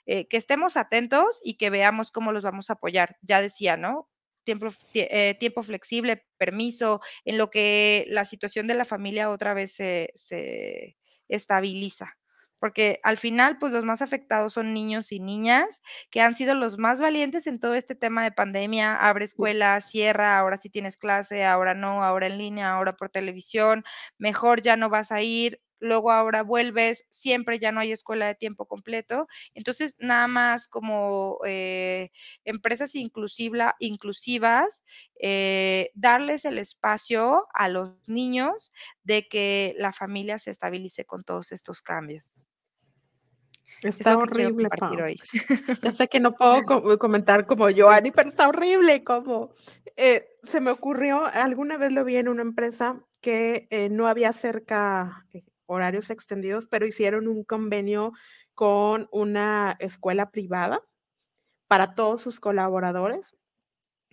eh, 0.06 0.28
que 0.28 0.38
estemos 0.38 0.78
atentos 0.78 1.42
y 1.44 1.56
que 1.58 1.72
veamos 1.72 2.12
cómo 2.12 2.32
los 2.32 2.44
vamos 2.44 2.70
a 2.70 2.74
apoyar. 2.74 3.18
Ya 3.22 3.42
decía, 3.42 3.76
¿no? 3.76 4.10
Tiempo, 4.44 4.68
eh, 4.94 5.36
tiempo 5.40 5.64
flexible, 5.64 6.26
permiso, 6.38 7.02
en 7.26 7.40
lo 7.40 7.50
que 7.50 8.06
la 8.10 8.26
situación 8.26 8.68
de 8.68 8.76
la 8.76 8.86
familia 8.86 9.32
otra 9.32 9.56
vez 9.56 9.74
se, 9.74 10.12
se 10.16 10.96
estabiliza 11.28 12.16
porque 12.66 13.00
al 13.04 13.18
final, 13.18 13.60
pues 13.60 13.72
los 13.74 13.86
más 13.86 14.02
afectados 14.02 14.54
son 14.54 14.74
niños 14.74 15.12
y 15.12 15.20
niñas 15.20 15.84
que 16.10 16.20
han 16.20 16.36
sido 16.36 16.56
los 16.56 16.80
más 16.80 17.00
valientes 17.00 17.46
en 17.46 17.60
todo 17.60 17.76
este 17.76 17.94
tema 17.94 18.24
de 18.24 18.32
pandemia, 18.32 18.96
abre 18.96 19.26
escuela, 19.26 19.80
cierra, 19.82 20.40
ahora 20.40 20.58
sí 20.58 20.72
tienes 20.72 20.98
clase, 20.98 21.46
ahora 21.46 21.76
no, 21.76 22.04
ahora 22.04 22.26
en 22.26 22.40
línea, 22.40 22.72
ahora 22.72 22.96
por 22.96 23.10
televisión, 23.12 23.84
mejor 24.18 24.64
ya 24.64 24.78
no 24.78 24.90
vas 24.90 25.12
a 25.12 25.22
ir, 25.22 25.62
luego 25.80 26.12
ahora 26.12 26.42
vuelves, 26.42 27.06
siempre 27.12 27.60
ya 27.60 27.72
no 27.72 27.82
hay 27.82 27.92
escuela 27.92 28.26
de 28.26 28.34
tiempo 28.34 28.66
completo. 28.66 29.28
Entonces, 29.54 29.96
nada 30.00 30.26
más 30.28 30.68
como 30.68 31.38
eh, 31.46 32.10
empresas 32.46 32.96
inclusivas, 32.96 34.84
eh, 35.22 35.92
darles 35.94 36.46
el 36.46 36.58
espacio 36.58 37.46
a 37.54 37.70
los 37.70 37.94
niños 38.10 38.74
de 39.04 39.28
que 39.28 39.76
la 39.78 39.94
familia 39.94 40.40
se 40.40 40.50
estabilice 40.50 41.06
con 41.06 41.22
todos 41.24 41.52
estos 41.52 41.84
cambios. 41.84 42.48
Está 43.86 44.18
horrible, 44.18 44.70
Pau. 44.70 44.96
Hoy. 45.04 45.20
Yo 45.82 45.92
sé 45.92 46.08
que 46.08 46.20
no 46.20 46.36
puedo 46.36 46.98
comentar 46.98 47.46
como 47.46 47.68
Joanny, 47.70 48.12
pero 48.12 48.30
está 48.30 48.48
horrible. 48.48 49.04
Como 49.04 49.54
eh, 49.96 50.28
se 50.44 50.62
me 50.62 50.72
ocurrió, 50.72 51.26
alguna 51.26 51.78
vez 51.78 51.92
lo 51.92 52.04
vi 52.04 52.18
en 52.18 52.28
una 52.28 52.42
empresa 52.42 53.02
que 53.22 53.68
eh, 53.70 53.90
no 53.90 54.08
había 54.08 54.34
cerca 54.34 55.26
eh, 55.34 55.44
horarios 55.66 56.10
extendidos, 56.10 56.68
pero 56.68 56.86
hicieron 56.86 57.28
un 57.28 57.44
convenio 57.44 58.14
con 58.54 59.08
una 59.12 59.76
escuela 59.80 60.32
privada 60.32 60.82
para 61.68 61.96
todos 61.96 62.22
sus 62.22 62.40
colaboradores 62.40 63.36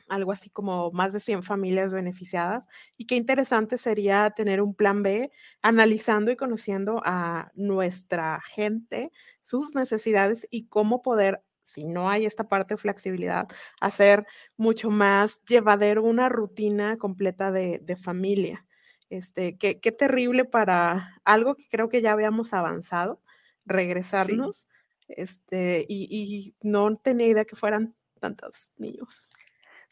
algo 0.08 0.32
así 0.32 0.50
como 0.50 0.90
más 0.92 1.12
de 1.12 1.20
100 1.20 1.42
familias 1.42 1.92
beneficiadas. 1.92 2.66
Y 2.96 3.06
qué 3.06 3.16
interesante 3.16 3.78
sería 3.78 4.30
tener 4.30 4.60
un 4.60 4.74
plan 4.74 5.02
B 5.02 5.30
analizando 5.62 6.30
y 6.30 6.36
conociendo 6.36 7.02
a 7.04 7.50
nuestra 7.54 8.40
gente, 8.40 9.10
sus 9.40 9.74
necesidades 9.74 10.46
y 10.50 10.66
cómo 10.66 11.02
poder, 11.02 11.42
si 11.62 11.84
no 11.84 12.08
hay 12.10 12.26
esta 12.26 12.48
parte 12.48 12.74
de 12.74 12.78
flexibilidad, 12.78 13.48
hacer 13.80 14.26
mucho 14.56 14.90
más 14.90 15.40
llevadero 15.44 16.02
una 16.02 16.28
rutina 16.28 16.96
completa 16.98 17.50
de, 17.52 17.96
familia. 17.96 18.66
Este, 19.10 19.56
qué, 19.58 19.78
qué, 19.78 19.92
terrible 19.92 20.44
para 20.46 21.20
algo 21.24 21.54
que 21.54 21.68
creo 21.68 21.88
que 21.90 22.00
ya 22.00 22.12
habíamos 22.12 22.54
avanzado, 22.54 23.20
regresarnos, 23.66 24.66
este, 25.06 25.84
y, 25.86 26.08
y 26.10 26.54
no 26.66 26.96
tenía 26.96 27.26
idea 27.26 27.44
que 27.44 27.56
fueran 27.56 27.94
tantos 28.22 28.72
niños. 28.78 29.28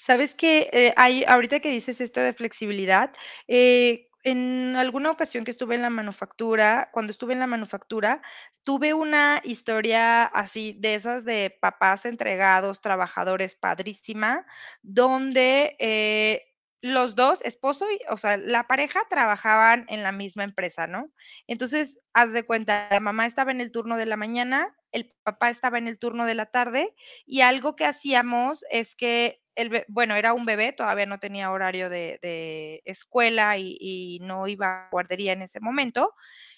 Sabes 0.00 0.34
que 0.34 0.70
eh, 0.72 0.94
hay, 0.96 1.24
ahorita 1.24 1.60
que 1.60 1.68
dices 1.70 2.00
esto 2.00 2.20
de 2.20 2.32
flexibilidad, 2.32 3.12
eh, 3.48 4.08
en 4.22 4.74
alguna 4.76 5.10
ocasión 5.10 5.44
que 5.44 5.50
estuve 5.50 5.74
en 5.74 5.82
la 5.82 5.90
manufactura, 5.90 6.88
cuando 6.90 7.10
estuve 7.10 7.34
en 7.34 7.38
la 7.38 7.46
manufactura, 7.46 8.22
tuve 8.62 8.94
una 8.94 9.42
historia 9.44 10.24
así 10.24 10.74
de 10.78 10.94
esas 10.94 11.26
de 11.26 11.54
papás 11.60 12.06
entregados, 12.06 12.80
trabajadores, 12.80 13.54
padrísima, 13.54 14.46
donde 14.82 15.76
eh, 15.78 16.49
los 16.82 17.14
dos, 17.14 17.42
esposo 17.42 17.86
y, 17.90 18.00
o 18.08 18.16
sea, 18.16 18.36
la 18.36 18.66
pareja 18.66 19.00
trabajaban 19.10 19.84
en 19.88 20.02
la 20.02 20.12
misma 20.12 20.44
empresa, 20.44 20.86
¿no? 20.86 21.10
Entonces, 21.46 21.98
haz 22.14 22.32
de 22.32 22.44
cuenta, 22.44 22.88
la 22.90 23.00
mamá 23.00 23.26
estaba 23.26 23.50
en 23.50 23.60
el 23.60 23.70
turno 23.70 23.96
de 23.96 24.06
la 24.06 24.16
mañana, 24.16 24.74
el 24.92 25.12
papá 25.22 25.50
estaba 25.50 25.78
en 25.78 25.88
el 25.88 25.98
turno 25.98 26.26
de 26.26 26.34
la 26.34 26.46
tarde 26.46 26.94
y 27.26 27.42
algo 27.42 27.76
que 27.76 27.84
hacíamos 27.84 28.64
es 28.70 28.96
que 28.96 29.38
el, 29.54 29.84
bueno, 29.88 30.16
era 30.16 30.32
un 30.32 30.44
bebé, 30.44 30.72
todavía 30.72 31.06
no 31.06 31.18
tenía 31.18 31.50
horario 31.50 31.90
de, 31.90 32.80
escuela 32.84 33.58
y, 33.58 34.18
no 34.22 34.46
iba 34.48 34.86
a 34.86 34.88
guardería 34.90 35.32
en 35.32 35.42
ese 35.42 35.60
momento. 35.60 36.14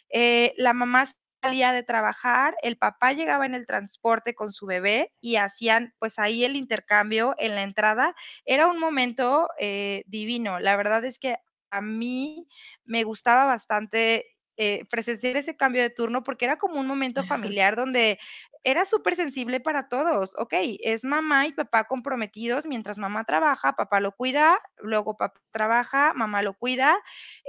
Eh, 0.09 0.55
la 0.57 0.73
mamá 0.73 1.05
salía 1.43 1.72
de 1.72 1.82
trabajar, 1.82 2.55
el 2.62 2.78
papá 2.78 3.12
llegaba 3.12 3.47
en 3.47 3.55
el 3.55 3.66
transporte 3.66 4.34
con 4.34 4.53
su 4.53 4.66
bebé 4.66 5.12
y 5.20 5.36
hacían 5.36 5.95
pues 5.99 6.18
ahí 6.18 6.45
el 6.45 6.57
intercambio 6.57 7.34
en 7.38 7.55
la 7.57 7.62
entrada. 7.64 8.14
Era 8.45 8.66
un 8.68 8.78
momento 8.78 9.49
eh, 9.59 10.03
divino. 10.07 10.61
La 10.61 10.76
verdad 10.76 11.05
es 11.05 11.18
que 11.18 11.36
a 11.70 11.80
mí 11.82 12.47
me 12.84 13.05
gustaba 13.05 13.45
bastante 13.47 14.26
eh, 14.57 14.84
presenciar 14.90 15.36
ese 15.36 15.57
cambio 15.57 15.82
de 15.82 15.90
turno 15.90 16.22
porque 16.22 16.44
era 16.44 16.57
como 16.59 16.80
un 16.80 16.86
momento 16.86 17.24
familiar 17.24 17.76
donde 17.76 18.18
era 18.64 18.84
súper 18.84 19.16
sensible 19.16 19.61
para 19.61 19.88
todos. 19.88 20.34
Ok, 20.38 20.55
es 20.82 21.05
mamá 21.05 21.46
y 21.46 21.53
papá 21.53 21.84
comprometidos, 21.84 22.66
mientras 22.66 22.98
mamá 22.98 23.24
trabaja, 23.24 23.72
papá 23.72 24.00
lo 24.00 24.12
cuida, 24.12 24.59
luego 24.78 25.16
papá 25.16 25.40
trabaja, 25.50 26.12
mamá 26.14 26.42
lo 26.42 26.55
cuida. 26.55 26.98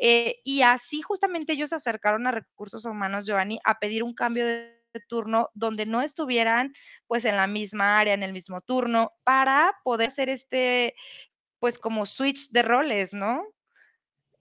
Eh, 0.02 0.38
y 0.44 0.62
así 0.64 1.02
justamente 1.02 1.54
ellos 1.54 1.70
se 1.70 1.76
acercaron 1.76 2.26
a 2.28 2.32
recursos 2.32 2.86
humanos, 2.86 3.26
Giovanni, 3.26 3.60
a 3.66 3.80
pedir 3.80 4.04
un 4.04 4.14
cambio 4.14 4.46
de 4.46 4.80
turno 5.08 5.50
donde 5.54 5.86
no 5.86 6.02
estuvieran 6.02 6.74
pues 7.08 7.26
en 7.26 7.36
la 7.36 7.48
misma 7.48 8.00
área, 8.00 8.14
en 8.14 8.24
el 8.24 8.34
mismo 8.34 8.62
turno, 8.62 9.12
para 9.24 9.76
poder 9.84 10.10
hacer 10.10 10.30
este, 10.30 10.96
pues 11.60 11.80
como 11.80 12.06
switch 12.06 12.50
de 12.52 12.62
roles, 12.64 13.14
¿no? 13.14 13.44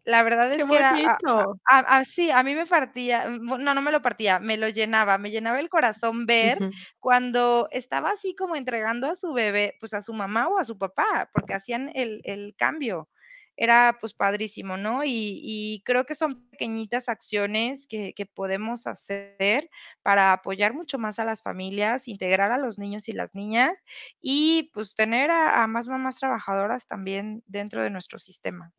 La 0.05 0.25
verdad 0.25 0.53
es 0.53 0.67
que 0.67 0.75
era, 0.75 1.17
así, 1.65 2.31
a, 2.33 2.43
mí 2.43 2.57
me 2.57 2.67
partía, 2.67 3.29
mm, 3.29 3.63
no, 3.63 3.73
no 3.75 3.83
me 3.83 3.93
lo 3.93 4.03
partía, 4.03 4.41
me 4.41 4.57
lo 4.57 4.69
llenaba, 4.69 5.17
me 5.17 5.31
llenaba 5.31 5.61
el 5.61 5.69
corazón 5.69 6.27
ver 6.27 6.59
cuando 6.99 7.69
estaba 7.71 8.11
así 8.11 8.35
como 8.35 8.57
entregando 8.57 9.09
a 9.09 9.15
su 9.15 9.33
bebé, 9.33 9.77
pues 9.79 9.95
a 9.95 10.03
su 10.03 10.13
mamá 10.13 10.49
o 10.49 10.59
a 10.59 10.65
su 10.65 10.77
papá, 10.77 11.31
porque 11.33 11.55
hacían 11.55 11.91
el, 11.95 12.55
cambio. 12.59 13.09
Era 13.55 13.99
pues 14.01 14.15
padrísimo, 14.15 14.77
¿no? 14.77 15.03
Y, 15.05 15.83
creo 15.85 16.05
que 16.07 16.15
son 16.15 16.49
pequeñitas 16.51 17.09
acciones 17.09 17.87
que, 17.87 18.15
podemos 18.35 18.87
hacer 18.89 19.71
para 20.03 20.33
apoyar 20.33 20.75
mucho 20.75 20.99
más 20.99 21.21
a 21.21 21.25
las 21.25 21.43
familias, 21.43 22.09
integrar 22.09 22.51
a 22.51 22.59
los 22.59 22.79
niños 22.79 23.09
y 23.09 23.13
las 23.13 23.35
niñas 23.35 23.85
y 24.21 24.71
pues 24.75 24.95
tener 24.97 25.31
a 25.31 25.65
más 25.69 25.87
mamás 25.87 26.19
trabajadoras 26.19 26.89
también 26.89 27.45
dentro 27.47 27.83
de 27.83 27.91
nuestro 27.91 28.19
sistema. 28.19 28.73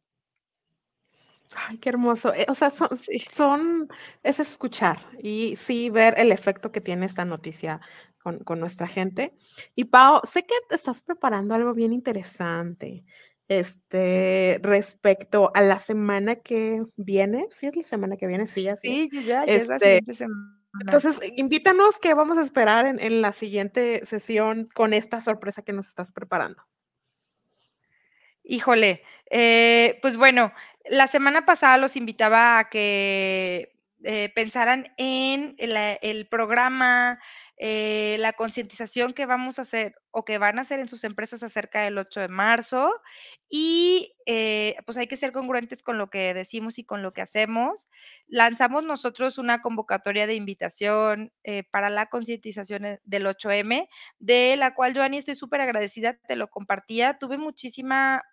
Ay, 1.56 1.78
qué 1.78 1.90
hermoso. 1.90 2.34
Eh, 2.34 2.46
o 2.50 2.56
sea, 2.56 2.70
son, 2.70 2.88
son, 3.32 3.90
es 4.24 4.40
escuchar 4.40 5.00
y 5.22 5.56
sí 5.56 5.90
ver 5.90 6.16
el 6.18 6.32
efecto 6.32 6.72
que 6.72 6.82
tiene 6.82 7.06
esta 7.06 7.26
noticia 7.26 7.82
con, 8.22 8.40
con, 8.40 8.60
nuestra 8.60 8.88
gente. 8.88 9.34
Y 9.76 9.86
Pau, 9.86 10.22
sé 10.24 10.44
que 10.44 10.56
te 10.70 10.76
estás 10.76 11.02
preparando 11.02 11.54
algo 11.54 11.74
bien 11.74 11.94
interesante 11.94 13.04
este, 13.48 14.60
respecto 14.64 15.52
a 15.54 15.62
la 15.62 15.80
semana 15.80 16.36
que 16.36 16.84
viene. 16.96 17.48
Sí, 17.52 17.68
es 17.68 17.76
la 17.76 17.84
semana 17.84 18.18
que 18.18 18.28
viene, 18.28 18.48
sí, 18.48 18.68
así. 18.68 19.10
Sí, 19.10 19.26
ya, 19.26 19.46
ya 19.46 19.54
es 19.54 19.68
la 19.68 19.76
este, 19.76 19.88
siguiente 19.88 20.14
semana. 20.16 20.60
Entonces, 20.80 21.20
invítanos 21.36 22.00
qué 22.00 22.16
vamos 22.16 22.40
a 22.40 22.42
esperar 22.42 22.88
en, 22.88 23.00
en 23.00 23.22
la 23.22 23.32
siguiente 23.32 24.04
sesión 24.06 24.68
con 24.74 24.94
esta 24.94 25.22
sorpresa 25.22 25.62
que 25.62 25.74
nos 25.74 25.88
estás 25.88 26.12
preparando. 26.12 26.64
Híjole, 28.46 29.04
eh, 29.30 30.00
pues 30.02 30.18
bueno, 30.18 30.52
la 30.86 31.08
semana 31.08 31.46
pasada 31.46 31.78
los 31.78 31.96
invitaba 31.96 32.60
a 32.60 32.70
que 32.70 33.74
eh, 34.04 34.32
pensaran 34.36 34.86
en 34.98 35.56
el 35.58 36.28
programa 36.28 37.20
eh, 37.58 38.18
la 38.20 38.34
concientización 38.34 39.14
que 39.14 39.26
vamos 39.26 39.60
a 39.60 39.64
hacer 39.64 39.96
o 40.14 40.24
que 40.24 40.38
van 40.38 40.60
a 40.60 40.62
hacer 40.62 40.80
en 40.80 40.88
sus 40.88 41.04
empresas 41.04 41.42
acerca 41.42 41.82
del 41.82 41.98
8 41.98 42.22
de 42.22 42.28
marzo 42.28 43.02
y 43.50 44.16
eh, 44.26 44.76
pues 44.86 44.98
hay 44.98 45.08
que 45.08 45.18
ser 45.18 45.32
congruentes 45.32 45.82
con 45.82 45.98
lo 45.98 46.10
que 46.10 46.34
decimos 46.34 46.78
y 46.78 46.86
con 46.86 47.02
lo 47.02 47.14
que 47.14 47.22
hacemos. 47.22 47.90
Lanzamos 48.28 48.86
nosotros 48.86 49.40
una 49.40 49.62
convocatoria 49.62 50.28
de 50.28 50.36
invitación 50.36 51.34
eh, 51.44 51.64
para 51.64 51.90
la 51.90 52.06
concientización 52.06 53.00
del 53.04 53.26
8M, 53.26 53.90
de 54.20 54.56
la 54.56 54.76
cual, 54.76 54.96
Joanny, 54.96 55.18
estoy 55.18 55.36
súper 55.36 55.62
agradecida, 55.62 56.14
te 56.28 56.36
lo 56.36 56.50
compartía. 56.50 57.18
Tuve 57.18 57.38
muchísima 57.38 58.24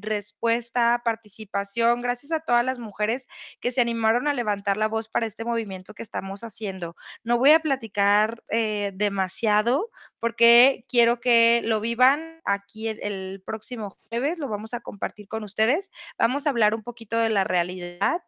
respuesta, 0.00 1.00
participación, 1.06 2.02
gracias 2.02 2.32
a 2.32 2.40
todas 2.40 2.62
las 2.66 2.78
mujeres 2.78 3.26
que 3.60 3.72
se 3.72 3.80
animaron 3.80 4.28
a 4.28 4.34
levantar 4.34 4.76
la 4.76 4.88
voz 4.88 5.08
para 5.08 5.24
este 5.24 5.42
movimiento 5.42 5.94
que 5.94 6.02
estamos 6.02 6.44
haciendo. 6.44 6.96
No 7.22 7.38
voy 7.38 7.52
a 7.52 7.60
platicar 7.60 8.44
demasiado 8.92 9.90
porque 10.20 10.84
quiero 10.86 11.18
que 11.18 11.23
lo 11.64 11.80
vivan 11.80 12.40
aquí 12.44 12.88
el, 12.88 13.42
próximo 13.44 13.90
jueves, 13.90 14.38
lo 14.38 14.48
vamos 14.48 14.74
a 14.74 14.80
compartir 14.80 15.28
con 15.28 15.44
ustedes. 15.44 15.90
Vamos 16.18 16.46
a 16.46 16.50
hablar 16.50 16.74
un 16.74 16.82
poquito 16.82 17.18
de 17.18 17.30
la 17.30 17.44
realidad 17.44 18.22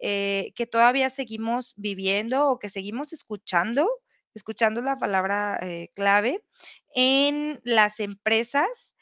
eh, 0.00 0.52
que 0.56 0.66
todavía 0.66 1.10
seguimos 1.10 1.74
viviendo 1.76 2.46
o 2.48 2.58
que 2.58 2.68
seguimos 2.68 3.12
escuchando, 3.12 3.88
escuchando 4.34 4.80
la 4.80 4.96
palabra 4.96 5.58
eh, 5.62 5.90
clave 5.94 6.42
en 6.94 7.60
las 7.64 8.00
empresas, 8.00 8.94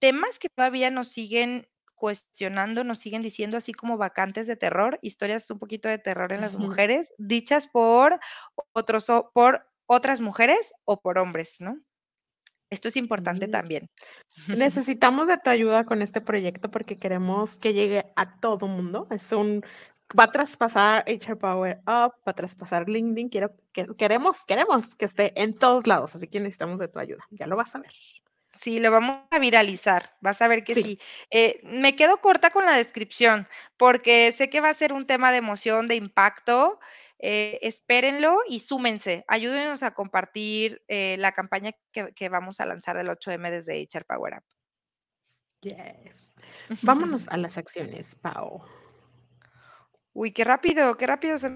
temas 0.00 0.38
que 0.38 0.48
todavía 0.48 0.90
nos 0.90 1.08
siguen 1.08 1.68
cuestionando, 1.94 2.84
nos 2.84 3.00
siguen 3.00 3.22
diciendo 3.22 3.56
así 3.56 3.72
como 3.72 3.96
vacantes 3.96 4.46
de 4.46 4.56
terror, 4.56 4.98
historias 5.02 5.50
un 5.50 5.58
poquito 5.58 5.88
de 5.88 5.98
terror 5.98 6.32
en 6.32 6.40
las 6.40 6.56
mujeres, 6.56 7.12
dichas 7.18 7.66
por 7.66 8.20
otros 8.72 9.06
por 9.34 9.66
otras 9.86 10.20
mujeres 10.20 10.72
o 10.84 11.00
por 11.00 11.18
hombres, 11.18 11.56
¿no? 11.60 11.80
Esto 12.70 12.88
es 12.88 12.96
importante 12.96 13.48
también. 13.48 13.88
Necesitamos 14.48 15.28
de 15.28 15.38
tu 15.38 15.50
ayuda 15.50 15.84
con 15.84 16.02
este 16.02 16.20
proyecto 16.20 16.70
porque 16.70 16.96
queremos 16.96 17.58
que 17.58 17.72
llegue 17.72 18.12
a 18.16 18.38
todo 18.38 18.66
mundo. 18.66 19.06
Es 19.10 19.32
un 19.32 19.64
va 20.18 20.24
a 20.24 20.32
traspasar 20.32 21.04
HR 21.06 21.36
Power 21.36 21.78
Up, 21.80 22.14
va 22.26 22.32
a 22.32 22.34
traspasar 22.34 22.88
LinkedIn. 22.88 23.28
Quiero 23.28 23.54
que 23.72 23.86
queremos, 23.96 24.44
queremos 24.44 24.94
que 24.94 25.04
esté 25.04 25.40
en 25.40 25.58
todos 25.58 25.86
lados, 25.86 26.14
así 26.14 26.28
que 26.28 26.40
necesitamos 26.40 26.80
de 26.80 26.88
tu 26.88 26.98
ayuda. 26.98 27.26
Ya 27.30 27.46
lo 27.46 27.56
vas 27.56 27.74
a 27.74 27.80
ver. 27.80 27.92
Sí, 28.52 28.80
lo 28.80 28.90
vamos 28.90 29.24
a 29.30 29.38
viralizar, 29.38 30.16
vas 30.20 30.40
a 30.40 30.48
ver 30.48 30.64
que 30.64 30.74
sí. 30.74 30.98
Eh, 31.30 31.60
me 31.64 31.94
quedo 31.94 32.20
corta 32.20 32.50
con 32.50 32.64
la 32.64 32.76
descripción, 32.76 33.46
porque 33.76 34.32
sé 34.32 34.48
que 34.48 34.60
va 34.60 34.70
a 34.70 34.74
ser 34.74 34.92
un 34.92 35.06
tema 35.06 35.30
de 35.30 35.38
emoción, 35.38 35.86
de 35.86 35.96
impacto. 35.96 36.80
Eh, 37.20 37.58
espérenlo 37.62 38.38
y 38.48 38.60
súmense. 38.60 39.24
Ayúdenos 39.26 39.82
a 39.82 39.92
compartir 39.92 40.82
eh, 40.88 41.16
la 41.18 41.32
campaña 41.32 41.72
que, 41.92 42.28
vamos 42.28 42.60
a 42.60 42.66
lanzar 42.66 42.96
del 42.96 43.08
8M 43.08 43.50
desde 43.50 43.82
HR 43.82 44.04
Power 44.04 44.34
Up. 44.38 44.44
Yes. 45.60 46.34
Vámonos 46.82 47.26
a 47.28 47.36
las 47.36 47.58
acciones, 47.58 48.14
Pau. 48.14 48.62
Uy, 50.12 50.32
qué 50.32 50.44
rápido, 50.44 50.96
qué 50.96 51.06
rápido 51.06 51.38
se 51.38 51.50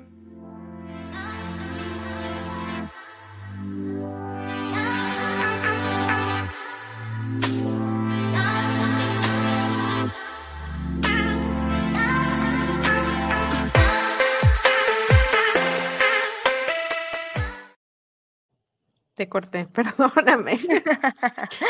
Te 19.14 19.28
corté, 19.28 19.66
perdóname. 19.74 20.58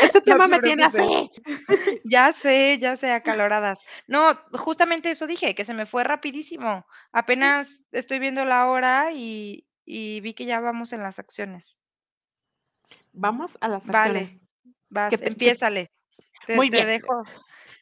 Este 0.02 0.20
tema 0.20 0.46
me 0.46 0.60
tiene 0.60 0.84
así. 0.84 1.30
Ya 2.04 2.32
sé, 2.32 2.78
ya 2.78 2.96
sé, 2.96 3.12
acaloradas. 3.12 3.80
No, 4.06 4.38
justamente 4.52 5.10
eso 5.10 5.26
dije, 5.26 5.54
que 5.54 5.64
se 5.64 5.74
me 5.74 5.86
fue 5.86 6.04
rapidísimo. 6.04 6.86
Apenas 7.12 7.84
estoy 7.92 8.18
viendo 8.18 8.44
la 8.44 8.68
hora 8.68 9.10
y, 9.12 9.66
vi 9.86 10.34
que 10.34 10.44
ya 10.44 10.60
vamos 10.60 10.92
en 10.92 11.02
las 11.02 11.18
acciones. 11.18 11.78
Vamos 13.12 13.58
a 13.60 13.68
las 13.68 13.88
acciones. 13.88 14.34
Vale, 14.88 15.10
vas, 15.10 15.22
empiézale. 15.22 15.90
Te, 16.46 16.56
Muy 16.56 16.70
bien. 16.70 16.86
dejo. 16.86 17.24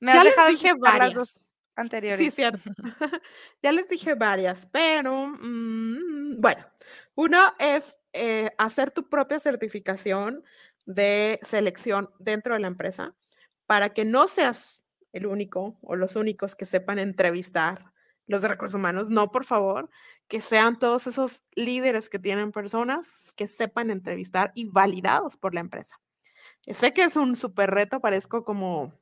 Me 0.00 0.12
ya 0.12 0.20
has 0.20 0.24
dejado 0.24 0.48
dije 0.48 0.72
varias. 0.74 1.14
dos 1.14 1.38
anteriores. 1.76 2.18
Sí, 2.18 2.30
cierto. 2.30 2.70
ya 3.62 3.72
les 3.72 3.88
dije 3.88 4.14
varias, 4.14 4.66
pero 4.66 5.26
mm, 5.26 6.40
bueno, 6.40 6.66
uno 7.14 7.54
es 7.58 7.99
eh, 8.12 8.50
hacer 8.58 8.90
tu 8.90 9.08
propia 9.08 9.38
certificación 9.38 10.44
de 10.86 11.38
selección 11.42 12.10
dentro 12.18 12.54
de 12.54 12.60
la 12.60 12.66
empresa 12.66 13.14
para 13.66 13.90
que 13.90 14.04
no 14.04 14.26
seas 14.26 14.82
el 15.12 15.26
único 15.26 15.78
o 15.82 15.96
los 15.96 16.16
únicos 16.16 16.56
que 16.56 16.66
sepan 16.66 16.98
entrevistar 16.98 17.92
los 18.26 18.42
de 18.42 18.48
recursos 18.48 18.78
humanos. 18.78 19.10
No, 19.10 19.30
por 19.30 19.44
favor, 19.44 19.90
que 20.28 20.40
sean 20.40 20.78
todos 20.78 21.06
esos 21.06 21.42
líderes 21.54 22.08
que 22.08 22.18
tienen 22.18 22.52
personas 22.52 23.32
que 23.36 23.48
sepan 23.48 23.90
entrevistar 23.90 24.52
y 24.54 24.68
validados 24.68 25.36
por 25.36 25.54
la 25.54 25.60
empresa. 25.60 26.00
Sé 26.62 26.92
que 26.92 27.04
es 27.04 27.16
un 27.16 27.36
súper 27.36 27.70
reto, 27.70 28.00
parezco 28.00 28.44
como 28.44 28.92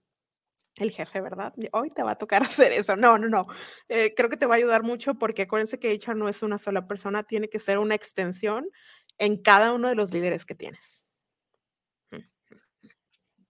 el 0.76 0.90
jefe, 0.92 1.20
¿verdad? 1.20 1.52
Hoy 1.72 1.90
te 1.90 2.02
va 2.02 2.12
a 2.12 2.18
tocar 2.18 2.42
hacer 2.44 2.72
eso. 2.72 2.96
No, 2.96 3.18
no, 3.18 3.28
no. 3.28 3.46
Eh, 3.88 4.14
creo 4.16 4.30
que 4.30 4.36
te 4.36 4.46
va 4.46 4.54
a 4.54 4.58
ayudar 4.58 4.82
mucho 4.82 5.14
porque 5.14 5.42
acuérdense 5.42 5.78
que 5.78 5.92
HR 5.92 6.16
no 6.16 6.28
es 6.28 6.42
una 6.42 6.58
sola 6.58 6.86
persona, 6.86 7.22
tiene 7.22 7.48
que 7.48 7.58
ser 7.58 7.78
una 7.78 7.94
extensión 7.94 8.68
en 9.18 9.42
cada 9.42 9.72
uno 9.72 9.88
de 9.88 9.94
los 9.94 10.12
líderes 10.12 10.46
que 10.46 10.54
tienes. 10.54 11.04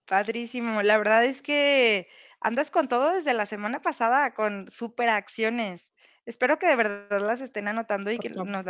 Padrísimo. 0.07 0.83
La 0.83 0.97
verdad 0.97 1.25
es 1.25 1.43
que 1.43 2.09
andas 2.41 2.71
con 2.71 2.89
todo 2.89 3.13
desde 3.13 3.35
la 3.35 3.47
semana 3.47 3.83
pasada, 3.83 4.33
con 4.33 4.71
super 4.71 5.11
acciones. 5.11 5.93
Espero 6.25 6.59
que 6.59 6.67
de 6.67 6.77
verdad 6.77 7.21
las 7.21 7.41
estén 7.41 7.69
anotando 7.69 8.11
y 8.11 8.19
que 8.19 8.31
nos 8.31 8.65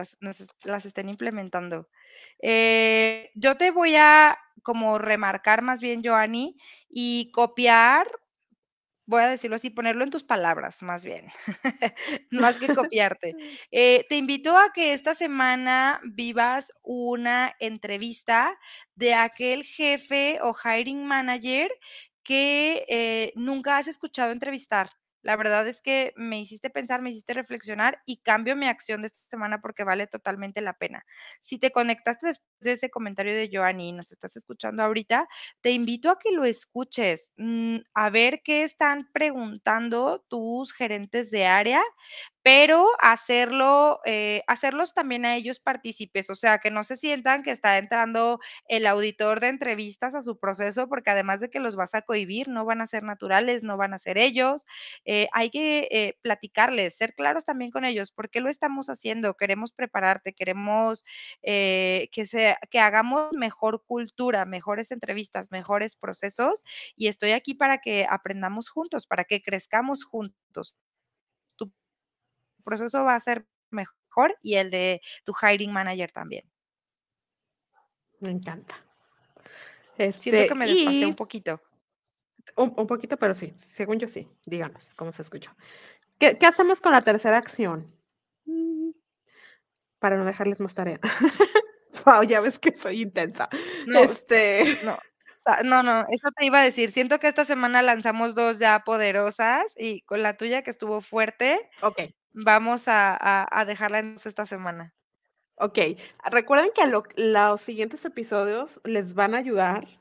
las, 0.65 0.87
estén 0.87 1.09
implementando. 1.09 1.89
Eh, 2.41 3.31
yo 3.35 3.57
te 3.57 3.71
voy 3.71 3.97
a 3.97 4.39
como 4.63 4.99
remarcar 4.99 5.63
más 5.63 5.81
bien, 5.81 6.03
Joanny, 6.05 6.57
y 6.89 7.31
copiar 7.33 8.09
voy 9.09 9.23
a 9.23 9.29
decirlo 9.29 9.57
así, 9.57 9.71
ponerlo 9.71 10.05
en 10.05 10.11
tus 10.11 10.23
palabras, 10.23 10.83
más 10.83 11.03
bien, 11.03 11.27
más 12.37 12.59
que 12.59 12.69
copiarte. 12.73 13.37
Eh, 13.71 14.05
te 14.11 14.17
invito 14.17 14.57
a 14.57 14.71
que 14.75 14.93
esta 14.93 15.15
semana 15.15 16.01
vivas 16.05 16.73
una 16.85 17.55
entrevista 17.59 18.59
de 18.95 19.15
aquel 19.15 19.65
jefe 19.65 20.39
o 20.43 20.53
hiring 20.55 21.07
manager 21.07 21.71
que 22.23 22.85
eh, 22.89 23.33
nunca 23.35 23.79
has 23.79 23.89
escuchado 23.89 24.31
entrevistar. 24.31 24.91
La 25.23 25.37
verdad 25.37 25.67
es 25.67 25.81
que 25.81 26.13
me 26.17 26.41
hiciste 26.41 26.69
pensar, 26.69 27.01
me 27.01 27.11
hiciste 27.11 27.33
reflexionar 27.33 28.03
y 28.05 28.19
cambio 28.19 28.57
mi 28.57 28.69
acción 28.69 29.01
de 29.01 29.07
esta 29.07 29.27
semana 29.31 29.61
porque 29.63 29.85
vale 29.85 30.07
totalmente 30.07 30.61
la 30.61 30.75
pena. 30.75 31.05
Si 31.41 31.59
te 31.59 31.71
conectaste 31.73 32.27
después 32.27 32.48
de 32.61 32.73
ese 32.73 32.91
comentario 32.91 33.35
de 33.35 33.51
Joanny 33.53 33.93
nos 33.93 34.13
estás 34.13 34.37
escuchando 34.37 34.83
ahorita, 34.83 35.29
te 35.61 35.71
invito 35.73 36.11
a 36.11 36.19
que 36.19 36.33
lo 36.33 36.45
escuches, 36.45 37.33
mm, 37.37 37.79
a 37.95 38.11
ver 38.11 38.41
qué 38.45 38.65
están 38.65 39.09
preguntando 39.13 40.25
tus 40.29 40.73
gerentes 40.73 41.31
de 41.31 41.47
área, 41.47 41.83
pero 42.43 42.87
hacerlo, 43.01 44.01
eh, 44.07 44.43
hacerlos 44.47 44.95
también 44.95 45.27
a 45.27 45.37
ellos 45.37 45.61
partícipes, 45.61 46.31
o 46.31 46.35
sea, 46.35 46.59
que 46.59 46.71
no 46.71 46.83
se 46.85 46.97
sientan 46.97 47.43
que 47.43 47.51
está 47.51 47.77
entrando 47.79 48.41
el 48.69 48.87
auditor 48.87 49.41
de 49.41 49.49
entrevistas 49.49 50.15
a 50.15 50.23
su 50.23 50.39
proceso, 50.39 50.89
porque 50.89 51.11
además 51.11 51.41
de 51.41 51.51
que 51.51 51.61
los 51.61 51.77
vas 51.77 51.95
a 51.95 52.03
cohibir, 52.03 52.49
no 52.49 52.65
van 52.65 52.81
a 52.81 52.87
ser 52.87 53.03
naturales, 53.03 53.63
no 53.65 53.77
van 53.77 53.93
a 53.93 53.99
ser 53.99 54.17
ellos. 54.19 54.65
Eh, 55.05 55.29
hay 55.33 55.51
que 55.51 55.89
eh, 55.91 56.15
platicarles, 56.23 56.97
ser 56.97 57.13
claros 57.15 57.45
también 57.45 57.71
con 57.71 57.85
ellos, 57.85 58.13
¿por 58.13 58.31
qué 58.31 58.41
lo 58.41 58.49
estamos 58.49 58.89
haciendo? 58.89 59.35
Queremos 59.35 59.73
prepararte, 59.73 60.33
queremos 60.33 61.05
que, 61.43 62.09
se, 62.27 62.48
que 62.71 62.81
hagamos 62.81 63.33
mejor 63.33 63.85
cultura, 63.85 64.45
mejores 64.45 64.91
entrevistas, 64.91 65.51
mejores 65.51 65.97
procesos, 65.97 66.65
y 66.97 67.09
estoy 67.09 67.33
aquí 67.33 67.55
para 67.55 67.79
que 67.79 68.07
aprendamos 68.09 68.69
juntos, 68.69 69.07
para 69.07 69.25
que 69.25 69.43
crezcamos 69.43 70.05
juntos 70.05 70.79
proceso 72.69 73.03
va 73.03 73.15
a 73.15 73.21
ser 73.21 73.47
mejor 73.71 74.37
y 74.43 74.57
el 74.57 74.71
de 74.71 75.01
tu 75.25 75.33
hiring 75.33 75.73
manager 75.73 76.13
también. 76.13 76.45
Me 78.21 78.31
encanta. 78.31 78.77
Siento 79.97 80.49
que 80.49 80.55
me 80.55 80.67
este, 80.67 80.85
desfasé 80.85 81.07
un 81.07 81.15
poquito. 81.15 81.61
Un, 82.57 82.87
poquito, 82.87 83.17
pero 83.17 83.35
sí, 83.35 83.55
según 83.57 83.99
yo 83.99 84.09
sí. 84.09 84.29
Díganos 84.45 84.95
cómo 84.95 85.13
se 85.13 85.23
escucha. 85.23 85.55
¿Qué, 86.19 86.37
hacemos 86.47 86.81
con 86.81 86.93
la 86.93 87.03
tercera 87.03 87.39
acción? 87.39 87.95
Mm, 88.45 88.91
para 89.99 90.17
no 90.17 90.25
dejarles 90.25 90.61
más 90.61 90.75
tarea. 90.75 91.01
wow, 92.05 92.23
ya 92.23 92.41
ves 92.41 92.59
que 92.59 92.75
soy 92.75 93.03
intensa. 93.03 93.49
No, 93.87 94.01
este. 94.01 94.79
No. 94.85 94.99
No, 95.65 95.83
no, 95.83 96.01
eso 96.11 96.29
te 96.37 96.45
iba 96.45 96.61
a 96.61 96.65
decir. 96.65 96.91
Siento 96.91 97.19
que 97.19 97.27
esta 97.27 97.47
semana 97.47 97.81
lanzamos 97.81 98.35
dos 98.35 98.59
ya 98.59 98.85
poderosas 98.85 99.63
y 99.79 100.03
con 100.03 100.23
la 100.23 100.37
tuya 100.37 100.61
que 100.61 100.69
estuvo 100.69 101.01
fuerte. 101.01 101.71
Ok. 101.81 102.03
Vamos 102.33 102.85
a, 102.87 103.65
dejarla 103.67 104.01
en 104.01 104.17
esta 104.23 104.45
semana. 104.45 104.95
Ok, 105.57 105.79
recuerden 106.31 106.71
que 106.75 106.87
los 107.17 107.61
siguientes 107.63 108.05
episodios 108.05 108.81
les 108.85 109.15
van 109.15 109.35
a 109.35 109.39
ayudar 109.39 109.98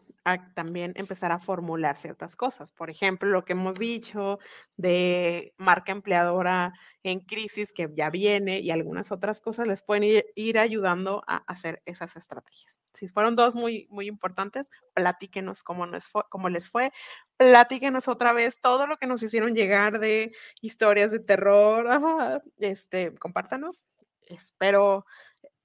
también 0.54 0.94
empezar 0.96 1.32
a 1.32 1.40
formular 1.40 1.98
ciertas 1.98 2.36
cosas. 2.36 2.72
Por 2.72 2.90
ejemplo, 2.90 3.30
lo 3.30 3.46
que 3.46 3.54
hemos 3.54 3.80
dicho 3.80 4.40
de 4.76 5.54
marca 5.58 5.92
empleadora 5.92 6.74
en 7.04 7.22
crisis 7.22 7.72
que 7.72 7.90
ya 7.96 8.10
viene 8.10 8.60
y 8.60 8.72
algunas 8.72 9.12
otras 9.12 9.40
cosas 9.40 9.68
les 9.68 9.82
pueden 9.82 10.24
ir, 10.36 10.60
ayudando 10.60 11.24
a 11.28 11.38
hacer 11.48 11.82
esas 11.86 12.18
estrategias. 12.18 12.82
Si 12.94 13.08
fueron 13.08 13.36
dos 13.36 13.56
muy, 13.56 13.88
muy 13.90 14.08
importantes, 14.08 14.70
platíquenos 14.94 15.64
cómo, 15.64 15.86
nos 15.86 16.08
fue, 16.08 16.24
cómo 16.30 16.50
les 16.50 16.70
fue. 16.70 16.92
Platíquenos 17.38 18.08
otra 18.08 18.34
vez 18.34 18.60
todo 18.60 18.88
lo 18.88 18.98
que 18.98 19.08
nos 19.08 19.24
hicieron 19.24 19.56
llegar 19.56 20.00
de 20.00 20.34
historias 20.62 21.12
de 21.12 21.20
terror. 21.20 21.88
este, 22.60 23.16
compártanos. 23.16 23.86
Espero 24.26 25.06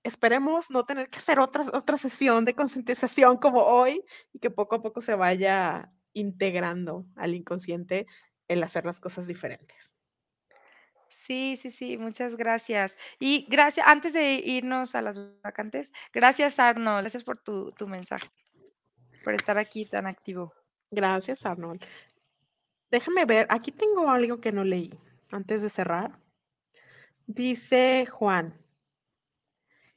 esperemos 0.02 0.70
no 0.70 0.84
tener 0.84 1.08
que 1.08 1.18
hacer 1.18 1.38
otra, 1.38 1.64
otra 1.72 1.96
sesión 1.96 2.44
de 2.44 2.54
concientización 2.54 3.36
como 3.36 3.62
hoy 3.62 4.04
y 4.32 4.38
que 4.38 4.50
poco 4.50 4.76
a 4.76 4.82
poco 4.82 5.00
se 5.00 5.14
vaya 5.14 5.92
integrando 6.12 7.06
al 7.16 7.34
inconsciente 7.34 8.06
el 8.48 8.62
hacer 8.62 8.84
las 8.84 9.00
cosas 9.00 9.26
diferentes. 9.26 9.96
Sí, 11.08 11.56
sí, 11.56 11.70
sí, 11.70 11.98
muchas 11.98 12.36
gracias. 12.36 12.96
Y 13.20 13.46
gracias, 13.48 13.86
antes 13.86 14.12
de 14.12 14.34
irnos 14.34 14.94
a 14.94 15.02
las 15.02 15.20
vacantes, 15.42 15.92
gracias 16.12 16.58
Arnold, 16.58 17.02
gracias 17.02 17.22
por 17.22 17.38
tu, 17.38 17.72
tu 17.72 17.86
mensaje, 17.86 18.28
por 19.22 19.34
estar 19.34 19.58
aquí 19.58 19.84
tan 19.84 20.06
activo. 20.06 20.52
Gracias 20.90 21.44
Arnold. 21.44 21.84
Déjame 22.90 23.24
ver, 23.24 23.46
aquí 23.50 23.72
tengo 23.72 24.10
algo 24.10 24.40
que 24.40 24.52
no 24.52 24.64
leí 24.64 24.98
antes 25.30 25.62
de 25.62 25.70
cerrar. 25.70 26.18
Dice 27.26 28.06
Juan, 28.06 28.61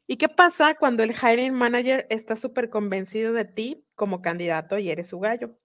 ¿y 0.07 0.17
qué 0.17 0.29
pasa 0.29 0.75
cuando 0.75 1.03
el 1.03 1.13
hiring 1.15 1.53
manager 1.53 2.07
está 2.09 2.35
súper 2.35 2.69
convencido 2.69 3.33
de 3.33 3.45
ti 3.45 3.85
como 3.95 4.21
candidato 4.21 4.77
y 4.79 4.89
eres 4.89 5.07
su 5.07 5.19
gallo? 5.19 5.57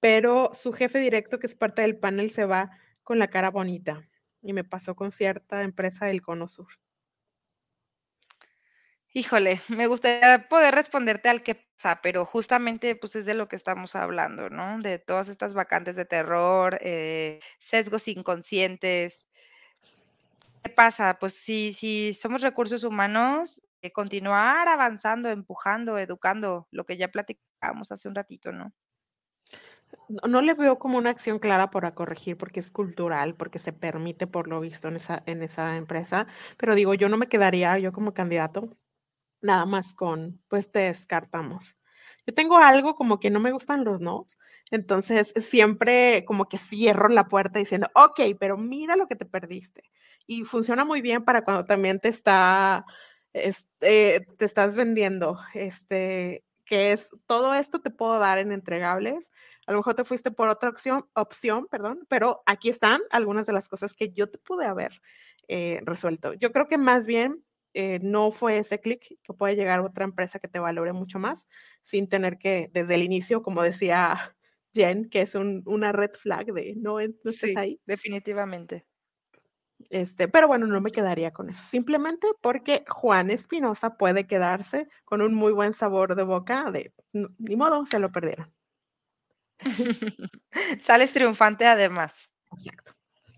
Pero 0.00 0.50
su 0.54 0.72
jefe 0.72 0.98
directo, 0.98 1.38
que 1.38 1.46
es 1.46 1.54
parte 1.54 1.82
del 1.82 1.98
panel, 1.98 2.30
se 2.30 2.44
va 2.44 2.70
con 3.02 3.18
la 3.18 3.28
cara 3.28 3.50
bonita 3.50 4.08
y 4.42 4.52
me 4.52 4.64
pasó 4.64 4.96
con 4.96 5.12
cierta 5.12 5.62
empresa 5.62 6.06
del 6.06 6.22
Cono 6.22 6.48
Sur. 6.48 6.68
Híjole, 9.14 9.60
me 9.68 9.86
gustaría 9.86 10.48
poder 10.48 10.74
responderte 10.74 11.28
al 11.28 11.42
qué 11.42 11.54
pasa, 11.54 12.00
pero 12.02 12.24
justamente 12.24 12.96
pues 12.96 13.14
es 13.16 13.26
de 13.26 13.34
lo 13.34 13.46
que 13.48 13.56
estamos 13.56 13.94
hablando, 13.94 14.48
¿no? 14.50 14.78
De 14.80 14.98
todas 14.98 15.28
estas 15.28 15.54
vacantes 15.54 15.96
de 15.96 16.04
terror, 16.06 16.78
eh, 16.80 17.40
sesgos 17.58 18.08
inconscientes. 18.08 19.28
¿Qué 20.62 20.70
pasa? 20.70 21.18
Pues 21.18 21.34
si, 21.34 21.72
si 21.72 22.12
somos 22.12 22.42
recursos 22.42 22.84
humanos, 22.84 23.62
eh, 23.82 23.90
continuar 23.92 24.68
avanzando, 24.68 25.28
empujando, 25.30 25.98
educando, 25.98 26.68
lo 26.70 26.84
que 26.84 26.96
ya 26.96 27.08
platicábamos 27.08 27.90
hace 27.90 28.08
un 28.08 28.14
ratito, 28.14 28.52
¿no? 28.52 28.72
no 30.08 30.40
le 30.42 30.54
veo 30.54 30.78
como 30.78 30.98
una 30.98 31.10
acción 31.10 31.38
clara 31.38 31.70
para 31.70 31.94
corregir 31.94 32.36
porque 32.36 32.60
es 32.60 32.70
cultural, 32.70 33.34
porque 33.34 33.58
se 33.58 33.72
permite 33.72 34.26
por 34.26 34.48
lo 34.48 34.60
visto 34.60 34.88
en 34.88 34.96
esa, 34.96 35.22
en 35.26 35.42
esa 35.42 35.76
empresa, 35.76 36.26
pero 36.56 36.74
digo, 36.74 36.94
yo 36.94 37.08
no 37.08 37.16
me 37.16 37.28
quedaría 37.28 37.78
yo 37.78 37.92
como 37.92 38.14
candidato 38.14 38.76
nada 39.40 39.66
más 39.66 39.94
con, 39.94 40.40
pues 40.48 40.70
te 40.70 40.80
descartamos. 40.80 41.76
Yo 42.26 42.34
tengo 42.34 42.56
algo 42.58 42.94
como 42.94 43.18
que 43.18 43.30
no 43.30 43.40
me 43.40 43.52
gustan 43.52 43.84
los 43.84 44.00
no, 44.00 44.26
entonces 44.70 45.32
siempre 45.36 46.24
como 46.24 46.48
que 46.48 46.58
cierro 46.58 47.08
la 47.08 47.26
puerta 47.26 47.58
diciendo, 47.58 47.88
ok, 47.94 48.20
pero 48.38 48.56
mira 48.56 48.96
lo 48.96 49.08
que 49.08 49.16
te 49.16 49.26
perdiste. 49.26 49.82
Y 50.26 50.44
funciona 50.44 50.84
muy 50.84 51.00
bien 51.02 51.24
para 51.24 51.44
cuando 51.44 51.64
también 51.64 52.00
te 52.00 52.08
está, 52.08 52.84
este, 53.32 54.26
te 54.38 54.44
estás 54.44 54.76
vendiendo, 54.76 55.38
este, 55.54 56.44
que 56.64 56.92
es 56.92 57.10
todo 57.26 57.54
esto 57.54 57.80
te 57.80 57.90
puedo 57.90 58.18
dar 58.18 58.38
en 58.38 58.52
entregables, 58.52 59.32
a 59.66 59.72
lo 59.72 59.78
mejor 59.78 59.94
te 59.94 60.04
fuiste 60.04 60.30
por 60.30 60.48
otra 60.48 60.70
opción, 60.70 61.06
opción 61.14 61.66
perdón, 61.70 62.06
pero 62.08 62.42
aquí 62.46 62.68
están 62.68 63.00
algunas 63.10 63.46
de 63.46 63.52
las 63.52 63.68
cosas 63.68 63.94
que 63.94 64.10
yo 64.12 64.28
te 64.30 64.38
pude 64.38 64.66
haber 64.66 65.00
eh, 65.48 65.80
resuelto. 65.84 66.34
Yo 66.34 66.52
creo 66.52 66.68
que 66.68 66.78
más 66.78 67.06
bien 67.06 67.44
eh, 67.74 67.98
no 68.02 68.32
fue 68.32 68.58
ese 68.58 68.80
clic 68.80 69.18
que 69.22 69.32
puede 69.34 69.56
llegar 69.56 69.80
a 69.80 69.82
otra 69.84 70.04
empresa 70.04 70.38
que 70.38 70.48
te 70.48 70.58
valore 70.58 70.92
mucho 70.92 71.18
más 71.18 71.46
sin 71.82 72.08
tener 72.08 72.38
que, 72.38 72.70
desde 72.72 72.94
el 72.94 73.02
inicio, 73.02 73.42
como 73.42 73.62
decía 73.62 74.36
Jen, 74.74 75.08
que 75.10 75.22
es 75.22 75.34
una 75.34 75.92
red 75.92 76.12
flag 76.12 76.46
de 76.52 76.74
no, 76.76 76.98
no 77.00 77.30
estés 77.30 77.56
ahí. 77.56 77.80
Definitivamente. 77.86 78.84
Este, 79.90 80.28
pero 80.28 80.48
bueno, 80.48 80.66
no 80.66 80.80
me 80.80 80.90
quedaría 80.90 81.32
con 81.32 81.50
eso. 81.50 81.64
Simplemente 81.64 82.26
porque 82.40 82.84
Juan 82.88 83.30
Espinosa 83.30 83.96
puede 83.96 84.26
quedarse 84.26 84.88
con 85.04 85.22
un 85.22 85.34
muy 85.34 85.52
buen 85.52 85.72
sabor 85.74 86.16
de 86.16 86.22
boca 86.24 86.70
de 86.70 86.92
ni 87.12 87.56
modo, 87.56 87.84
se 87.86 87.98
lo 87.98 88.10
perdieron. 88.12 88.52
Sales 90.80 91.12
triunfante 91.12 91.66
además. 91.66 92.28
Exacto. 92.52 92.92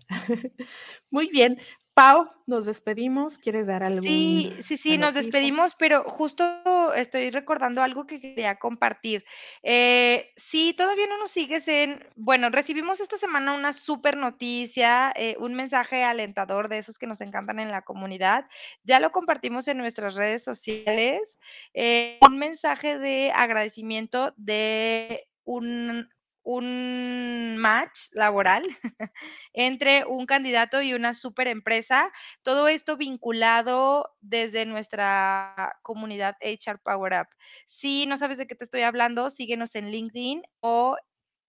Muy 1.11 1.29
bien. 1.29 1.59
Pau, 1.95 2.29
nos 2.45 2.65
despedimos. 2.65 3.37
¿Quieres 3.37 3.67
dar 3.67 3.81
algo? 3.81 4.01
Sí, 4.01 4.53
sí, 4.61 4.75
sí, 4.75 4.97
nos 4.97 5.13
despedimos, 5.13 5.75
pero 5.75 6.03
justo 6.03 6.93
estoy 6.93 7.31
recordando 7.31 7.81
algo 7.81 8.05
que 8.05 8.19
quería 8.19 8.59
compartir. 8.59 9.23
Eh, 9.63 10.33
si 10.35 10.73
todavía 10.73 11.07
no 11.07 11.17
nos 11.17 11.31
sigues 11.31 11.69
en, 11.69 12.05
bueno, 12.17 12.49
recibimos 12.49 12.99
esta 12.99 13.17
semana 13.17 13.53
una 13.53 13.71
súper 13.71 14.17
noticia, 14.17 15.13
eh, 15.15 15.37
un 15.39 15.55
mensaje 15.55 16.03
alentador 16.03 16.67
de 16.67 16.79
esos 16.79 16.99
que 16.99 17.07
nos 17.07 17.21
encantan 17.21 17.59
en 17.59 17.71
la 17.71 17.83
comunidad. 17.83 18.45
Ya 18.83 18.99
lo 18.99 19.13
compartimos 19.13 19.69
en 19.69 19.77
nuestras 19.77 20.15
redes 20.15 20.43
sociales. 20.43 21.39
Eh, 21.73 22.19
un 22.27 22.37
mensaje 22.37 22.99
de 22.99 23.31
agradecimiento 23.33 24.33
de 24.35 25.29
un 25.45 26.09
un 26.45 27.57
match 27.57 28.09
laboral 28.13 28.63
entre 29.53 30.05
un 30.05 30.25
candidato 30.25 30.81
y 30.81 30.93
una 30.93 31.13
super 31.13 31.47
empresa. 31.47 32.11
Todo 32.43 32.67
esto 32.67 32.97
vinculado 32.97 34.15
desde 34.21 34.65
nuestra 34.65 35.75
comunidad 35.81 36.35
HR 36.41 36.79
Power 36.83 37.13
Up. 37.21 37.27
Si 37.65 38.05
no 38.05 38.17
sabes 38.17 38.37
de 38.37 38.47
qué 38.47 38.55
te 38.55 38.63
estoy 38.63 38.83
hablando, 38.83 39.29
síguenos 39.29 39.75
en 39.75 39.91
LinkedIn 39.91 40.43
o 40.61 40.97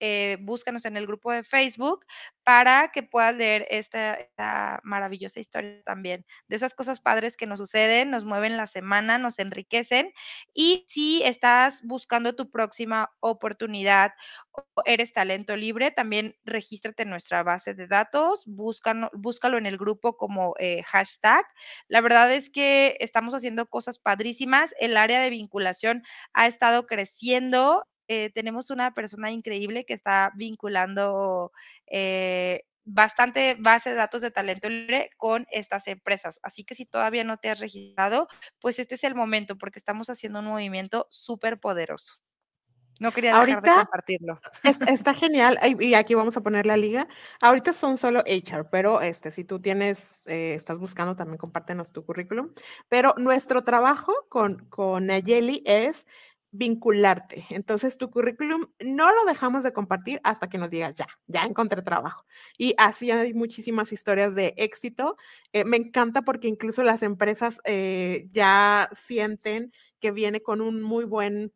eh, 0.00 0.36
búscanos 0.40 0.84
en 0.84 0.96
el 0.96 1.06
grupo 1.06 1.32
de 1.32 1.42
Facebook 1.42 2.04
para 2.42 2.90
que 2.92 3.02
puedas 3.02 3.34
leer 3.34 3.66
esta, 3.70 4.18
maravillosa 4.82 5.40
historia 5.40 5.82
también. 5.84 6.24
De 6.48 6.56
esas 6.56 6.74
cosas 6.74 7.00
padres 7.00 7.36
que 7.36 7.46
nos 7.46 7.58
suceden, 7.58 8.10
nos 8.10 8.24
mueven 8.24 8.56
la 8.56 8.66
semana, 8.66 9.18
nos 9.18 9.38
enriquecen. 9.38 10.12
Y 10.54 10.84
si 10.88 11.22
estás 11.22 11.82
buscando 11.82 12.34
tu 12.34 12.50
próxima 12.50 13.10
oportunidad 13.20 14.12
o 14.52 14.64
eres 14.84 15.12
talento 15.12 15.56
libre, 15.56 15.90
también 15.90 16.36
regístrate 16.44 17.02
en 17.02 17.10
nuestra 17.10 17.42
base 17.42 17.74
de 17.74 17.86
datos, 17.86 18.44
búscalo, 18.46 19.10
búscalo 19.14 19.58
en 19.58 19.66
el 19.66 19.78
grupo 19.78 20.16
como 20.16 20.54
eh, 20.58 20.82
hashtag. 20.84 21.44
La 21.88 22.00
verdad 22.00 22.32
es 22.32 22.50
que 22.50 22.96
estamos 23.00 23.34
haciendo 23.34 23.66
cosas 23.66 23.98
padrísimas. 23.98 24.74
El 24.78 24.96
área 24.96 25.20
de 25.20 25.30
vinculación 25.30 26.02
ha 26.32 26.46
estado 26.46 26.86
creciendo 26.86 27.86
eh, 28.08 28.30
tenemos 28.30 28.70
una 28.70 28.94
persona 28.94 29.30
increíble 29.30 29.84
que 29.84 29.94
está 29.94 30.32
vinculando 30.34 31.52
eh, 31.86 32.62
bastante 32.84 33.56
base 33.58 33.90
de 33.90 33.96
datos 33.96 34.20
de 34.20 34.30
talento 34.30 34.68
libre 34.68 35.10
con 35.16 35.46
estas 35.50 35.88
empresas. 35.88 36.38
Así 36.42 36.64
que 36.64 36.74
si 36.74 36.86
todavía 36.86 37.24
no 37.24 37.36
te 37.36 37.50
has 37.50 37.60
registrado, 37.60 38.28
pues 38.60 38.78
este 38.78 38.94
es 38.94 39.04
el 39.04 39.14
momento 39.14 39.58
porque 39.58 39.78
estamos 39.78 40.08
haciendo 40.08 40.38
un 40.38 40.46
movimiento 40.46 41.06
súper 41.10 41.58
poderoso. 41.58 42.14
No 42.98 43.12
quería 43.12 43.38
dejar 43.38 43.62
de 43.62 43.70
compartirlo. 43.70 44.40
Está, 44.62 45.12
genial. 45.12 45.58
Y 45.80 45.94
aquí 45.94 46.14
vamos 46.14 46.36
a 46.36 46.40
poner 46.40 46.64
la 46.64 46.76
liga. 46.78 47.08
Ahorita 47.40 47.72
son 47.72 47.98
solo 47.98 48.20
HR, 48.20 48.68
pero 48.70 49.02
este, 49.02 49.30
si 49.30 49.44
tú 49.44 49.60
tienes, 49.60 50.26
eh, 50.26 50.54
estás 50.54 50.78
buscando, 50.78 51.14
también 51.14 51.36
compártenos 51.36 51.92
tu 51.92 52.06
currículum. 52.06 52.54
Pero 52.88 53.14
nuestro 53.18 53.64
trabajo 53.64 54.14
con, 54.30 54.66
con 54.70 55.06
Nayeli 55.06 55.62
es 55.66 56.06
vincularte. 56.50 57.46
Entonces, 57.50 57.98
tu 57.98 58.10
currículum 58.10 58.66
no 58.80 59.14
lo 59.14 59.24
dejamos 59.24 59.62
de 59.62 59.72
compartir 59.72 60.20
hasta 60.24 60.48
que 60.48 60.58
nos 60.58 60.70
digas, 60.70 60.94
ya, 60.94 61.06
ya 61.26 61.42
encontré 61.44 61.82
trabajo. 61.82 62.24
Y 62.58 62.74
así 62.78 63.10
hay 63.10 63.34
muchísimas 63.34 63.92
historias 63.92 64.34
de 64.34 64.54
éxito. 64.56 65.16
Eh, 65.52 65.64
me 65.64 65.76
encanta 65.76 66.22
porque 66.22 66.48
incluso 66.48 66.82
las 66.82 67.02
empresas 67.02 67.60
eh, 67.64 68.28
ya 68.30 68.88
sienten 68.92 69.72
que 70.00 70.12
viene 70.12 70.42
con 70.42 70.60
un 70.60 70.82
muy 70.82 71.04
buen 71.04 71.52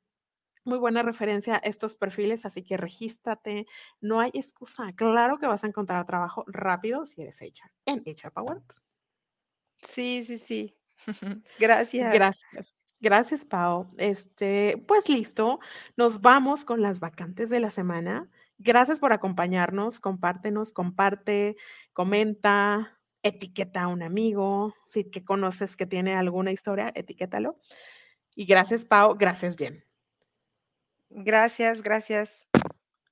muy 0.64 0.78
buena 0.78 1.02
referencia 1.02 1.56
a 1.56 1.58
estos 1.58 1.96
perfiles, 1.96 2.44
así 2.44 2.62
que 2.62 2.76
regístrate, 2.76 3.66
no 4.00 4.20
hay 4.20 4.30
excusa. 4.34 4.92
Claro 4.94 5.38
que 5.38 5.46
vas 5.46 5.64
a 5.64 5.66
encontrar 5.66 6.06
trabajo 6.06 6.44
rápido 6.46 7.06
si 7.06 7.22
eres 7.22 7.40
HR 7.40 7.70
en 7.86 8.02
HR 8.06 8.30
Power. 8.30 8.58
Sí, 9.82 10.22
sí, 10.22 10.36
sí. 10.36 10.76
Gracias. 11.58 12.12
Gracias. 12.12 12.74
Gracias, 13.00 13.44
Pau. 13.44 13.90
Este, 13.96 14.82
pues 14.86 15.08
listo, 15.08 15.58
nos 15.96 16.20
vamos 16.20 16.64
con 16.64 16.82
las 16.82 17.00
vacantes 17.00 17.48
de 17.48 17.60
la 17.60 17.70
semana. 17.70 18.28
Gracias 18.58 18.98
por 18.98 19.14
acompañarnos, 19.14 20.00
compártenos, 20.00 20.72
comparte, 20.72 21.56
comenta, 21.94 22.98
etiqueta 23.22 23.82
a 23.82 23.88
un 23.88 24.02
amigo, 24.02 24.74
si 24.86 25.10
que 25.10 25.24
conoces 25.24 25.76
que 25.76 25.86
tiene 25.86 26.14
alguna 26.14 26.52
historia, 26.52 26.92
etiquétalo. 26.94 27.56
Y 28.34 28.44
gracias, 28.44 28.84
Pau, 28.84 29.16
gracias, 29.16 29.56
Jen. 29.56 29.82
Gracias, 31.08 31.82
gracias. 31.82 32.46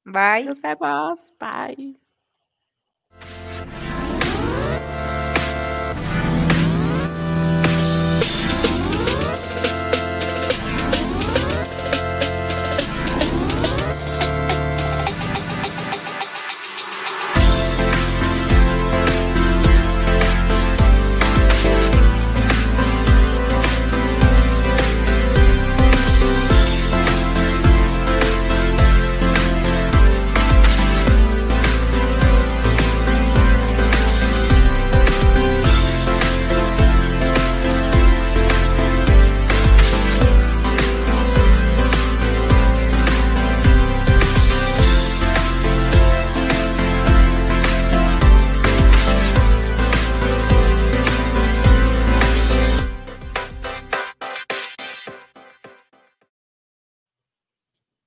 Bye. 0.04 0.44
Nos 0.44 0.60
vemos. 0.60 1.32
Bye. 1.38 2.07